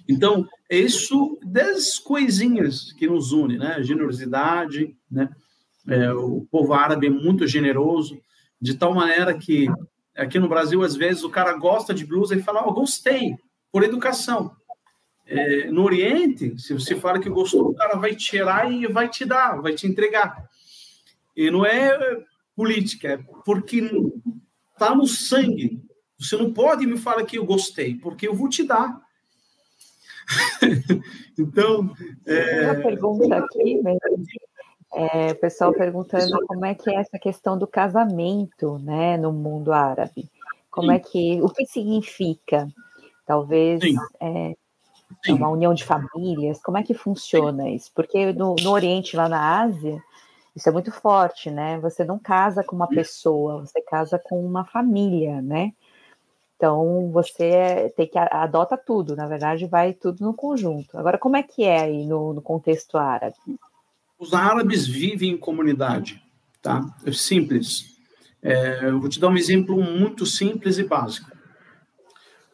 Então, 0.07 0.47
é 0.69 0.77
isso 0.77 1.39
das 1.43 1.97
coisinhas 1.97 2.91
que 2.93 3.07
nos 3.07 3.31
une, 3.31 3.57
né? 3.57 3.81
Generosidade, 3.83 4.95
né? 5.09 5.29
É, 5.87 6.11
o 6.13 6.45
povo 6.51 6.73
árabe 6.73 7.07
é 7.07 7.09
muito 7.09 7.47
generoso, 7.47 8.21
de 8.61 8.75
tal 8.75 8.93
maneira 8.93 9.33
que 9.33 9.67
aqui 10.15 10.37
no 10.37 10.47
Brasil, 10.47 10.83
às 10.83 10.95
vezes, 10.95 11.23
o 11.23 11.29
cara 11.29 11.53
gosta 11.57 11.93
de 11.93 12.05
blusa 12.05 12.35
e 12.35 12.43
fala, 12.43 12.67
oh, 12.67 12.73
gostei, 12.73 13.35
por 13.71 13.83
educação. 13.83 14.55
É, 15.25 15.71
no 15.71 15.83
Oriente, 15.83 16.59
se 16.59 16.73
você 16.73 16.95
fala 16.95 17.19
que 17.19 17.29
gostou, 17.29 17.69
o 17.69 17.73
cara 17.73 17.97
vai 17.97 18.15
tirar 18.15 18.71
e 18.71 18.85
vai 18.87 19.09
te 19.09 19.25
dar, 19.25 19.61
vai 19.61 19.73
te 19.73 19.87
entregar. 19.87 20.45
E 21.35 21.49
não 21.49 21.65
é 21.65 21.97
política, 22.55 23.13
é 23.13 23.17
porque 23.45 23.89
está 24.81 24.95
no 24.95 25.05
sangue. 25.07 25.79
Você 26.19 26.35
não 26.35 26.51
pode 26.51 26.85
me 26.87 26.97
falar 26.97 27.23
que 27.23 27.37
eu 27.37 27.45
gostei, 27.45 27.95
porque 27.95 28.27
eu 28.27 28.33
vou 28.33 28.49
te 28.49 28.63
dar. 28.63 28.99
então. 31.37 31.93
É... 32.25 32.71
Uma 32.71 32.83
pergunta 32.83 33.37
aqui, 33.37 33.81
né? 33.81 33.97
É, 34.93 35.31
o 35.31 35.35
pessoal 35.35 35.73
perguntando 35.73 36.45
como 36.47 36.65
é 36.65 36.75
que 36.75 36.89
é 36.89 36.95
essa 36.95 37.17
questão 37.17 37.57
do 37.57 37.65
casamento, 37.65 38.77
né, 38.79 39.15
no 39.17 39.31
mundo 39.31 39.71
árabe. 39.71 40.29
Como 40.69 40.87
Sim. 40.89 40.93
é 40.93 40.99
que, 40.99 41.41
o 41.41 41.49
que 41.49 41.65
significa? 41.65 42.67
Talvez 43.25 43.81
é, 44.19 44.53
uma 45.29 45.49
união 45.49 45.73
de 45.73 45.85
famílias. 45.85 46.61
Como 46.61 46.77
é 46.77 46.83
que 46.83 46.93
funciona 46.93 47.69
isso? 47.69 47.89
Porque 47.95 48.33
no, 48.33 48.55
no 48.61 48.71
Oriente, 48.71 49.15
lá 49.15 49.29
na 49.29 49.61
Ásia, 49.61 50.01
isso 50.55 50.67
é 50.67 50.71
muito 50.71 50.91
forte, 50.91 51.49
né? 51.49 51.79
Você 51.79 52.03
não 52.03 52.19
casa 52.19 52.63
com 52.63 52.75
uma 52.75 52.87
pessoa, 52.87 53.61
você 53.61 53.81
casa 53.81 54.19
com 54.19 54.45
uma 54.45 54.65
família, 54.65 55.41
né? 55.41 55.73
Então 56.57 57.09
você 57.11 57.91
tem 57.95 58.07
que 58.07 58.17
adota 58.17 58.77
tudo, 58.77 59.15
na 59.15 59.27
verdade 59.27 59.65
vai 59.65 59.93
tudo 59.93 60.23
no 60.23 60.33
conjunto. 60.33 60.97
Agora, 60.97 61.17
como 61.17 61.37
é 61.37 61.43
que 61.43 61.63
é 61.63 61.81
aí 61.81 62.05
no, 62.05 62.33
no 62.33 62.41
contexto 62.41 62.97
árabe? 62.97 63.35
Os 64.19 64.33
árabes 64.33 64.85
vivem 64.85 65.31
em 65.31 65.37
comunidade, 65.37 66.21
tá? 66.61 66.85
É 67.05 67.11
simples. 67.11 67.97
É, 68.43 68.85
eu 68.85 68.99
vou 68.99 69.09
te 69.09 69.19
dar 69.19 69.29
um 69.29 69.37
exemplo 69.37 69.81
muito 69.81 70.25
simples 70.25 70.77
e 70.77 70.83
básico. 70.83 71.31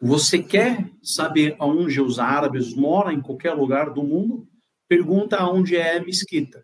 Você 0.00 0.38
quer 0.38 0.88
saber 1.02 1.56
aonde 1.58 2.00
os 2.00 2.20
árabes 2.20 2.74
moram 2.74 3.10
em 3.10 3.20
qualquer 3.20 3.52
lugar 3.52 3.90
do 3.90 4.04
mundo? 4.04 4.46
Pergunta 4.88 5.36
aonde 5.36 5.76
é 5.76 5.96
a 5.96 6.04
mesquita 6.04 6.62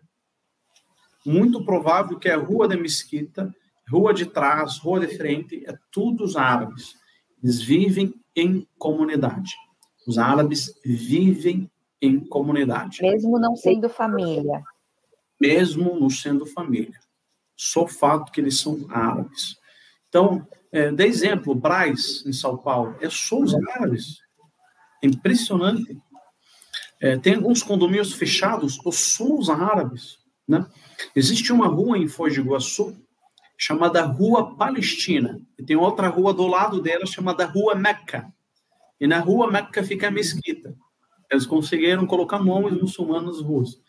muito 1.25 1.63
provável 1.65 2.19
que 2.19 2.29
a 2.29 2.37
rua 2.37 2.67
da 2.67 2.77
mesquita, 2.77 3.53
rua 3.89 4.13
de 4.13 4.25
trás, 4.25 4.77
rua 4.77 4.99
de 4.99 5.15
frente, 5.17 5.63
é 5.65 5.73
tudo 5.91 6.23
os 6.23 6.35
árabes. 6.35 6.93
Eles 7.43 7.61
vivem 7.61 8.13
em 8.35 8.67
comunidade. 8.77 9.53
Os 10.07 10.17
árabes 10.17 10.73
vivem 10.85 11.69
em 12.01 12.19
comunidade. 12.19 13.01
Mesmo 13.01 13.39
não 13.39 13.55
sendo 13.55 13.89
família. 13.89 14.63
Mesmo 15.39 15.99
não 15.99 16.09
sendo 16.09 16.45
família. 16.45 16.99
Só 17.55 17.83
o 17.83 17.87
fato 17.87 18.31
que 18.31 18.39
eles 18.39 18.59
são 18.59 18.85
árabes. 18.89 19.57
Então, 20.09 20.47
é, 20.71 20.91
de 20.91 21.05
exemplo, 21.05 21.55
Braz, 21.55 22.23
em 22.25 22.33
São 22.33 22.57
Paulo, 22.57 22.95
é 23.01 23.09
só 23.09 23.39
os 23.39 23.53
árabes. 23.53 24.19
É 25.03 25.07
impressionante. 25.07 25.97
É, 27.01 27.17
tem 27.17 27.35
alguns 27.35 27.63
condomínios 27.63 28.13
fechados, 28.13 28.79
só 28.91 29.35
os 29.35 29.49
árabes. 29.49 30.17
Né? 30.47 30.65
Existe 31.15 31.51
uma 31.51 31.67
rua 31.67 31.97
em 31.97 32.07
Foz 32.07 32.33
do 32.33 32.41
Iguaçu 32.41 32.95
chamada 33.57 34.03
Rua 34.03 34.55
Palestina, 34.55 35.41
e 35.57 35.63
tem 35.63 35.75
outra 35.75 36.09
rua 36.09 36.33
do 36.33 36.45
lado 36.45 36.81
dela 36.81 37.05
chamada 37.05 37.45
Rua 37.45 37.73
Meca. 37.73 38.33
E 38.99 39.07
na 39.07 39.19
Rua 39.19 39.49
Meca 39.49 39.83
fica 39.83 40.07
a 40.07 40.11
mesquita. 40.11 40.75
Eles 41.31 41.45
conseguiram 41.45 42.05
colocar 42.05 42.39
nomes 42.39 42.73
muçulmanos 42.73 43.37
nas 43.37 43.45
ruas. 43.45 43.81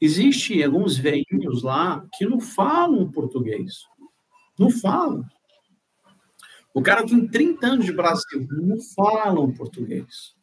Existem 0.00 0.62
alguns 0.62 0.96
velhinhos 0.96 1.62
lá 1.62 2.06
que 2.14 2.24
não 2.24 2.40
falam 2.40 3.10
português. 3.10 3.86
Não 4.58 4.70
falam. 4.70 5.24
O 6.72 6.82
cara 6.82 7.04
tem 7.04 7.26
30 7.26 7.66
anos 7.66 7.84
de 7.86 7.92
Brasil, 7.92 8.46
não 8.50 8.78
falam 8.94 9.52
português. 9.52 10.37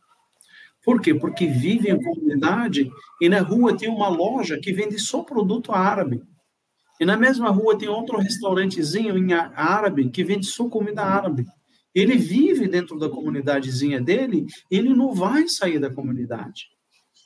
Por 0.85 1.01
quê? 1.01 1.15
Porque 1.15 1.47
vivem 1.47 1.91
em 1.91 2.01
comunidade 2.01 2.91
e 3.19 3.27
na 3.27 3.39
rua 3.41 3.75
tem 3.75 3.89
uma 3.89 4.07
loja 4.07 4.59
que 4.59 4.71
vende 4.71 4.99
só 4.99 5.23
produto 5.23 5.71
árabe. 5.71 6.21
E 6.99 7.05
na 7.05 7.17
mesma 7.17 7.49
rua 7.49 7.77
tem 7.77 7.89
outro 7.89 8.19
restaurantezinho 8.19 9.17
em 9.17 9.33
árabe 9.33 10.09
que 10.11 10.23
vende 10.23 10.45
só 10.45 10.69
comida 10.69 11.01
árabe. 11.01 11.45
Ele 11.93 12.15
vive 12.17 12.67
dentro 12.67 12.99
da 12.99 13.09
comunidadezinha 13.09 13.99
dele, 13.99 14.45
ele 14.69 14.93
não 14.93 15.13
vai 15.13 15.47
sair 15.47 15.79
da 15.79 15.89
comunidade. 15.89 16.67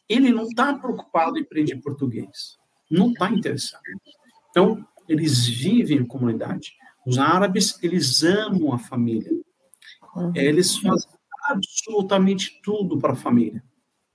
Ele 0.08 0.32
não 0.32 0.44
está 0.44 0.74
preocupado 0.74 1.38
em 1.38 1.42
aprender 1.42 1.76
português. 1.82 2.58
Não 2.90 3.12
está 3.12 3.30
interessado. 3.30 3.82
Então, 4.50 4.84
eles 5.08 5.48
vivem 5.48 5.98
em 5.98 6.06
comunidade. 6.06 6.74
Os 7.06 7.18
árabes, 7.18 7.78
eles 7.84 8.24
amam 8.24 8.74
a 8.74 8.80
família. 8.80 9.32
Uhum. 10.16 10.32
Eles 10.36 10.78
fazem 10.78 11.10
absolutamente 11.52 12.60
tudo 12.64 12.98
para 12.98 13.14
a 13.14 13.16
família. 13.16 13.64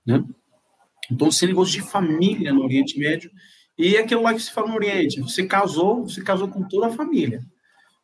Né? 0.05 0.23
Então, 1.11 1.27
esse 1.27 1.45
negócio 1.45 1.73
de 1.73 1.87
família 1.87 2.53
no 2.53 2.63
Oriente 2.63 2.97
Médio, 2.97 3.31
e 3.77 3.95
é 3.95 4.01
aquilo 4.01 4.21
lá 4.21 4.33
que 4.33 4.41
se 4.41 4.51
fala 4.51 4.67
no 4.67 4.75
Oriente, 4.75 5.21
você 5.21 5.45
casou, 5.45 6.03
você 6.03 6.23
casou 6.23 6.47
com 6.47 6.67
toda 6.67 6.87
a 6.87 6.91
família. 6.91 7.45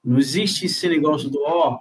Não 0.03 0.17
existe 0.17 0.65
esse 0.65 0.87
negócio 0.89 1.29
do, 1.29 1.39
ó, 1.43 1.79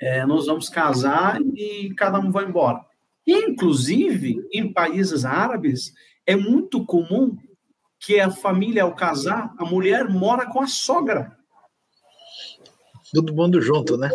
é, 0.00 0.24
nós 0.24 0.46
vamos 0.46 0.68
casar 0.68 1.40
e 1.54 1.92
cada 1.94 2.18
um 2.18 2.30
vai 2.30 2.44
embora. 2.44 2.84
Inclusive, 3.26 4.46
em 4.52 4.72
países 4.72 5.24
árabes, 5.24 5.92
é 6.24 6.36
muito 6.36 6.84
comum 6.84 7.36
que 7.98 8.20
a 8.20 8.30
família, 8.30 8.84
ao 8.84 8.94
casar, 8.94 9.52
a 9.58 9.64
mulher 9.64 10.08
mora 10.08 10.46
com 10.46 10.60
a 10.60 10.66
sogra. 10.66 11.36
Todo 13.12 13.34
mundo 13.34 13.60
junto, 13.60 13.96
né? 13.96 14.10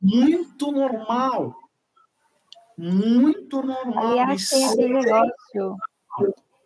Muito 0.00 0.72
normal. 0.72 1.54
Muito 2.76 3.62
normal. 3.62 4.08
Aliás, 4.08 4.48
tem 4.48 4.66
aquele 4.66 5.00
negócio. 5.00 5.76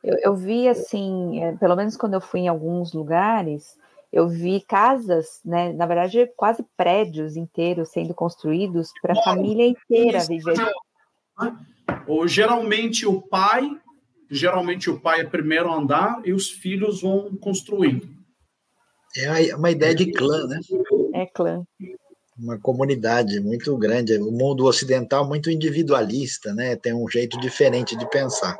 Eu, 0.02 0.16
eu 0.22 0.36
vi, 0.36 0.68
assim, 0.68 1.42
é, 1.42 1.57
pelo 1.57 1.74
menos 1.74 1.96
quando 1.96 2.14
eu 2.14 2.20
fui 2.20 2.40
em 2.40 2.48
alguns 2.48 2.92
lugares, 2.92 3.76
eu 4.12 4.28
vi 4.28 4.61
casas, 4.61 5.40
né, 5.44 5.72
na 5.72 5.84
verdade, 5.84 6.30
quase 6.36 6.64
prédios 6.76 7.36
inteiros 7.36 7.90
sendo 7.90 8.14
construídos 8.14 8.90
para 9.02 9.12
a 9.12 9.22
família 9.22 9.66
inteira 9.66 10.20
viver. 10.24 10.57
Ou 12.07 12.26
geralmente 12.28 13.04
o 13.04 13.20
pai, 13.20 13.68
geralmente 14.30 14.88
o 14.88 15.00
pai 15.00 15.20
é 15.20 15.24
primeiro 15.24 15.72
andar 15.72 16.20
e 16.24 16.32
os 16.32 16.48
filhos 16.48 17.02
vão 17.02 17.36
construindo. 17.36 18.09
É 19.16 19.57
uma 19.57 19.70
ideia 19.70 19.94
de 19.94 20.12
clã, 20.12 20.46
né? 20.46 20.61
É 21.14 21.26
clã. 21.26 21.64
Uma 22.39 22.59
comunidade 22.59 23.41
muito 23.41 23.76
grande. 23.76 24.18
O 24.18 24.30
mundo 24.30 24.66
ocidental 24.66 25.26
muito 25.26 25.51
individualista, 25.51 26.53
né? 26.53 26.76
Tem 26.76 26.93
um 26.93 27.09
jeito 27.09 27.39
diferente 27.41 27.97
de 27.97 28.09
pensar. 28.11 28.57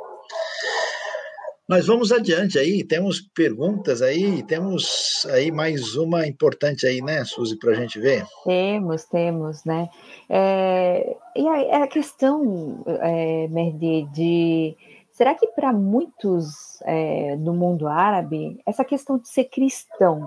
Nós 1.69 1.85
vamos 1.85 2.13
adiante 2.13 2.61
aí, 2.61 2.85
temos 2.85 3.21
perguntas 3.21 4.01
aí, 4.01 4.41
temos 4.45 5.27
aí 5.31 5.51
mais 5.51 5.97
uma 5.97 6.25
importante 6.25 6.87
aí, 6.87 7.03
né, 7.03 7.25
Suzy, 7.25 7.59
para 7.59 7.73
a 7.73 7.75
gente 7.75 7.99
ver? 7.99 8.25
Temos, 8.45 9.05
temos, 9.07 9.65
né? 9.65 9.89
É, 10.31 11.17
e 11.35 11.49
a, 11.49 11.83
a 11.83 11.89
questão, 11.89 12.85
é, 12.87 13.49
Merdi, 13.49 14.09
de 14.13 14.77
será 15.11 15.35
que 15.35 15.49
para 15.49 15.73
muitos 15.73 16.81
é, 16.85 17.35
no 17.35 17.53
mundo 17.53 17.89
árabe, 17.89 18.61
essa 18.65 18.85
questão 18.85 19.19
de 19.19 19.29
ser 19.29 19.47
cristão, 19.47 20.25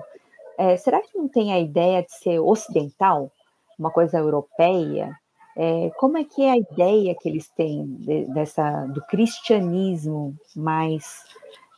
é, 0.57 0.75
será 0.75 0.99
que 0.99 1.17
não 1.17 1.29
tem 1.29 1.53
a 1.53 1.59
ideia 1.59 2.03
de 2.03 2.11
ser 2.17 2.39
ocidental, 2.39 3.31
uma 3.79 3.89
coisa 3.89 4.17
europeia? 4.17 5.17
É, 5.57 5.89
como 5.97 6.17
é 6.17 6.23
que 6.23 6.43
é 6.43 6.51
a 6.51 6.57
ideia 6.57 7.15
que 7.19 7.27
eles 7.27 7.47
têm 7.49 7.85
de, 7.95 8.25
dessa 8.33 8.85
do 8.87 9.01
cristianismo 9.07 10.35
mais 10.55 11.23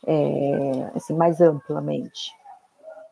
é, 0.06 0.90
assim, 0.94 1.14
mais 1.14 1.40
amplamente? 1.40 2.32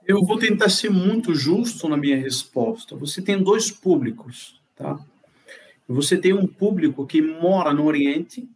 Eu 0.07 0.25
vou 0.25 0.39
tentar 0.39 0.69
ser 0.69 0.91
muito 0.91 1.35
justo 1.35 1.89
na 1.89 1.97
minha 1.97 2.17
resposta. 2.17 2.97
Você 2.97 3.23
tem 3.23 3.43
dois 3.43 3.71
públicos, 3.71 4.61
tá? 4.75 4.99
Você 5.87 6.17
tem 6.17 6.33
um 6.33 6.47
público 6.47 7.07
que 7.07 7.21
mora 7.21 7.73
no 7.73 7.85
Oriente 7.85 8.49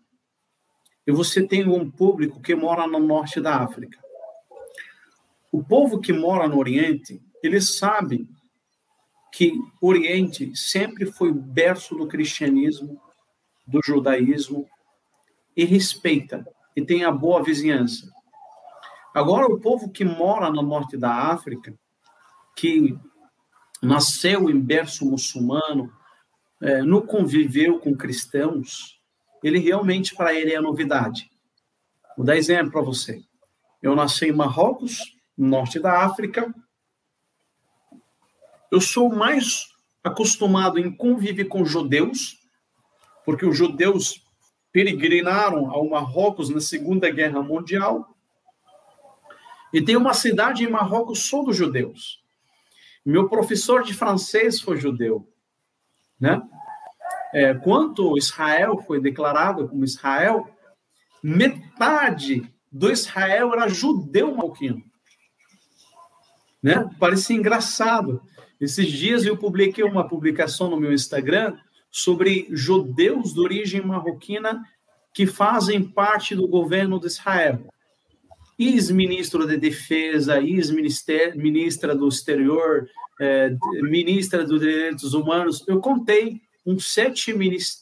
e 1.06 1.12
você 1.12 1.46
tem 1.46 1.68
um 1.68 1.90
público 1.90 2.40
que 2.40 2.54
mora 2.54 2.86
no 2.86 2.98
norte 2.98 3.40
da 3.40 3.56
África. 3.56 3.98
O 5.52 5.62
povo 5.62 6.00
que 6.00 6.12
mora 6.12 6.48
no 6.48 6.58
Oriente, 6.58 7.20
ele 7.42 7.60
sabe 7.60 8.28
que 9.34 9.52
o 9.80 9.88
Oriente 9.88 10.54
sempre 10.54 11.06
foi 11.06 11.32
berço 11.32 11.96
do 11.96 12.06
cristianismo, 12.06 13.00
do 13.66 13.80
judaísmo, 13.84 14.64
e 15.56 15.64
respeita, 15.64 16.46
e 16.76 16.84
tem 16.84 17.02
a 17.02 17.10
boa 17.10 17.42
vizinhança. 17.42 18.08
Agora, 19.12 19.46
o 19.46 19.60
povo 19.60 19.90
que 19.90 20.04
mora 20.04 20.50
no 20.50 20.62
norte 20.62 20.96
da 20.96 21.32
África, 21.32 21.74
que 22.54 22.96
nasceu 23.82 24.48
em 24.48 24.60
berço 24.60 25.04
muçulmano, 25.04 25.92
é, 26.60 26.82
não 26.82 27.04
conviveu 27.04 27.80
com 27.80 27.96
cristãos, 27.96 29.00
ele 29.42 29.58
realmente, 29.58 30.14
para 30.14 30.32
ele, 30.32 30.54
é 30.54 30.60
novidade. 30.60 31.28
Vou 32.16 32.24
dar 32.24 32.36
exemplo 32.36 32.70
para 32.70 32.82
você. 32.82 33.20
Eu 33.82 33.96
nasci 33.96 34.26
em 34.26 34.32
Marrocos, 34.32 34.98
no 35.36 35.48
norte 35.48 35.80
da 35.80 36.04
África, 36.04 36.54
eu 38.74 38.80
sou 38.80 39.08
mais 39.08 39.68
acostumado 40.02 40.80
em 40.80 40.90
conviver 40.90 41.44
com 41.44 41.64
judeus, 41.64 42.36
porque 43.24 43.46
os 43.46 43.56
judeus 43.56 44.20
peregrinaram 44.72 45.70
ao 45.70 45.88
Marrocos 45.88 46.50
na 46.50 46.60
Segunda 46.60 47.08
Guerra 47.08 47.40
Mundial. 47.40 48.16
E 49.72 49.80
tem 49.80 49.96
uma 49.96 50.12
cidade 50.12 50.64
em 50.64 50.68
Marrocos 50.68 51.20
só 51.20 51.44
dos 51.44 51.56
judeus. 51.56 52.20
Meu 53.06 53.28
professor 53.28 53.84
de 53.84 53.94
francês 53.94 54.60
foi 54.60 54.76
judeu, 54.76 55.32
né? 56.18 56.42
É, 57.32 57.54
quando 57.54 58.18
Israel 58.18 58.78
foi 58.78 59.00
declarado 59.00 59.68
como 59.68 59.84
Israel, 59.84 60.48
metade 61.22 62.52
do 62.72 62.90
Israel 62.90 63.52
era 63.52 63.68
judeu 63.68 64.34
marroquino. 64.34 64.82
Né? 66.64 66.88
Parecia 66.98 67.36
engraçado. 67.36 68.22
Esses 68.58 68.90
dias 68.90 69.26
eu 69.26 69.36
publiquei 69.36 69.84
uma 69.84 70.08
publicação 70.08 70.70
no 70.70 70.80
meu 70.80 70.94
Instagram 70.94 71.58
sobre 71.90 72.46
judeus 72.50 73.34
de 73.34 73.40
origem 73.40 73.82
marroquina 73.82 74.64
que 75.12 75.26
fazem 75.26 75.84
parte 75.84 76.34
do 76.34 76.48
governo 76.48 76.98
de 76.98 77.08
Israel. 77.08 77.66
Ex-ministro 78.58 79.46
de 79.46 79.58
Defesa, 79.58 80.40
ex-ministra 80.40 81.94
do 81.94 82.08
Exterior, 82.08 82.88
é, 83.20 83.54
ministra 83.82 84.42
dos 84.42 84.60
Direitos 84.60 85.12
Humanos. 85.12 85.62
Eu 85.68 85.80
contei 85.80 86.40
uns 86.64 86.94
sete 86.94 87.34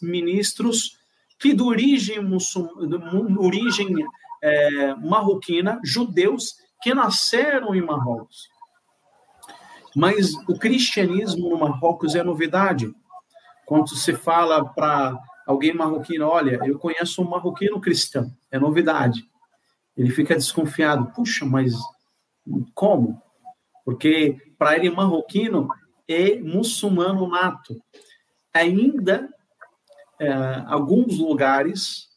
ministros 0.02 0.98
que 1.38 1.54
de 1.54 1.62
origem, 1.62 2.18
de 2.18 3.38
origem 3.38 3.94
é, 4.42 4.94
marroquina, 4.96 5.80
judeus, 5.84 6.56
que 6.82 6.92
nasceram 6.92 7.76
em 7.76 7.80
Marrocos. 7.80 8.51
Mas 9.94 10.32
o 10.48 10.58
cristianismo 10.58 11.48
no 11.48 11.58
Marrocos 11.58 12.14
é 12.14 12.22
novidade. 12.22 12.92
Quando 13.66 13.90
se 13.90 14.14
fala 14.14 14.64
para 14.64 15.18
alguém 15.46 15.74
marroquino, 15.74 16.26
olha, 16.26 16.60
eu 16.64 16.78
conheço 16.78 17.22
um 17.22 17.28
marroquino 17.28 17.80
cristão, 17.80 18.32
é 18.50 18.58
novidade. 18.58 19.28
Ele 19.96 20.10
fica 20.10 20.34
desconfiado, 20.34 21.12
puxa, 21.14 21.44
mas 21.44 21.74
como? 22.74 23.20
Porque 23.84 24.38
para 24.58 24.76
ele 24.76 24.90
marroquino 24.90 25.68
é 26.08 26.38
muçulmano 26.38 27.28
nato. 27.28 27.80
Ainda 28.54 29.28
é, 30.18 30.32
alguns 30.66 31.18
lugares, 31.18 32.08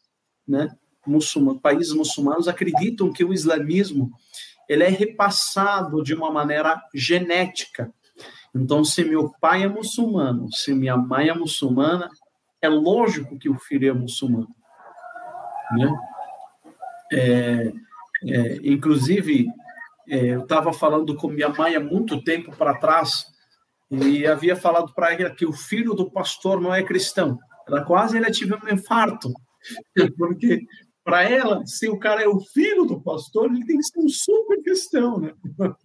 né, 0.46 0.74
muçulman, 1.06 1.58
países 1.58 1.92
muçulmanos 1.92 2.48
acreditam 2.48 3.12
que 3.12 3.24
o 3.24 3.32
islamismo 3.32 4.12
ele 4.68 4.84
é 4.84 4.88
repassado 4.88 6.02
de 6.02 6.14
uma 6.14 6.30
maneira 6.30 6.82
genética. 6.94 7.92
Então, 8.54 8.84
se 8.84 9.04
meu 9.04 9.32
pai 9.40 9.62
é 9.62 9.68
muçulmano, 9.68 10.50
se 10.52 10.74
minha 10.74 10.96
mãe 10.96 11.28
é 11.28 11.34
muçulmana, 11.34 12.08
é 12.60 12.68
lógico 12.68 13.38
que 13.38 13.48
o 13.48 13.58
filho 13.58 13.88
é 13.88 13.92
muçulmano. 13.92 14.48
Né? 15.72 15.96
É, 17.12 17.72
é, 18.24 18.56
inclusive, 18.62 19.46
é, 20.08 20.26
eu 20.26 20.40
estava 20.40 20.72
falando 20.72 21.14
com 21.16 21.28
minha 21.28 21.48
mãe 21.48 21.76
há 21.76 21.80
muito 21.80 22.22
tempo 22.22 22.54
para 22.56 22.78
trás 22.78 23.26
e 23.90 24.26
havia 24.26 24.56
falado 24.56 24.92
para 24.94 25.12
ela 25.12 25.30
que 25.30 25.46
o 25.46 25.52
filho 25.52 25.94
do 25.94 26.10
pastor 26.10 26.60
não 26.60 26.74
é 26.74 26.82
cristão. 26.82 27.38
Ela 27.68 27.84
quase 27.84 28.16
ela 28.16 28.30
tive 28.30 28.54
um 28.54 28.72
infarto, 28.72 29.32
porque 30.16 30.64
para 31.06 31.22
ela, 31.22 31.64
se 31.64 31.88
o 31.88 31.96
cara 32.00 32.20
é 32.20 32.26
o 32.26 32.40
filho 32.40 32.84
do 32.84 33.00
pastor, 33.00 33.46
ele 33.46 33.64
tem 33.64 33.76
que 33.76 33.84
ser 33.84 34.00
um 34.00 34.08
super 34.08 34.60
questão, 34.60 35.20
né? 35.20 35.32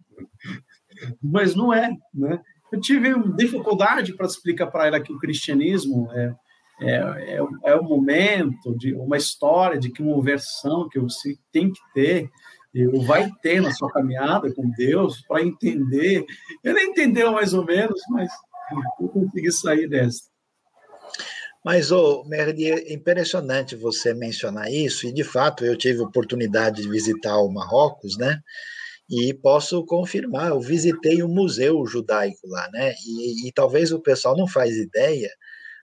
Mas 1.22 1.54
não 1.56 1.72
é, 1.72 1.96
né? 2.12 2.42
Eu 2.72 2.82
tive 2.82 3.14
dificuldade 3.36 4.16
para 4.16 4.26
explicar 4.26 4.66
para 4.72 4.88
ela 4.88 5.00
que 5.00 5.14
o 5.14 5.20
cristianismo 5.20 6.12
é, 6.12 6.36
é, 6.82 6.96
é, 7.36 7.40
é 7.66 7.80
um 7.80 7.84
momento, 7.84 8.76
de 8.76 8.96
uma 8.96 9.16
história 9.16 9.80
de 9.80 9.92
que 9.92 10.02
uma 10.02 10.20
versão 10.24 10.90
que 10.90 11.00
você 11.00 11.38
tem 11.52 11.72
que 11.72 11.82
ter, 11.94 12.28
ou 12.92 13.04
vai 13.04 13.30
ter 13.44 13.62
na 13.62 13.72
sua 13.72 13.92
caminhada 13.92 14.52
com 14.56 14.72
Deus 14.72 15.22
para 15.28 15.44
entender. 15.44 16.26
Ele 16.64 16.82
entendeu 16.82 17.32
mais 17.34 17.54
ou 17.54 17.64
menos, 17.64 18.02
mas 18.10 18.28
eu 19.00 19.08
consegui 19.10 19.52
sair 19.52 19.88
dessa. 19.88 20.31
Mas, 21.64 21.92
oh, 21.92 22.24
Merdi, 22.26 22.72
é 22.72 22.94
impressionante 22.94 23.76
você 23.76 24.14
mencionar 24.14 24.72
isso, 24.72 25.08
e 25.08 25.14
de 25.14 25.24
fato 25.24 25.64
eu 25.64 25.78
tive 25.78 26.02
oportunidade 26.02 26.82
de 26.82 26.90
visitar 26.90 27.38
o 27.38 27.52
Marrocos, 27.52 28.18
né? 28.18 28.40
E 29.10 29.34
posso 29.34 29.86
confirmar, 29.86 30.50
eu 30.50 30.62
visitei 30.62 31.22
o 31.22 31.28
museu 31.28 31.86
judaico 31.86 32.48
lá, 32.48 32.70
né? 32.72 32.94
E, 33.06 33.48
e 33.48 33.52
talvez 33.52 33.92
o 33.92 34.02
pessoal 34.02 34.36
não 34.36 34.48
faz 34.48 34.76
ideia, 34.76 35.30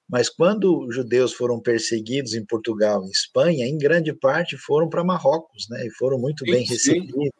mas 0.08 0.30
quando 0.30 0.86
os 0.86 0.94
judeus 0.94 1.34
foram 1.34 1.60
perseguidos 1.60 2.32
em 2.34 2.44
Portugal 2.44 3.04
e 3.04 3.10
Espanha, 3.10 3.66
em 3.66 3.76
grande 3.76 4.12
parte 4.12 4.56
foram 4.56 4.88
para 4.88 5.04
Marrocos, 5.04 5.66
né? 5.68 5.86
E 5.86 5.90
foram 5.90 6.18
muito 6.18 6.44
bem 6.44 6.64
recebidos. 6.64 7.30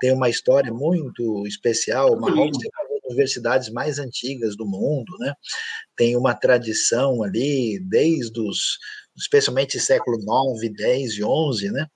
Tem 0.00 0.12
uma 0.12 0.28
história 0.28 0.72
muito 0.72 1.46
especial. 1.46 2.12
O 2.14 2.20
Marrocos 2.20 2.58
tem 2.58 2.70
uma 2.74 2.82
das 2.82 2.85
universidades 3.08 3.70
mais 3.70 3.98
antigas 3.98 4.56
do 4.56 4.66
mundo, 4.66 5.16
né? 5.18 5.32
Tem 5.96 6.16
uma 6.16 6.34
tradição 6.34 7.22
ali 7.22 7.78
desde 7.80 8.40
os, 8.40 8.78
especialmente 9.16 9.80
século 9.80 10.18
9, 10.22 10.68
10 10.70 11.14
e 11.14 11.24
11, 11.24 11.70
né? 11.70 11.86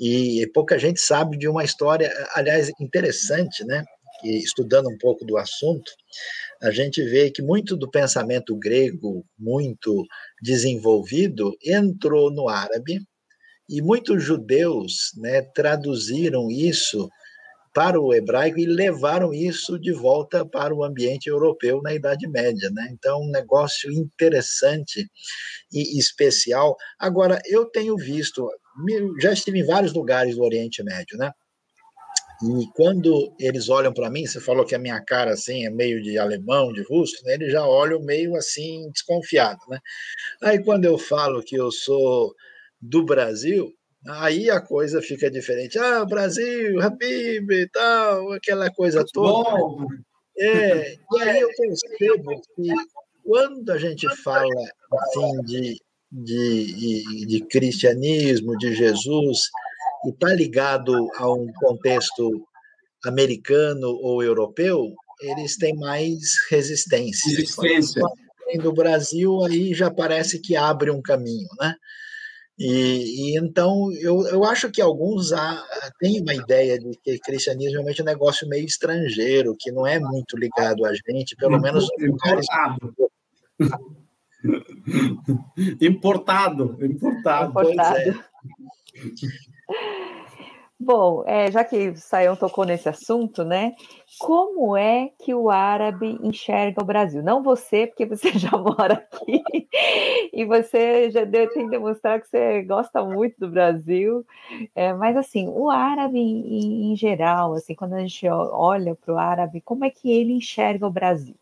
E 0.00 0.48
pouca 0.52 0.78
gente 0.78 1.00
sabe 1.00 1.36
de 1.36 1.48
uma 1.48 1.64
história, 1.64 2.12
aliás, 2.34 2.70
interessante, 2.80 3.64
né? 3.64 3.84
Estudando 4.24 4.88
um 4.88 4.98
pouco 4.98 5.24
do 5.24 5.36
assunto, 5.36 5.92
a 6.62 6.70
gente 6.70 7.02
vê 7.02 7.30
que 7.30 7.42
muito 7.42 7.76
do 7.76 7.90
pensamento 7.90 8.56
grego, 8.56 9.24
muito 9.38 10.04
desenvolvido, 10.42 11.54
entrou 11.62 12.30
no 12.30 12.48
árabe, 12.48 13.00
e 13.68 13.82
muitos 13.82 14.22
judeus 14.22 15.12
né, 15.16 15.42
traduziram 15.42 16.50
isso 16.50 17.08
para 17.76 18.00
o 18.00 18.14
hebraico 18.14 18.58
e 18.58 18.64
levaram 18.64 19.34
isso 19.34 19.78
de 19.78 19.92
volta 19.92 20.46
para 20.46 20.74
o 20.74 20.82
ambiente 20.82 21.26
europeu 21.26 21.82
na 21.82 21.92
Idade 21.92 22.26
Média. 22.26 22.70
Né? 22.72 22.88
Então, 22.90 23.20
um 23.20 23.30
negócio 23.30 23.92
interessante 23.92 25.06
e 25.70 25.98
especial. 25.98 26.74
Agora, 26.98 27.38
eu 27.44 27.66
tenho 27.66 27.94
visto, 27.98 28.48
já 29.20 29.30
estive 29.30 29.58
em 29.58 29.66
vários 29.66 29.92
lugares 29.92 30.36
do 30.36 30.42
Oriente 30.42 30.82
Médio, 30.82 31.18
né? 31.18 31.30
E 32.42 32.66
quando 32.74 33.34
eles 33.38 33.68
olham 33.68 33.92
para 33.92 34.08
mim, 34.08 34.26
você 34.26 34.40
falou 34.40 34.64
que 34.64 34.74
a 34.74 34.78
minha 34.78 35.02
cara 35.02 35.32
assim 35.32 35.66
é 35.66 35.70
meio 35.70 36.02
de 36.02 36.18
alemão, 36.18 36.72
de 36.72 36.82
russo, 36.82 37.22
né? 37.24 37.34
eles 37.34 37.52
já 37.52 37.66
olham 37.66 38.00
meio 38.00 38.36
assim 38.36 38.90
desconfiado, 38.90 39.60
né? 39.68 39.78
Aí 40.42 40.62
quando 40.62 40.86
eu 40.86 40.96
falo 40.96 41.42
que 41.42 41.56
eu 41.56 41.70
sou 41.70 42.34
do 42.80 43.04
Brasil, 43.04 43.70
aí 44.08 44.50
a 44.50 44.60
coisa 44.60 45.02
fica 45.02 45.30
diferente. 45.30 45.78
Ah, 45.78 46.04
Brasil, 46.04 46.80
Habib 46.80 47.50
e 47.50 47.68
tal, 47.68 48.32
aquela 48.32 48.70
coisa 48.70 49.04
toda. 49.12 49.50
Bom. 49.50 49.86
É, 50.38 50.94
e 50.94 51.22
aí 51.22 51.40
eu 51.40 51.48
percebo 51.56 52.40
que 52.54 52.68
quando 53.24 53.70
a 53.70 53.78
gente 53.78 54.06
fala 54.22 54.64
assim 54.92 55.42
de, 55.42 55.80
de, 56.12 57.26
de 57.26 57.40
cristianismo, 57.46 58.56
de 58.58 58.74
Jesus, 58.74 59.38
e 60.04 60.10
está 60.10 60.32
ligado 60.34 61.08
a 61.16 61.32
um 61.32 61.50
contexto 61.54 62.46
americano 63.04 63.88
ou 64.02 64.22
europeu, 64.22 64.94
eles 65.20 65.56
têm 65.56 65.74
mais 65.74 66.18
resistência. 66.50 67.30
Resistência. 67.30 68.02
No 68.62 68.72
Brasil, 68.72 69.44
aí 69.44 69.74
já 69.74 69.90
parece 69.90 70.38
que 70.38 70.54
abre 70.54 70.90
um 70.90 71.02
caminho, 71.02 71.48
né? 71.58 71.74
E, 72.58 73.34
e, 73.34 73.38
então 73.38 73.92
eu, 74.00 74.26
eu 74.28 74.44
acho 74.44 74.70
que 74.70 74.80
alguns 74.80 75.32
há, 75.32 75.62
têm 75.98 76.22
uma 76.22 76.34
ideia 76.34 76.78
de 76.78 76.98
que 77.02 77.18
cristianismo 77.18 77.74
realmente 77.74 78.00
é 78.00 78.02
um 78.02 78.06
negócio 78.06 78.48
meio 78.48 78.64
estrangeiro, 78.64 79.54
que 79.58 79.70
não 79.70 79.86
é 79.86 80.00
muito 80.00 80.38
ligado 80.38 80.86
a 80.86 80.92
gente, 80.94 81.36
pelo 81.36 81.60
menos 81.60 81.86
importado. 82.00 82.94
importado, 85.80 86.78
importado. 86.80 87.50
importado. 87.50 87.98
É. 87.98 88.14
Bom, 90.78 91.24
é, 91.26 91.50
já 91.50 91.64
que 91.64 91.88
o 91.88 91.96
Saião 91.96 92.36
tocou 92.36 92.66
nesse 92.66 92.86
assunto, 92.86 93.42
né? 93.42 93.74
Como 94.18 94.76
é 94.76 95.10
que 95.18 95.34
o 95.34 95.48
árabe 95.48 96.18
enxerga 96.22 96.82
o 96.82 96.86
Brasil? 96.86 97.22
Não 97.22 97.42
você, 97.42 97.86
porque 97.86 98.04
você 98.04 98.30
já 98.38 98.50
mora 98.50 98.94
aqui 98.94 99.42
e 100.34 100.44
você 100.44 101.10
já 101.10 101.26
tem 101.26 101.70
demonstrar 101.70 102.20
que 102.20 102.28
você 102.28 102.62
gosta 102.62 103.02
muito 103.02 103.40
do 103.40 103.48
Brasil. 103.48 104.24
É, 104.74 104.92
mas 104.92 105.16
assim, 105.16 105.48
o 105.48 105.70
árabe 105.70 106.18
em, 106.18 106.92
em 106.92 106.96
geral, 106.96 107.54
assim, 107.54 107.74
quando 107.74 107.94
a 107.94 108.00
gente 108.00 108.28
olha 108.28 108.94
para 108.94 109.14
o 109.14 109.18
árabe, 109.18 109.62
como 109.62 109.82
é 109.82 109.90
que 109.90 110.10
ele 110.10 110.34
enxerga 110.34 110.86
o 110.86 110.92
Brasil? 110.92 111.36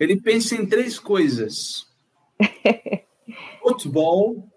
Ele 0.00 0.16
pensa 0.16 0.54
em 0.54 0.66
três 0.66 0.98
coisas: 0.98 1.92
futebol, 3.60 4.48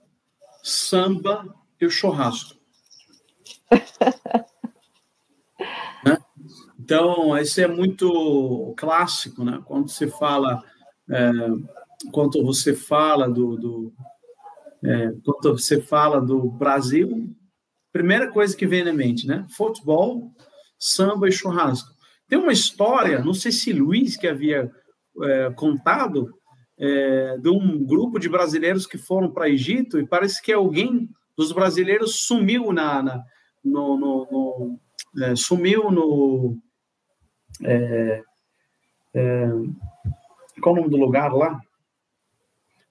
samba 0.64 1.54
e 1.82 1.86
o 1.86 1.92
churrasco. 1.92 2.57
né? 6.04 6.18
Então, 6.80 7.38
esse 7.38 7.62
é 7.62 7.68
muito 7.68 8.74
clássico, 8.78 9.44
né? 9.44 9.62
Quando 9.66 9.90
você 9.90 10.08
fala, 10.08 10.64
é, 11.10 11.32
quando 12.12 12.44
você 12.44 12.74
fala 12.74 13.30
do, 13.30 13.58
do 13.58 13.94
é, 14.84 15.12
quando 15.24 15.60
você 15.60 15.82
fala 15.82 16.22
do 16.22 16.50
Brasil, 16.52 17.30
primeira 17.92 18.32
coisa 18.32 18.56
que 18.56 18.68
vem 18.68 18.84
na 18.84 18.94
mente, 18.94 19.28
né? 19.28 19.46
Futebol, 19.50 20.32
samba 20.80 21.28
e 21.28 21.32
churrasco. 21.32 21.90
Tem 22.28 22.38
uma 22.38 22.54
história, 22.54 23.24
não 23.24 23.34
sei 23.34 23.52
se 23.52 23.74
Luiz 23.74 24.18
que 24.18 24.28
havia 24.28 24.72
é, 25.24 25.50
contado, 25.52 26.32
é, 26.78 27.38
de 27.38 27.50
um 27.50 27.84
grupo 27.84 28.20
de 28.20 28.30
brasileiros 28.30 28.86
que 28.86 28.98
foram 28.98 29.32
para 29.32 29.50
Egito 29.50 30.00
e 30.00 30.06
parece 30.06 30.42
que 30.42 30.54
alguém 30.54 31.10
dos 31.36 31.52
brasileiros 31.52 32.26
sumiu 32.26 32.72
na, 32.72 33.02
na 33.02 33.24
no, 33.68 33.98
no, 33.98 34.28
no 34.32 35.24
é, 35.24 35.36
sumiu 35.36 35.92
no. 35.92 36.58
É, 37.64 38.24
é, 39.14 39.48
qual 40.62 40.76
o 40.76 40.78
nome 40.80 40.90
do 40.90 40.98
lugar 40.98 41.34
lá? 41.34 41.60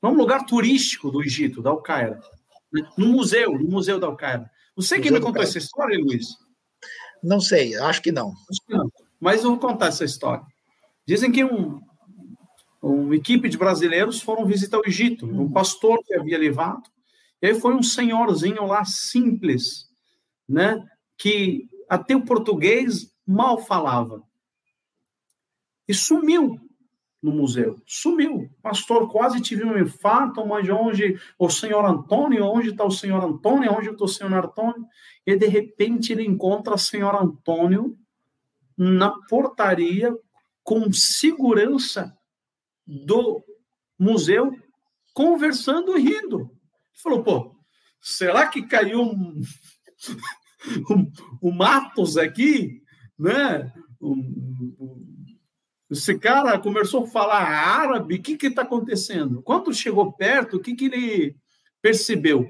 Num 0.03 0.15
lugar 0.15 0.45
turístico 0.45 1.11
do 1.11 1.23
Egito, 1.23 1.63
da 1.63 1.71
Alcaira. 1.71 2.21
Né? 2.73 2.89
No 2.97 3.09
museu, 3.09 3.53
no 3.53 3.69
Museu 3.69 3.99
da 3.99 4.07
Alcaira. 4.07 4.51
Você 4.77 5.01
que 5.01 5.11
me 5.11 5.21
contou 5.21 5.43
essa 5.43 5.59
história, 5.59 5.99
Luiz? 5.99 6.27
Não 7.23 7.41
sei, 7.41 7.75
acho 7.77 8.03
que 8.03 8.13
não. 8.13 8.29
Acho 8.51 8.67
que 8.67 8.75
não. 8.75 8.93
Mas 9.19 9.43
eu 9.43 9.51
vou 9.51 9.59
contar 9.59 9.87
essa 9.87 10.05
história. 10.05 10.45
Dizem 11.07 11.33
que 11.33 11.43
um, 11.43 11.81
uma 12.83 13.17
equipe 13.17 13.49
de 13.49 13.57
brasileiros 13.57 14.21
foram 14.21 14.45
visitar 14.45 14.79
o 14.79 14.87
Egito, 14.87 15.27
um 15.27 15.51
pastor 15.51 16.03
que 16.05 16.15
havia 16.15 16.39
levado, 16.39 16.83
e 17.41 17.49
aí 17.49 17.55
foi 17.61 17.75
um 17.75 17.83
senhorzinho 17.83 18.67
lá 18.67 18.85
simples, 18.85 19.86
né, 20.49 20.85
que 21.17 21.69
até 21.89 22.15
o 22.15 22.25
português 22.25 23.13
mal 23.27 23.59
falava. 23.59 24.23
E 25.89 25.95
sumiu 25.95 26.59
no 27.23 27.33
museu. 27.33 27.81
Sumiu. 27.87 28.51
Pastor 28.63 29.11
quase 29.11 29.41
tive 29.41 29.65
um 29.65 29.79
infarto, 29.79 30.47
mas 30.47 30.69
onde 30.69 31.19
o 31.39 31.49
senhor 31.49 31.85
Antônio? 31.85 32.45
Onde 32.45 32.71
está 32.71 32.85
o 32.85 32.91
senhor 32.91 33.23
Antônio? 33.25 33.73
Onde 33.73 33.91
está 33.91 34.05
o 34.05 34.09
senhor 34.09 34.33
Antônio? 34.33 34.87
E 35.27 35.37
de 35.37 35.47
repente 35.47 36.13
ele 36.13 36.25
encontra 36.25 36.75
o 36.75 36.79
senhor 36.79 37.15
Antônio 37.15 37.97
na 38.77 39.11
portaria 39.29 40.15
com 40.63 40.93
segurança 40.93 42.17
do 42.87 43.43
museu, 43.99 44.53
conversando 45.15 45.97
e 45.97 46.03
rindo. 46.03 46.41
Ele 46.41 47.03
falou, 47.03 47.23
pô, 47.23 47.57
será 48.01 48.47
que 48.47 48.63
caiu 48.67 49.01
um, 49.01 49.41
o, 51.41 51.49
o 51.49 51.53
Matos 51.53 52.17
aqui, 52.17 52.83
né? 53.19 53.73
esse 55.91 56.19
cara 56.19 56.59
começou 56.59 57.05
a 57.05 57.09
falar 57.09 57.43
árabe, 57.43 58.17
o 58.17 58.23
que 58.23 58.47
está 58.47 58.63
acontecendo? 58.63 59.43
Quando 59.43 59.73
chegou 59.73 60.13
perto, 60.13 60.57
o 60.57 60.61
que, 60.61 60.75
que 60.75 60.87
ele 60.87 61.37
percebeu? 61.81 62.49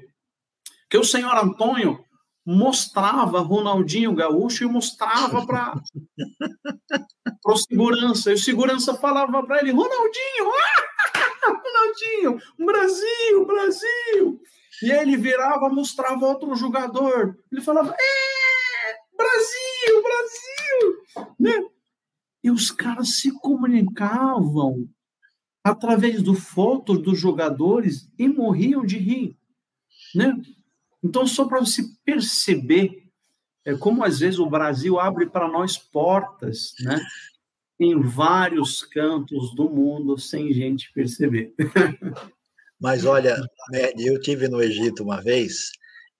Que 0.89 0.97
o 0.97 1.03
senhor 1.03 1.35
Antônio 1.35 2.03
mostrava 2.45 3.41
Ronaldinho 3.41 4.15
Gaúcho 4.15 4.63
e 4.63 4.67
mostrava 4.67 5.45
para 5.45 5.75
o 7.45 7.57
segurança. 7.57 8.31
E 8.31 8.35
o 8.35 8.39
segurança 8.39 8.95
falava 8.95 9.45
para 9.45 9.59
ele: 9.59 9.71
Ronaldinho, 9.71 10.49
ah, 10.49 11.61
Ronaldinho, 11.63 12.41
Brasil, 12.65 13.45
Brasil. 13.45 14.41
E 14.81 14.91
aí 14.91 14.99
ele 14.99 15.17
virava, 15.17 15.69
mostrava 15.69 16.25
outro 16.25 16.55
jogador. 16.55 17.37
Ele 17.51 17.61
falava: 17.61 17.93
é, 17.93 19.15
Brasil, 19.15 20.03
Brasil! 20.03 21.35
Né? 21.39 21.69
E 22.43 22.51
os 22.51 22.71
caras 22.71 23.19
se 23.19 23.31
comunicavam 23.39 24.87
através 25.63 26.21
do 26.21 26.33
fotos 26.33 27.01
dos 27.01 27.19
jogadores 27.19 28.09
e 28.17 28.27
morriam 28.27 28.85
de 28.85 28.97
rir. 28.97 29.37
Né? 30.15 30.33
Então, 31.03 31.27
só 31.27 31.45
para 31.45 31.59
você 31.59 31.83
perceber 32.05 33.07
é, 33.67 33.75
como 33.75 34.01
às 34.01 34.19
vezes 34.19 34.39
o 34.39 34.49
Brasil 34.49 34.97
abre 34.97 35.25
para 35.25 35.49
nós 35.49 35.77
portas, 35.77 36.73
né? 36.79 36.97
em 37.77 37.99
vários 37.99 38.81
cantos 38.81 39.53
do 39.53 39.69
mundo 39.69 40.17
sem 40.17 40.53
gente 40.53 40.91
perceber. 40.93 41.53
Mas 42.79 43.05
olha, 43.05 43.35
né, 43.71 43.91
eu 43.97 44.19
tive 44.19 44.47
no 44.47 44.61
Egito 44.61 45.03
uma 45.03 45.21
vez 45.21 45.71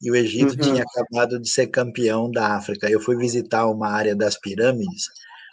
e 0.01 0.11
o 0.11 0.15
Egito 0.15 0.51
uhum. 0.51 0.57
tinha 0.57 0.83
acabado 0.83 1.39
de 1.39 1.49
ser 1.49 1.67
campeão 1.67 2.29
da 2.31 2.55
África. 2.55 2.89
Eu 2.89 2.99
fui 2.99 3.15
visitar 3.15 3.67
uma 3.67 3.89
área 3.89 4.15
das 4.15 4.39
pirâmides. 4.39 5.05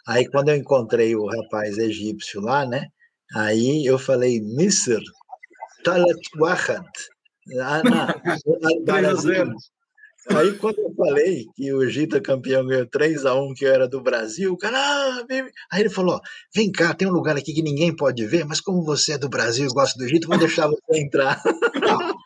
Aí 0.07 0.27
quando 0.29 0.51
eu 0.51 0.57
encontrei 0.57 1.15
o 1.17 1.27
rapaz 1.27 1.79
egípcio 1.79 2.41
lá, 2.41 2.67
né? 2.67 2.89
Aí 3.35 3.85
eu 3.85 3.99
falei, 3.99 4.41
Misr, 4.41 5.01
Talat 5.83 6.21
Wahad, 6.39 6.87
Ana, 7.59 8.15
Aí, 10.31 10.55
quando 10.55 10.79
eu 10.79 10.95
falei 10.95 11.47
que 11.55 11.73
o 11.73 11.83
Egito 11.83 12.21
campeão 12.23 12.67
ganhou 12.67 12.87
3x1, 12.87 13.55
que 13.55 13.65
eu 13.65 13.73
era 13.73 13.87
do 13.87 14.01
Brasil, 14.01 14.53
o 14.53 14.57
cara. 14.57 14.79
Ah, 14.79 15.27
aí 15.71 15.81
ele 15.81 15.91
falou: 15.91 16.21
vem 16.55 16.73
cá, 16.73 16.95
tem 16.95 17.07
um 17.07 17.13
lugar 17.13 17.37
aqui 17.37 17.53
que 17.53 17.63
ninguém 17.63 17.95
pode 17.95 18.25
ver, 18.27 18.45
mas 18.45 18.61
como 18.61 18.83
você 18.83 19.13
é 19.13 19.19
do 19.19 19.29
Brasil 19.29 19.67
e 19.67 19.75
gosta 19.75 19.99
do 19.99 20.05
Egito, 20.05 20.29
vou 20.29 20.39
deixar 20.39 20.67
você 20.67 20.99
entrar. 20.99 21.43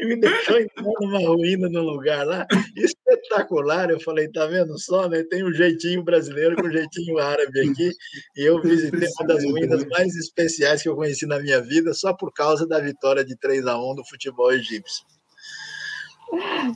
e 0.00 0.06
me 0.06 0.18
deixou 0.18 0.58
entrar 0.58 0.82
numa 0.82 1.18
ruína 1.18 1.68
no 1.68 1.82
lugar 1.82 2.26
lá, 2.26 2.46
espetacular. 2.74 3.90
Eu 3.90 4.00
falei: 4.00 4.30
tá 4.30 4.46
vendo 4.46 4.78
só, 4.78 5.06
né? 5.06 5.22
Tem 5.24 5.44
um 5.44 5.52
jeitinho 5.52 6.02
brasileiro 6.02 6.56
com 6.56 6.66
um 6.66 6.72
jeitinho 6.72 7.18
árabe 7.18 7.60
aqui. 7.60 7.90
E 8.34 8.42
eu 8.42 8.62
visitei 8.62 9.08
uma 9.18 9.26
das 9.26 9.44
ruínas 9.44 9.84
mais 9.88 10.16
especiais 10.16 10.82
que 10.82 10.88
eu 10.88 10.96
conheci 10.96 11.26
na 11.26 11.38
minha 11.38 11.60
vida, 11.60 11.92
só 11.92 12.14
por 12.14 12.32
causa 12.32 12.66
da 12.66 12.80
vitória 12.80 13.22
de 13.22 13.36
3x1 13.36 13.94
do 13.94 14.06
futebol 14.08 14.52
egípcio. 14.52 15.04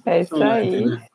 É 0.07 0.21
isso 0.21 0.43
aí. 0.43 0.87
Né? 0.87 1.07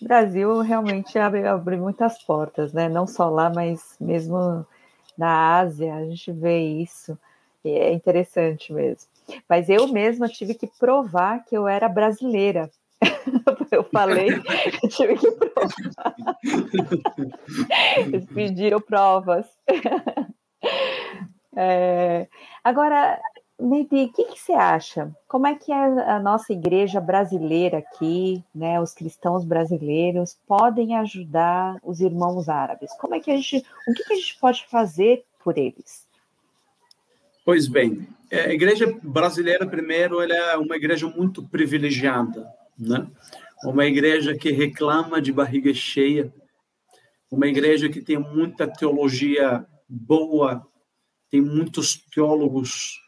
O 0.00 0.04
Brasil 0.04 0.60
realmente 0.60 1.18
abre, 1.18 1.46
abre 1.46 1.76
muitas 1.76 2.22
portas, 2.22 2.72
né? 2.72 2.88
Não 2.88 3.06
só 3.06 3.28
lá, 3.28 3.50
mas 3.50 3.96
mesmo 4.00 4.66
na 5.16 5.58
Ásia, 5.58 5.94
a 5.94 6.04
gente 6.04 6.32
vê 6.32 6.58
isso. 6.60 7.18
E 7.64 7.70
é 7.70 7.92
interessante 7.92 8.72
mesmo. 8.72 9.08
Mas 9.48 9.68
eu 9.70 9.88
mesma 9.88 10.28
tive 10.28 10.54
que 10.54 10.66
provar 10.66 11.44
que 11.44 11.56
eu 11.56 11.66
era 11.66 11.88
brasileira. 11.88 12.70
Eu 13.70 13.82
falei, 13.82 14.28
eu 14.82 14.88
tive 14.88 15.16
que 15.16 15.30
provar. 15.32 16.14
Eles 17.96 18.24
pediram 18.32 18.80
provas. 18.80 19.46
É, 21.56 22.28
agora, 22.62 23.18
Neide, 23.58 24.04
o 24.04 24.12
que, 24.12 24.24
que, 24.24 24.40
você 24.40 24.52
acha? 24.52 25.14
Como 25.28 25.46
é 25.46 25.54
que 25.54 25.72
a, 25.72 26.18
nossa 26.18 26.52
igreja 26.52 27.00
brasileira 27.00 27.78
aqui, 27.78 28.42
né, 28.52 28.80
os 28.80 28.92
cristãos 28.92 29.44
brasileiros, 29.44 30.36
podem 30.46 30.96
ajudar 30.96 31.78
os 31.82 32.00
irmãos 32.00 32.48
árabes? 32.48 32.92
Como 32.98 33.14
é 33.14 33.20
que 33.20 33.30
a 33.30 33.36
gente, 33.36 33.64
o 33.88 33.94
que, 33.94 34.04
que 34.04 34.12
a 34.12 34.16
gente 34.16 34.38
pode 34.40 34.66
fazer 34.66 35.24
por 35.42 35.56
eles? 35.56 36.04
Pois 37.44 37.68
bem, 37.68 38.08
é, 38.28 38.46
a 38.46 38.52
igreja 38.52 38.92
brasileira, 39.02 39.64
primeiro, 39.66 40.20
ela 40.20 40.34
é 40.34 40.56
uma 40.56 40.76
igreja 40.76 41.06
muito 41.06 41.42
privilegiada, 41.48 42.48
né? 42.76 43.06
Uma 43.64 43.86
igreja 43.86 44.36
que 44.36 44.50
reclama 44.50 45.22
de 45.22 45.32
barriga 45.32 45.72
cheia, 45.72 46.32
uma 47.30 47.46
igreja 47.46 47.88
que 47.88 48.00
tem 48.00 48.18
muita 48.18 48.66
teologia 48.66 49.64
boa, 49.88 50.66
tem 51.30 51.40
muitos 51.40 51.96
teólogos 52.12 53.03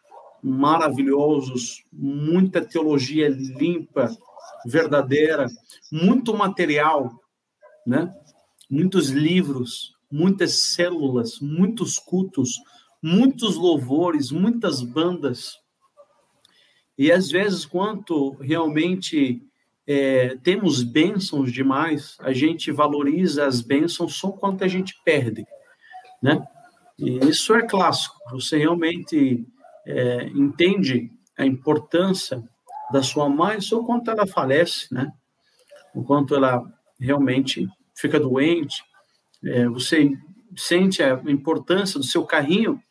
maravilhosos, 0.47 1.85
muita 1.93 2.65
teologia 2.65 3.29
limpa, 3.29 4.17
verdadeira, 4.65 5.47
muito 5.91 6.33
material, 6.33 7.21
né? 7.85 8.15
Muitos 8.71 9.09
livros, 9.09 9.95
muitas 10.11 10.59
células, 10.59 11.41
muitos 11.41 11.99
cultos, 11.99 12.61
muitos 13.03 13.57
louvores, 13.57 14.31
muitas 14.31 14.83
bandas. 14.83 15.59
E 16.97 17.11
às 17.11 17.29
vezes, 17.29 17.67
quanto 17.67 18.37
realmente 18.41 19.43
é, 19.85 20.37
temos 20.45 20.85
bênçãos 20.85 21.53
demais, 21.53 22.17
a 22.21 22.33
gente 22.33 22.71
valoriza 22.71 23.47
as 23.47 23.61
bênçãos 23.61 24.15
só 24.15 24.31
quanto 24.31 24.63
a 24.63 24.69
gente 24.69 24.95
perde, 25.05 25.45
né? 26.23 26.47
E 26.97 27.19
isso 27.29 27.53
é 27.55 27.67
clássico. 27.67 28.17
Você 28.31 28.59
realmente 28.59 29.45
é, 29.87 30.27
entende 30.29 31.11
a 31.39 31.47
importância 31.47 32.43
da 32.93 33.03
sua 33.03 33.29
mãe 33.29 33.61
só 33.61 33.83
quanto 33.83 34.11
ela 34.11 34.27
falece, 34.27 34.93
né? 34.93 35.13
O 35.95 36.03
quanto 36.03 36.35
ela 36.35 36.63
realmente 36.99 37.67
fica 37.95 38.19
doente. 38.19 38.83
É, 39.45 39.69
você 39.69 40.11
sente 40.57 41.03
a 41.03 41.15
importância 41.27 41.99
do 41.99 42.05
seu 42.05 42.25
carrinho 42.25 42.83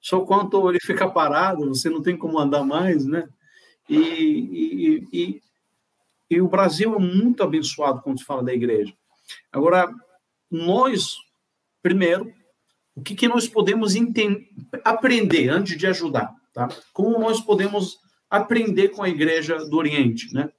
só 0.00 0.20
quanto 0.20 0.68
ele 0.68 0.80
fica 0.82 1.08
parado, 1.08 1.68
você 1.68 1.88
não 1.88 2.02
tem 2.02 2.16
como 2.16 2.38
andar 2.38 2.64
mais, 2.64 3.06
né? 3.06 3.28
E, 3.88 3.96
e, 3.96 5.08
e, 5.12 5.42
e 6.28 6.40
o 6.40 6.48
Brasil 6.48 6.94
é 6.94 6.98
muito 6.98 7.42
abençoado 7.42 8.02
quando 8.02 8.18
se 8.18 8.24
fala 8.24 8.42
da 8.42 8.52
igreja. 8.52 8.92
Agora, 9.52 9.92
nós, 10.50 11.14
primeiro, 11.80 12.32
o 12.96 13.02
que, 13.02 13.14
que 13.14 13.28
nós 13.28 13.46
podemos 13.46 13.94
aprender 14.84 15.48
antes 15.48 15.78
de 15.78 15.86
ajudar? 15.86 16.34
Tá? 16.52 16.68
Como 16.92 17.18
nós 17.18 17.40
podemos 17.40 17.98
aprender 18.30 18.88
com 18.90 19.02
a 19.02 19.08
Igreja 19.08 19.56
do 19.58 19.76
Oriente? 19.76 20.32
Né? 20.32 20.50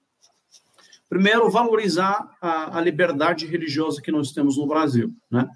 Primeiro, 1.09 1.49
valorizar 1.49 2.35
a, 2.41 2.77
a 2.77 2.81
liberdade 2.81 3.45
religiosa 3.45 4.01
que 4.01 4.11
nós 4.11 4.31
temos 4.31 4.57
no 4.57 4.67
Brasil. 4.67 5.13
Né? 5.29 5.47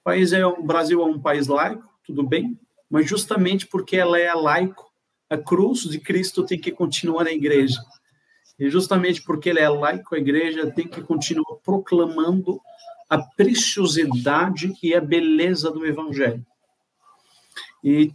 O, 0.00 0.04
país 0.04 0.32
é, 0.32 0.44
o 0.44 0.62
Brasil 0.62 1.00
é 1.00 1.04
um 1.04 1.20
país 1.20 1.46
laico, 1.46 1.88
tudo 2.04 2.22
bem, 2.22 2.58
mas 2.90 3.08
justamente 3.08 3.66
porque 3.66 3.96
ela 3.96 4.18
é 4.18 4.32
laico, 4.34 4.90
a 5.28 5.38
cruz 5.38 5.84
de 5.84 5.98
Cristo 6.00 6.44
tem 6.44 6.60
que 6.60 6.72
continuar 6.72 7.24
na 7.24 7.32
igreja. 7.32 7.80
E 8.58 8.68
justamente 8.68 9.22
porque 9.22 9.48
ele 9.48 9.60
é 9.60 9.68
laico, 9.68 10.14
a 10.14 10.18
igreja 10.18 10.70
tem 10.70 10.86
que 10.86 11.00
continuar 11.00 11.56
proclamando 11.64 12.60
a 13.08 13.18
preciosidade 13.18 14.74
e 14.82 14.94
a 14.94 15.00
beleza 15.00 15.70
do 15.70 15.86
evangelho. 15.86 16.44
E, 17.82 18.12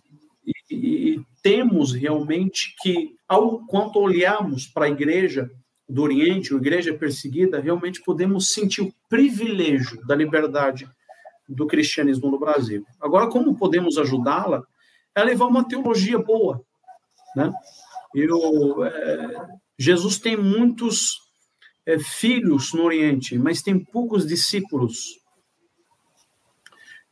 e, 0.69 1.15
e 1.15 1.25
temos 1.45 1.93
realmente 1.93 2.75
que, 2.81 3.15
ao 3.27 3.63
quanto 3.67 3.99
olhamos 3.99 4.65
para 4.65 4.87
a 4.87 4.89
igreja 4.89 5.47
do 5.87 6.01
Oriente, 6.01 6.51
a 6.51 6.57
igreja 6.57 6.91
perseguida, 6.97 7.59
realmente 7.59 8.01
podemos 8.01 8.47
sentir 8.47 8.81
o 8.81 8.91
privilégio 9.07 10.03
da 10.07 10.15
liberdade 10.15 10.89
do 11.47 11.67
cristianismo 11.67 12.31
no 12.31 12.39
Brasil. 12.39 12.83
Agora, 12.99 13.29
como 13.29 13.55
podemos 13.55 13.99
ajudá-la? 13.99 14.63
É 15.13 15.23
levar 15.23 15.45
uma 15.45 15.63
teologia 15.63 16.17
boa, 16.17 16.65
né? 17.35 17.53
Eu, 18.15 18.83
é, 18.83 19.47
Jesus 19.77 20.17
tem 20.17 20.35
muitos 20.35 21.19
é, 21.85 21.99
filhos 21.99 22.73
no 22.73 22.85
Oriente, 22.85 23.37
mas 23.37 23.61
tem 23.61 23.77
poucos 23.77 24.25
discípulos. 24.25 25.19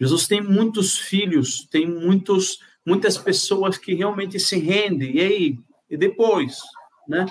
Jesus 0.01 0.25
tem 0.25 0.41
muitos 0.41 0.97
filhos, 0.97 1.67
tem 1.69 1.87
muitos 1.87 2.57
muitas 2.85 3.17
pessoas 3.17 3.77
que 3.77 3.93
realmente 3.93 4.39
se 4.39 4.57
rendem. 4.57 5.15
E 5.15 5.21
aí, 5.21 5.59
e 5.89 5.97
depois, 5.97 6.59
né? 7.07 7.25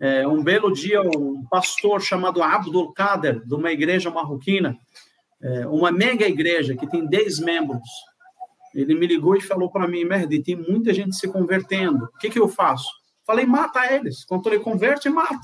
É, 0.00 0.26
um 0.28 0.42
belo 0.44 0.72
dia, 0.72 1.02
um 1.02 1.44
pastor 1.50 2.00
chamado 2.00 2.40
Abdul 2.40 2.92
Kader, 2.92 3.44
de 3.44 3.54
uma 3.54 3.72
igreja 3.72 4.10
marroquina, 4.10 4.78
é, 5.42 5.66
uma 5.66 5.90
mega 5.90 6.26
igreja 6.26 6.76
que 6.76 6.86
tem 6.86 7.04
10 7.04 7.40
membros, 7.40 7.88
ele 8.74 8.94
me 8.94 9.06
ligou 9.06 9.36
e 9.36 9.40
falou 9.40 9.70
para 9.70 9.88
mim, 9.88 10.04
Merdi, 10.04 10.40
tem 10.40 10.54
muita 10.54 10.94
gente 10.94 11.16
se 11.16 11.26
convertendo, 11.26 12.04
o 12.04 12.18
que, 12.18 12.30
que 12.30 12.38
eu 12.38 12.48
faço? 12.48 12.88
Falei, 13.26 13.44
mata 13.44 13.92
eles. 13.92 14.24
Quando 14.24 14.46
ele 14.46 14.60
converte, 14.60 15.08
mata. 15.08 15.38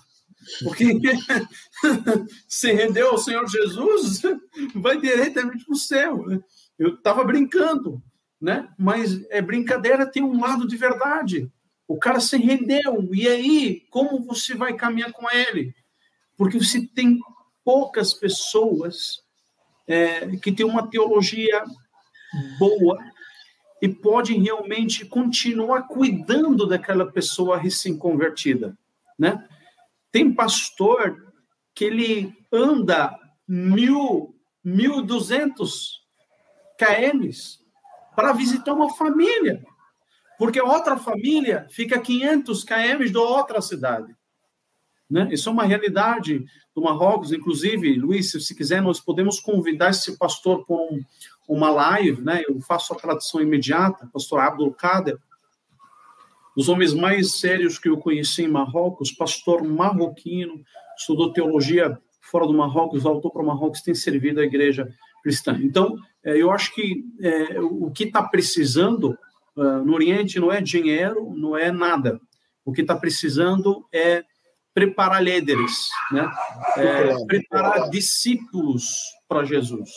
Porque 0.63 0.87
se 2.49 2.73
rendeu 2.73 3.11
ao 3.11 3.19
Senhor 3.19 3.47
Jesus, 3.49 4.23
vai 4.75 5.01
diretamente 5.01 5.65
para 5.65 5.73
o 5.73 5.79
céu. 5.79 6.25
Né? 6.27 6.41
Eu 6.79 6.95
estava 6.95 7.25
brincando, 7.25 8.03
né? 8.45 8.69
Mas 8.77 9.25
é 9.31 9.41
brincadeira 9.41 10.05
tem 10.05 10.23
um 10.23 10.39
lado 10.39 10.69
de 10.69 10.77
verdade. 10.77 11.51
O 11.89 11.99
cara 11.99 12.21
se 12.21 12.37
rendeu 12.37 13.09
e 13.15 13.27
aí 13.27 13.81
como 13.89 14.23
você 14.23 14.55
vai 14.55 14.75
caminhar 14.75 15.13
com 15.13 15.27
ele? 15.35 15.75
Porque 16.37 16.59
você 16.59 16.87
tem 16.87 17.19
poucas 17.65 18.13
pessoas 18.13 19.23
é, 19.89 20.37
que 20.37 20.53
têm 20.53 20.67
uma 20.67 20.91
teologia 20.91 21.65
boa 22.59 22.99
e 23.81 23.89
podem 23.89 24.43
realmente 24.43 25.07
continuar 25.07 25.85
cuidando 25.85 26.67
daquela 26.67 27.11
pessoa 27.11 27.57
recém-convertida. 27.57 28.77
né? 29.19 29.43
Tem 30.13 30.35
pastor 30.35 31.33
que 31.75 31.87
ele 31.87 32.37
anda 32.53 33.19
mil, 33.49 34.35
mil 34.63 35.01
duzentos 35.01 36.03
km 36.77 37.64
para 38.15 38.33
visitar 38.33 38.73
uma 38.73 38.95
família, 38.95 39.65
porque 40.39 40.61
outra 40.61 40.97
família 40.97 41.67
fica 41.71 42.01
500 42.01 42.65
km 42.65 43.13
da 43.13 43.21
outra 43.21 43.61
cidade. 43.61 44.15
Né? 45.11 45.29
Isso 45.31 45.49
é 45.49 45.53
uma 45.53 45.65
realidade 45.65 46.45
do 46.75 46.83
Marrocos. 46.83 47.33
Inclusive, 47.33 47.95
Luiz, 47.95 48.33
se 48.33 48.55
quiser, 48.55 48.83
nós 48.83 49.01
podemos 49.01 49.39
convidar 49.39 49.91
esse 49.91 50.19
pastor 50.19 50.65
para 50.67 50.77
um, 50.77 51.01
uma 51.49 51.71
live. 51.71 52.23
Né? 52.23 52.43
Eu 52.49 52.61
faço 52.61 52.93
a 52.93 52.97
tradução 52.97 53.41
imediata, 53.41 54.09
pastor 54.13 54.41
Abdul 54.41 54.73
Kader, 54.73 55.19
dos 56.57 56.69
homens 56.69 56.95
mais 56.95 57.39
sérios 57.39 57.79
que 57.79 57.89
eu 57.89 57.99
conheci 57.99 58.45
em 58.45 58.49
Marrocos, 58.49 59.11
pastor 59.11 59.63
marroquino, 59.65 60.65
estudou 60.97 61.33
teologia 61.33 61.99
fora 62.21 62.47
do 62.47 62.55
Marrocos, 62.55 63.03
voltou 63.03 63.31
para 63.31 63.43
o 63.43 63.47
Marrocos, 63.47 63.83
tem 63.83 63.95
servido 63.95 64.41
a 64.41 64.45
igreja 64.45 64.89
cristã. 65.25 65.59
Então, 65.63 65.99
é, 66.23 66.37
eu 66.37 66.51
acho 66.51 66.75
que 66.75 67.03
é, 67.21 67.59
o 67.61 67.91
que 67.91 68.05
está 68.05 68.23
precisando 68.23 69.19
é, 69.57 69.63
no 69.63 69.95
Oriente 69.95 70.39
não 70.39 70.53
é 70.53 70.61
dinheiro, 70.61 71.33
não 71.35 71.57
é 71.57 71.73
nada. 71.73 72.21
O 72.65 72.73
que 72.73 72.83
está 72.83 72.95
precisando 72.95 73.87
é 73.91 74.23
preparar 74.75 75.23
líderes, 75.23 75.89
né? 76.13 76.31
É, 76.77 77.25
preparar 77.27 77.89
discípulos 77.89 78.85
para 79.27 79.45
Jesus, 79.45 79.91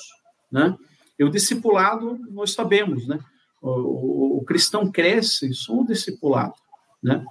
né? 0.52 0.76
E 1.20 1.24
o 1.24 1.30
discipulado 1.30 2.18
nós 2.30 2.54
sabemos, 2.54 3.08
né? 3.08 3.20
O, 3.62 3.70
o, 3.70 4.38
o 4.38 4.46
cristão 4.46 4.90
cresce, 4.90 5.54
sou 5.54 5.82
um 5.82 5.86
discipulado, 5.86 6.54
né? 7.04 7.26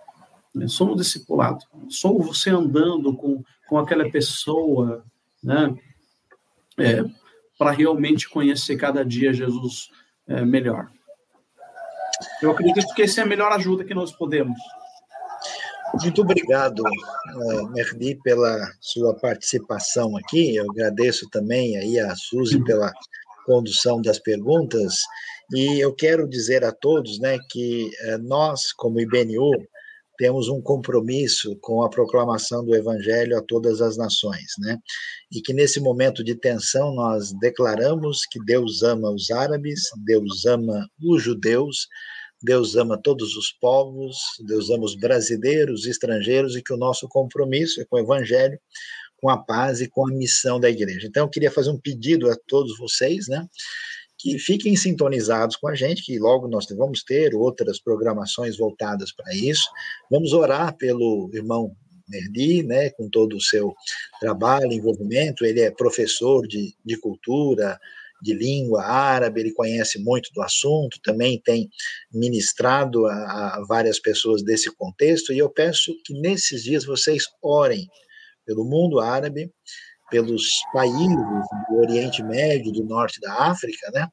Sou 0.69 0.93
um 0.93 0.97
discipulado, 0.97 1.59
sou 1.89 2.21
você 2.21 2.51
andando 2.51 3.15
com, 3.15 3.45
com 3.69 3.79
aquela 3.79 4.11
pessoa, 4.11 5.05
né? 5.43 5.75
É, 6.79 7.05
para 7.59 7.71
realmente 7.71 8.29
conhecer 8.29 8.77
cada 8.77 9.05
dia 9.05 9.33
Jesus 9.33 9.91
é, 10.29 10.45
melhor. 10.45 10.91
Eu 12.43 12.51
acredito 12.51 12.95
que 12.95 13.03
essa 13.03 13.21
é 13.21 13.25
a 13.25 13.27
melhor 13.27 13.53
ajuda 13.53 13.85
que 13.85 13.95
nós 13.95 14.13
podemos. 14.13 14.59
Muito 16.03 16.23
obrigado, 16.23 16.81
uh, 16.81 17.69
Merdi, 17.71 18.19
pela 18.23 18.59
sua 18.81 19.15
participação 19.15 20.17
aqui. 20.17 20.57
Eu 20.57 20.71
agradeço 20.71 21.29
também 21.31 21.77
aí 21.77 21.99
a 21.99 22.15
Suzy 22.15 22.63
pela 22.65 22.93
condução 23.45 24.03
das 24.03 24.19
perguntas. 24.19 25.01
E 25.55 25.79
eu 25.79 25.95
quero 25.95 26.29
dizer 26.29 26.65
a 26.65 26.73
todos 26.73 27.19
né, 27.21 27.39
que 27.51 27.91
uh, 28.09 28.19
nós, 28.19 28.73
como 28.73 29.01
IBNU, 29.01 29.53
temos 30.17 30.49
um 30.49 30.61
compromisso 30.61 31.57
com 31.61 31.83
a 31.83 31.89
proclamação 31.89 32.65
do 32.65 32.75
Evangelho 32.75 33.37
a 33.37 33.43
todas 33.43 33.81
as 33.81 33.97
nações, 33.97 34.47
né? 34.59 34.79
E 35.33 35.41
que 35.41 35.53
nesse 35.53 35.81
momento 35.81 36.23
de 36.25 36.35
tensão 36.35 36.95
nós 36.95 37.33
declaramos 37.41 38.21
que 38.31 38.39
Deus 38.45 38.83
ama 38.83 39.11
os 39.11 39.31
árabes, 39.31 39.83
Deus 40.05 40.47
ama 40.47 40.89
os 41.03 41.23
judeus, 41.23 41.87
Deus 42.43 42.77
ama 42.77 43.01
todos 43.01 43.37
os 43.37 43.53
povos, 43.53 44.17
Deus 44.47 44.71
ama 44.71 44.85
os 44.85 44.95
brasileiros, 44.95 45.87
estrangeiros 45.87 46.57
e 46.57 46.63
que 46.63 46.73
o 46.73 46.77
nosso 46.77 47.09
compromisso 47.09 47.81
é 47.81 47.85
com 47.85 47.97
o 47.97 48.01
Evangelho, 48.01 48.59
com 49.17 49.31
a 49.31 49.39
paz 49.39 49.81
e 49.81 49.89
com 49.89 50.07
a 50.07 50.13
missão 50.13 50.61
da 50.61 50.69
igreja. 50.69 51.07
Então, 51.07 51.25
eu 51.25 51.31
queria 51.31 51.51
fazer 51.51 51.71
um 51.71 51.81
pedido 51.81 52.31
a 52.31 52.37
todos 52.47 52.77
vocês, 52.79 53.27
né? 53.29 53.47
Que 54.19 54.39
fiquem 54.39 54.75
sintonizados 54.77 55.57
com 55.57 55.69
a 55.69 55.75
gente, 55.75 56.05
que 56.05 56.19
logo 56.19 56.49
nós 56.49 56.67
vamos 56.77 57.03
ter 57.03 57.35
outras 57.35 57.81
programações 57.81 58.57
voltadas 58.57 59.13
para 59.13 59.35
isso. 59.35 59.69
Vamos 60.11 60.33
orar 60.33 60.77
pelo 60.77 61.31
irmão 61.33 61.75
Merdi, 62.09 62.63
né, 62.63 62.91
com 62.91 63.09
todo 63.11 63.37
o 63.37 63.41
seu 63.41 63.75
trabalho, 64.21 64.73
envolvimento. 64.73 65.45
Ele 65.45 65.61
é 65.61 65.71
professor 65.71 66.47
de, 66.47 66.75
de 66.85 66.99
cultura, 66.99 67.79
de 68.23 68.33
língua 68.33 68.83
árabe, 68.83 69.41
ele 69.41 69.53
conhece 69.53 69.99
muito 69.99 70.31
do 70.33 70.43
assunto, 70.43 70.99
também 71.03 71.41
tem 71.45 71.69
ministrado 72.13 73.07
a, 73.07 73.57
a 73.57 73.65
várias 73.69 74.01
pessoas 74.01 74.43
desse 74.43 74.75
contexto, 74.75 75.33
e 75.33 75.39
eu 75.39 75.51
peço 75.51 75.93
que 76.05 76.15
nesses 76.15 76.63
dias 76.63 76.85
vocês 76.85 77.25
orem 77.43 77.87
pelo 78.45 78.65
mundo 78.65 79.01
árabe, 79.01 79.53
pelos 80.11 80.61
países 80.73 81.17
do 81.69 81.77
Oriente 81.79 82.23
Médio, 82.23 82.73
do 82.73 82.85
Norte 82.85 83.21
da 83.21 83.51
África, 83.51 83.91
né? 83.93 84.09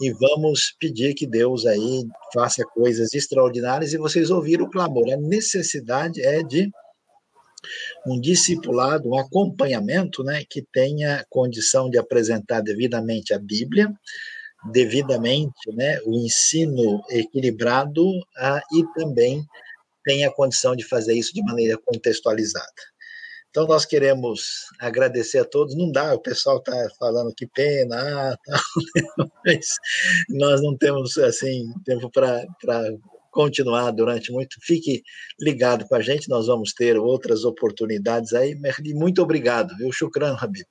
E 0.00 0.12
vamos 0.12 0.74
pedir 0.78 1.14
que 1.14 1.26
Deus 1.26 1.66
aí 1.66 2.04
faça 2.32 2.64
coisas 2.64 3.12
extraordinárias. 3.14 3.92
E 3.92 3.98
vocês 3.98 4.30
ouviram 4.30 4.66
o 4.66 4.70
clamor. 4.70 5.10
A 5.12 5.16
necessidade 5.16 6.20
é 6.22 6.42
de 6.42 6.70
um 8.06 8.20
discipulado, 8.20 9.08
um 9.08 9.18
acompanhamento, 9.18 10.24
né, 10.24 10.44
que 10.48 10.64
tenha 10.72 11.24
condição 11.28 11.90
de 11.90 11.98
apresentar 11.98 12.60
devidamente 12.60 13.34
a 13.34 13.38
Bíblia, 13.38 13.92
devidamente, 14.72 15.70
né, 15.74 16.00
o 16.04 16.14
ensino 16.14 17.02
equilibrado 17.10 18.04
ah, 18.38 18.62
e 18.72 18.84
também 18.94 19.44
tenha 20.04 20.30
condição 20.30 20.74
de 20.74 20.84
fazer 20.84 21.14
isso 21.14 21.32
de 21.34 21.42
maneira 21.42 21.78
contextualizada. 21.78 22.89
Então, 23.50 23.66
nós 23.66 23.84
queremos 23.84 24.66
agradecer 24.78 25.38
a 25.38 25.44
todos. 25.44 25.76
Não 25.76 25.90
dá, 25.90 26.14
o 26.14 26.20
pessoal 26.20 26.58
está 26.58 26.72
falando 26.98 27.34
que 27.34 27.46
pena, 27.46 27.96
ah, 27.96 28.36
mas 29.44 29.66
nós 30.28 30.62
não 30.62 30.76
temos 30.76 31.18
assim 31.18 31.72
tempo 31.84 32.08
para 32.10 32.46
continuar 33.30 33.90
durante 33.90 34.32
muito. 34.32 34.56
Fique 34.62 35.02
ligado 35.40 35.86
com 35.86 35.94
a 35.94 36.00
gente, 36.00 36.28
nós 36.28 36.46
vamos 36.46 36.72
ter 36.72 36.96
outras 36.96 37.44
oportunidades 37.44 38.32
aí. 38.32 38.54
Merli, 38.54 38.94
muito 38.94 39.22
obrigado, 39.22 39.76
viu? 39.76 39.90
Shukran, 39.92 40.36
Habib. 40.38 40.66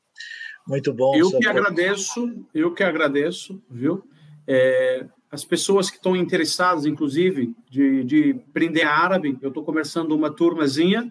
Muito 0.67 0.93
bom. 0.93 1.15
Eu 1.15 1.31
que 1.31 1.47
agradeço, 1.47 2.45
eu 2.53 2.73
que 2.73 2.83
agradeço, 2.83 3.61
viu? 3.69 4.03
É, 4.47 5.05
as 5.31 5.43
pessoas 5.43 5.89
que 5.89 5.97
estão 5.97 6.15
interessadas, 6.15 6.85
inclusive, 6.85 7.55
de, 7.69 8.03
de 8.03 8.31
aprender 8.49 8.83
árabe, 8.83 9.37
eu 9.41 9.49
estou 9.49 9.63
começando 9.63 10.11
uma 10.11 10.31
turmazinha. 10.31 11.09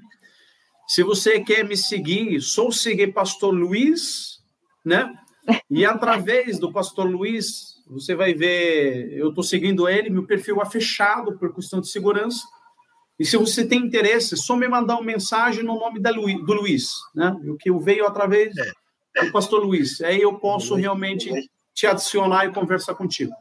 Se 0.89 1.03
você 1.03 1.39
quer 1.41 1.65
me 1.67 1.77
seguir, 1.77 2.41
sou 2.41 2.73
seguir 2.73 3.13
Pastor 3.13 3.53
Luiz, 3.53 4.39
né? 4.83 5.13
E 5.71 5.85
através 5.85 6.59
do 6.59 6.73
Pastor 6.73 7.07
Luiz, 7.07 7.75
você 7.87 8.15
vai 8.15 8.33
ver, 8.33 9.13
eu 9.13 9.29
estou 9.29 9.45
seguindo 9.45 9.87
ele, 9.87 10.09
meu 10.09 10.27
perfil 10.27 10.63
é 10.63 10.65
fechado 10.65 11.39
por 11.39 11.55
questão 11.55 11.81
de 11.81 11.91
segurança. 11.91 12.43
E 13.19 13.25
se 13.25 13.37
você 13.37 13.67
tem 13.67 13.81
interesse, 13.81 14.33
é 14.33 14.37
só 14.37 14.57
me 14.57 14.67
mandar 14.67 14.95
uma 14.95 15.05
mensagem 15.05 15.63
no 15.63 15.79
nome 15.79 16.01
da 16.01 16.11
Lu, 16.11 16.27
do 16.45 16.55
Luiz, 16.55 16.89
né? 17.15 17.37
O 17.47 17.57
que 17.57 17.69
eu 17.69 17.79
veio 17.79 18.07
através 18.07 18.57
é. 18.57 19.25
do 19.25 19.33
pastor 19.33 19.63
Luiz. 19.63 20.01
Aí 20.01 20.23
eu 20.23 20.39
posso 20.39 20.75
realmente 20.75 21.31
te 21.75 21.87
adicionar 21.87 22.47
e 22.47 22.53
conversar 22.53 22.95
contigo. 22.95 23.33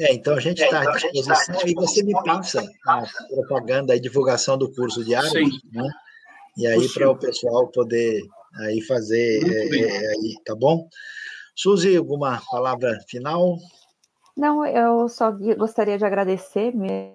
É, 0.00 0.12
então 0.12 0.34
a 0.34 0.40
gente 0.40 0.60
está 0.60 0.78
é, 0.78 0.80
então 0.80 0.92
à 0.92 0.96
disposição 0.96 1.54
tá 1.54 1.68
e 1.68 1.74
você 1.74 2.02
me 2.02 2.12
passa 2.24 2.68
a 2.84 3.04
propaganda 3.28 3.94
e 3.94 4.00
divulgação 4.00 4.58
do 4.58 4.72
curso 4.72 5.04
de 5.04 5.14
árabe, 5.14 5.52
né? 5.72 5.88
E 6.56 6.66
aí 6.66 6.88
para 6.92 7.10
o 7.10 7.16
pessoal 7.16 7.68
poder 7.68 8.22
aí 8.60 8.80
fazer, 8.82 9.42
é, 9.44 9.80
é, 9.80 10.08
aí, 10.10 10.34
tá 10.44 10.54
bom? 10.54 10.88
Suzy, 11.54 11.96
alguma 11.96 12.40
palavra 12.50 12.98
final? 13.08 13.56
Não, 14.36 14.64
eu 14.66 15.08
só 15.08 15.30
gostaria 15.56 15.98
de 15.98 16.04
agradecer 16.04 16.74
mesmo 16.74 17.14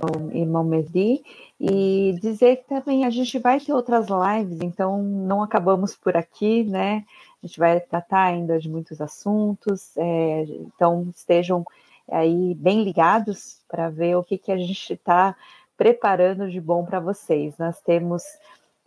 ao 0.00 0.30
irmão 0.36 0.64
Medi 0.64 1.22
e 1.60 2.18
dizer 2.20 2.56
que 2.56 2.68
também 2.68 3.04
a 3.04 3.10
gente 3.10 3.38
vai 3.38 3.60
ter 3.60 3.72
outras 3.72 4.06
lives, 4.08 4.60
então 4.60 5.02
não 5.02 5.42
acabamos 5.42 5.94
por 5.94 6.16
aqui, 6.16 6.64
né? 6.64 7.04
A 7.42 7.46
gente 7.46 7.58
vai 7.58 7.80
tratar 7.80 8.24
ainda 8.24 8.58
de 8.58 8.68
muitos 8.68 9.00
assuntos, 9.00 9.96
é, 9.96 10.42
então 10.42 11.08
estejam 11.14 11.64
aí 12.10 12.54
bem 12.54 12.82
ligados 12.82 13.60
para 13.68 13.88
ver 13.90 14.16
o 14.16 14.24
que, 14.24 14.38
que 14.38 14.50
a 14.50 14.56
gente 14.56 14.94
está 14.94 15.36
preparando 15.76 16.50
de 16.50 16.60
bom 16.60 16.84
para 16.84 16.98
vocês. 16.98 17.56
Nós 17.56 17.80
temos, 17.80 18.24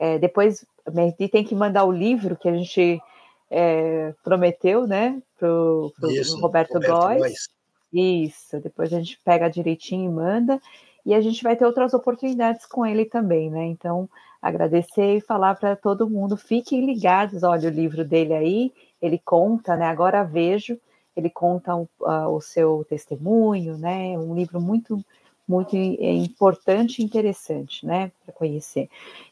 é, 0.02 0.18
depois, 0.18 0.66
Medi 0.91 1.28
tem 1.28 1.43
que 1.43 1.54
mandar 1.54 1.86
o 1.86 1.91
livro 1.91 2.36
que 2.36 2.49
a 2.49 2.58
gente 2.58 2.99
é, 3.52 4.16
prometeu, 4.24 4.88
né, 4.88 5.22
para 5.38 5.47
o 5.47 5.93
Roberto, 6.02 6.39
Roberto 6.39 6.80
Góes. 6.80 7.49
Isso, 7.93 8.60
depois 8.60 8.91
a 8.91 8.97
gente 8.97 9.20
pega 9.24 9.47
direitinho 9.47 10.10
e 10.10 10.14
manda, 10.14 10.60
e 11.06 11.14
a 11.14 11.22
gente 11.22 11.43
vai 11.43 11.56
ter 11.56 11.66
outras 11.66 11.93
oportunidades 11.93 12.66
com 12.66 12.84
ele 12.84 13.06
também, 13.06 13.52
né? 13.52 13.66
Então, 13.66 14.10
agradecer 14.41 15.18
e 15.18 15.22
falar 15.22 15.54
para 15.54 15.76
todo 15.76 16.10
mundo, 16.10 16.36
fiquem 16.36 16.84
ligados, 16.84 17.43
olha 17.43 17.70
o 17.70 17.72
livro 17.72 18.04
dele 18.04 18.34
aí, 18.34 18.74
ele 18.99 19.22
conta, 19.24 19.76
né? 19.76 19.86
Agora 19.86 20.24
vejo, 20.24 20.80
ele 21.16 21.30
conta 21.30 21.76
o 21.99 22.41
seu 22.41 22.84
testemunho, 22.89 23.78
né? 23.78 24.18
Um 24.18 24.34
livro 24.34 24.60
muito, 24.60 25.04
muito 25.47 25.76
importante 25.76 27.02
e 27.02 27.06
interessante, 27.06 27.86
né? 27.86 28.12
Para 28.26 28.34
conhecer. 28.34 28.89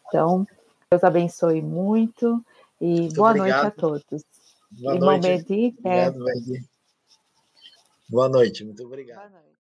Então, 0.08 0.46
Deus 0.92 1.04
abençoe 1.04 1.62
muito. 1.62 2.44
E 2.82 3.02
Muito 3.02 3.14
boa 3.14 3.30
obrigado. 3.30 3.62
noite 3.62 3.68
a 3.68 3.80
todos. 3.80 4.24
Boa 4.72 4.96
Irmão 4.96 5.20
noite. 5.20 5.52
Medi, 5.52 5.78
é... 5.84 6.10
Obrigado, 6.10 6.66
Boa 8.10 8.28
noite, 8.30 8.64
muito 8.64 8.84
obrigado. 8.84 9.18
Boa 9.18 9.30
noite. 9.30 9.59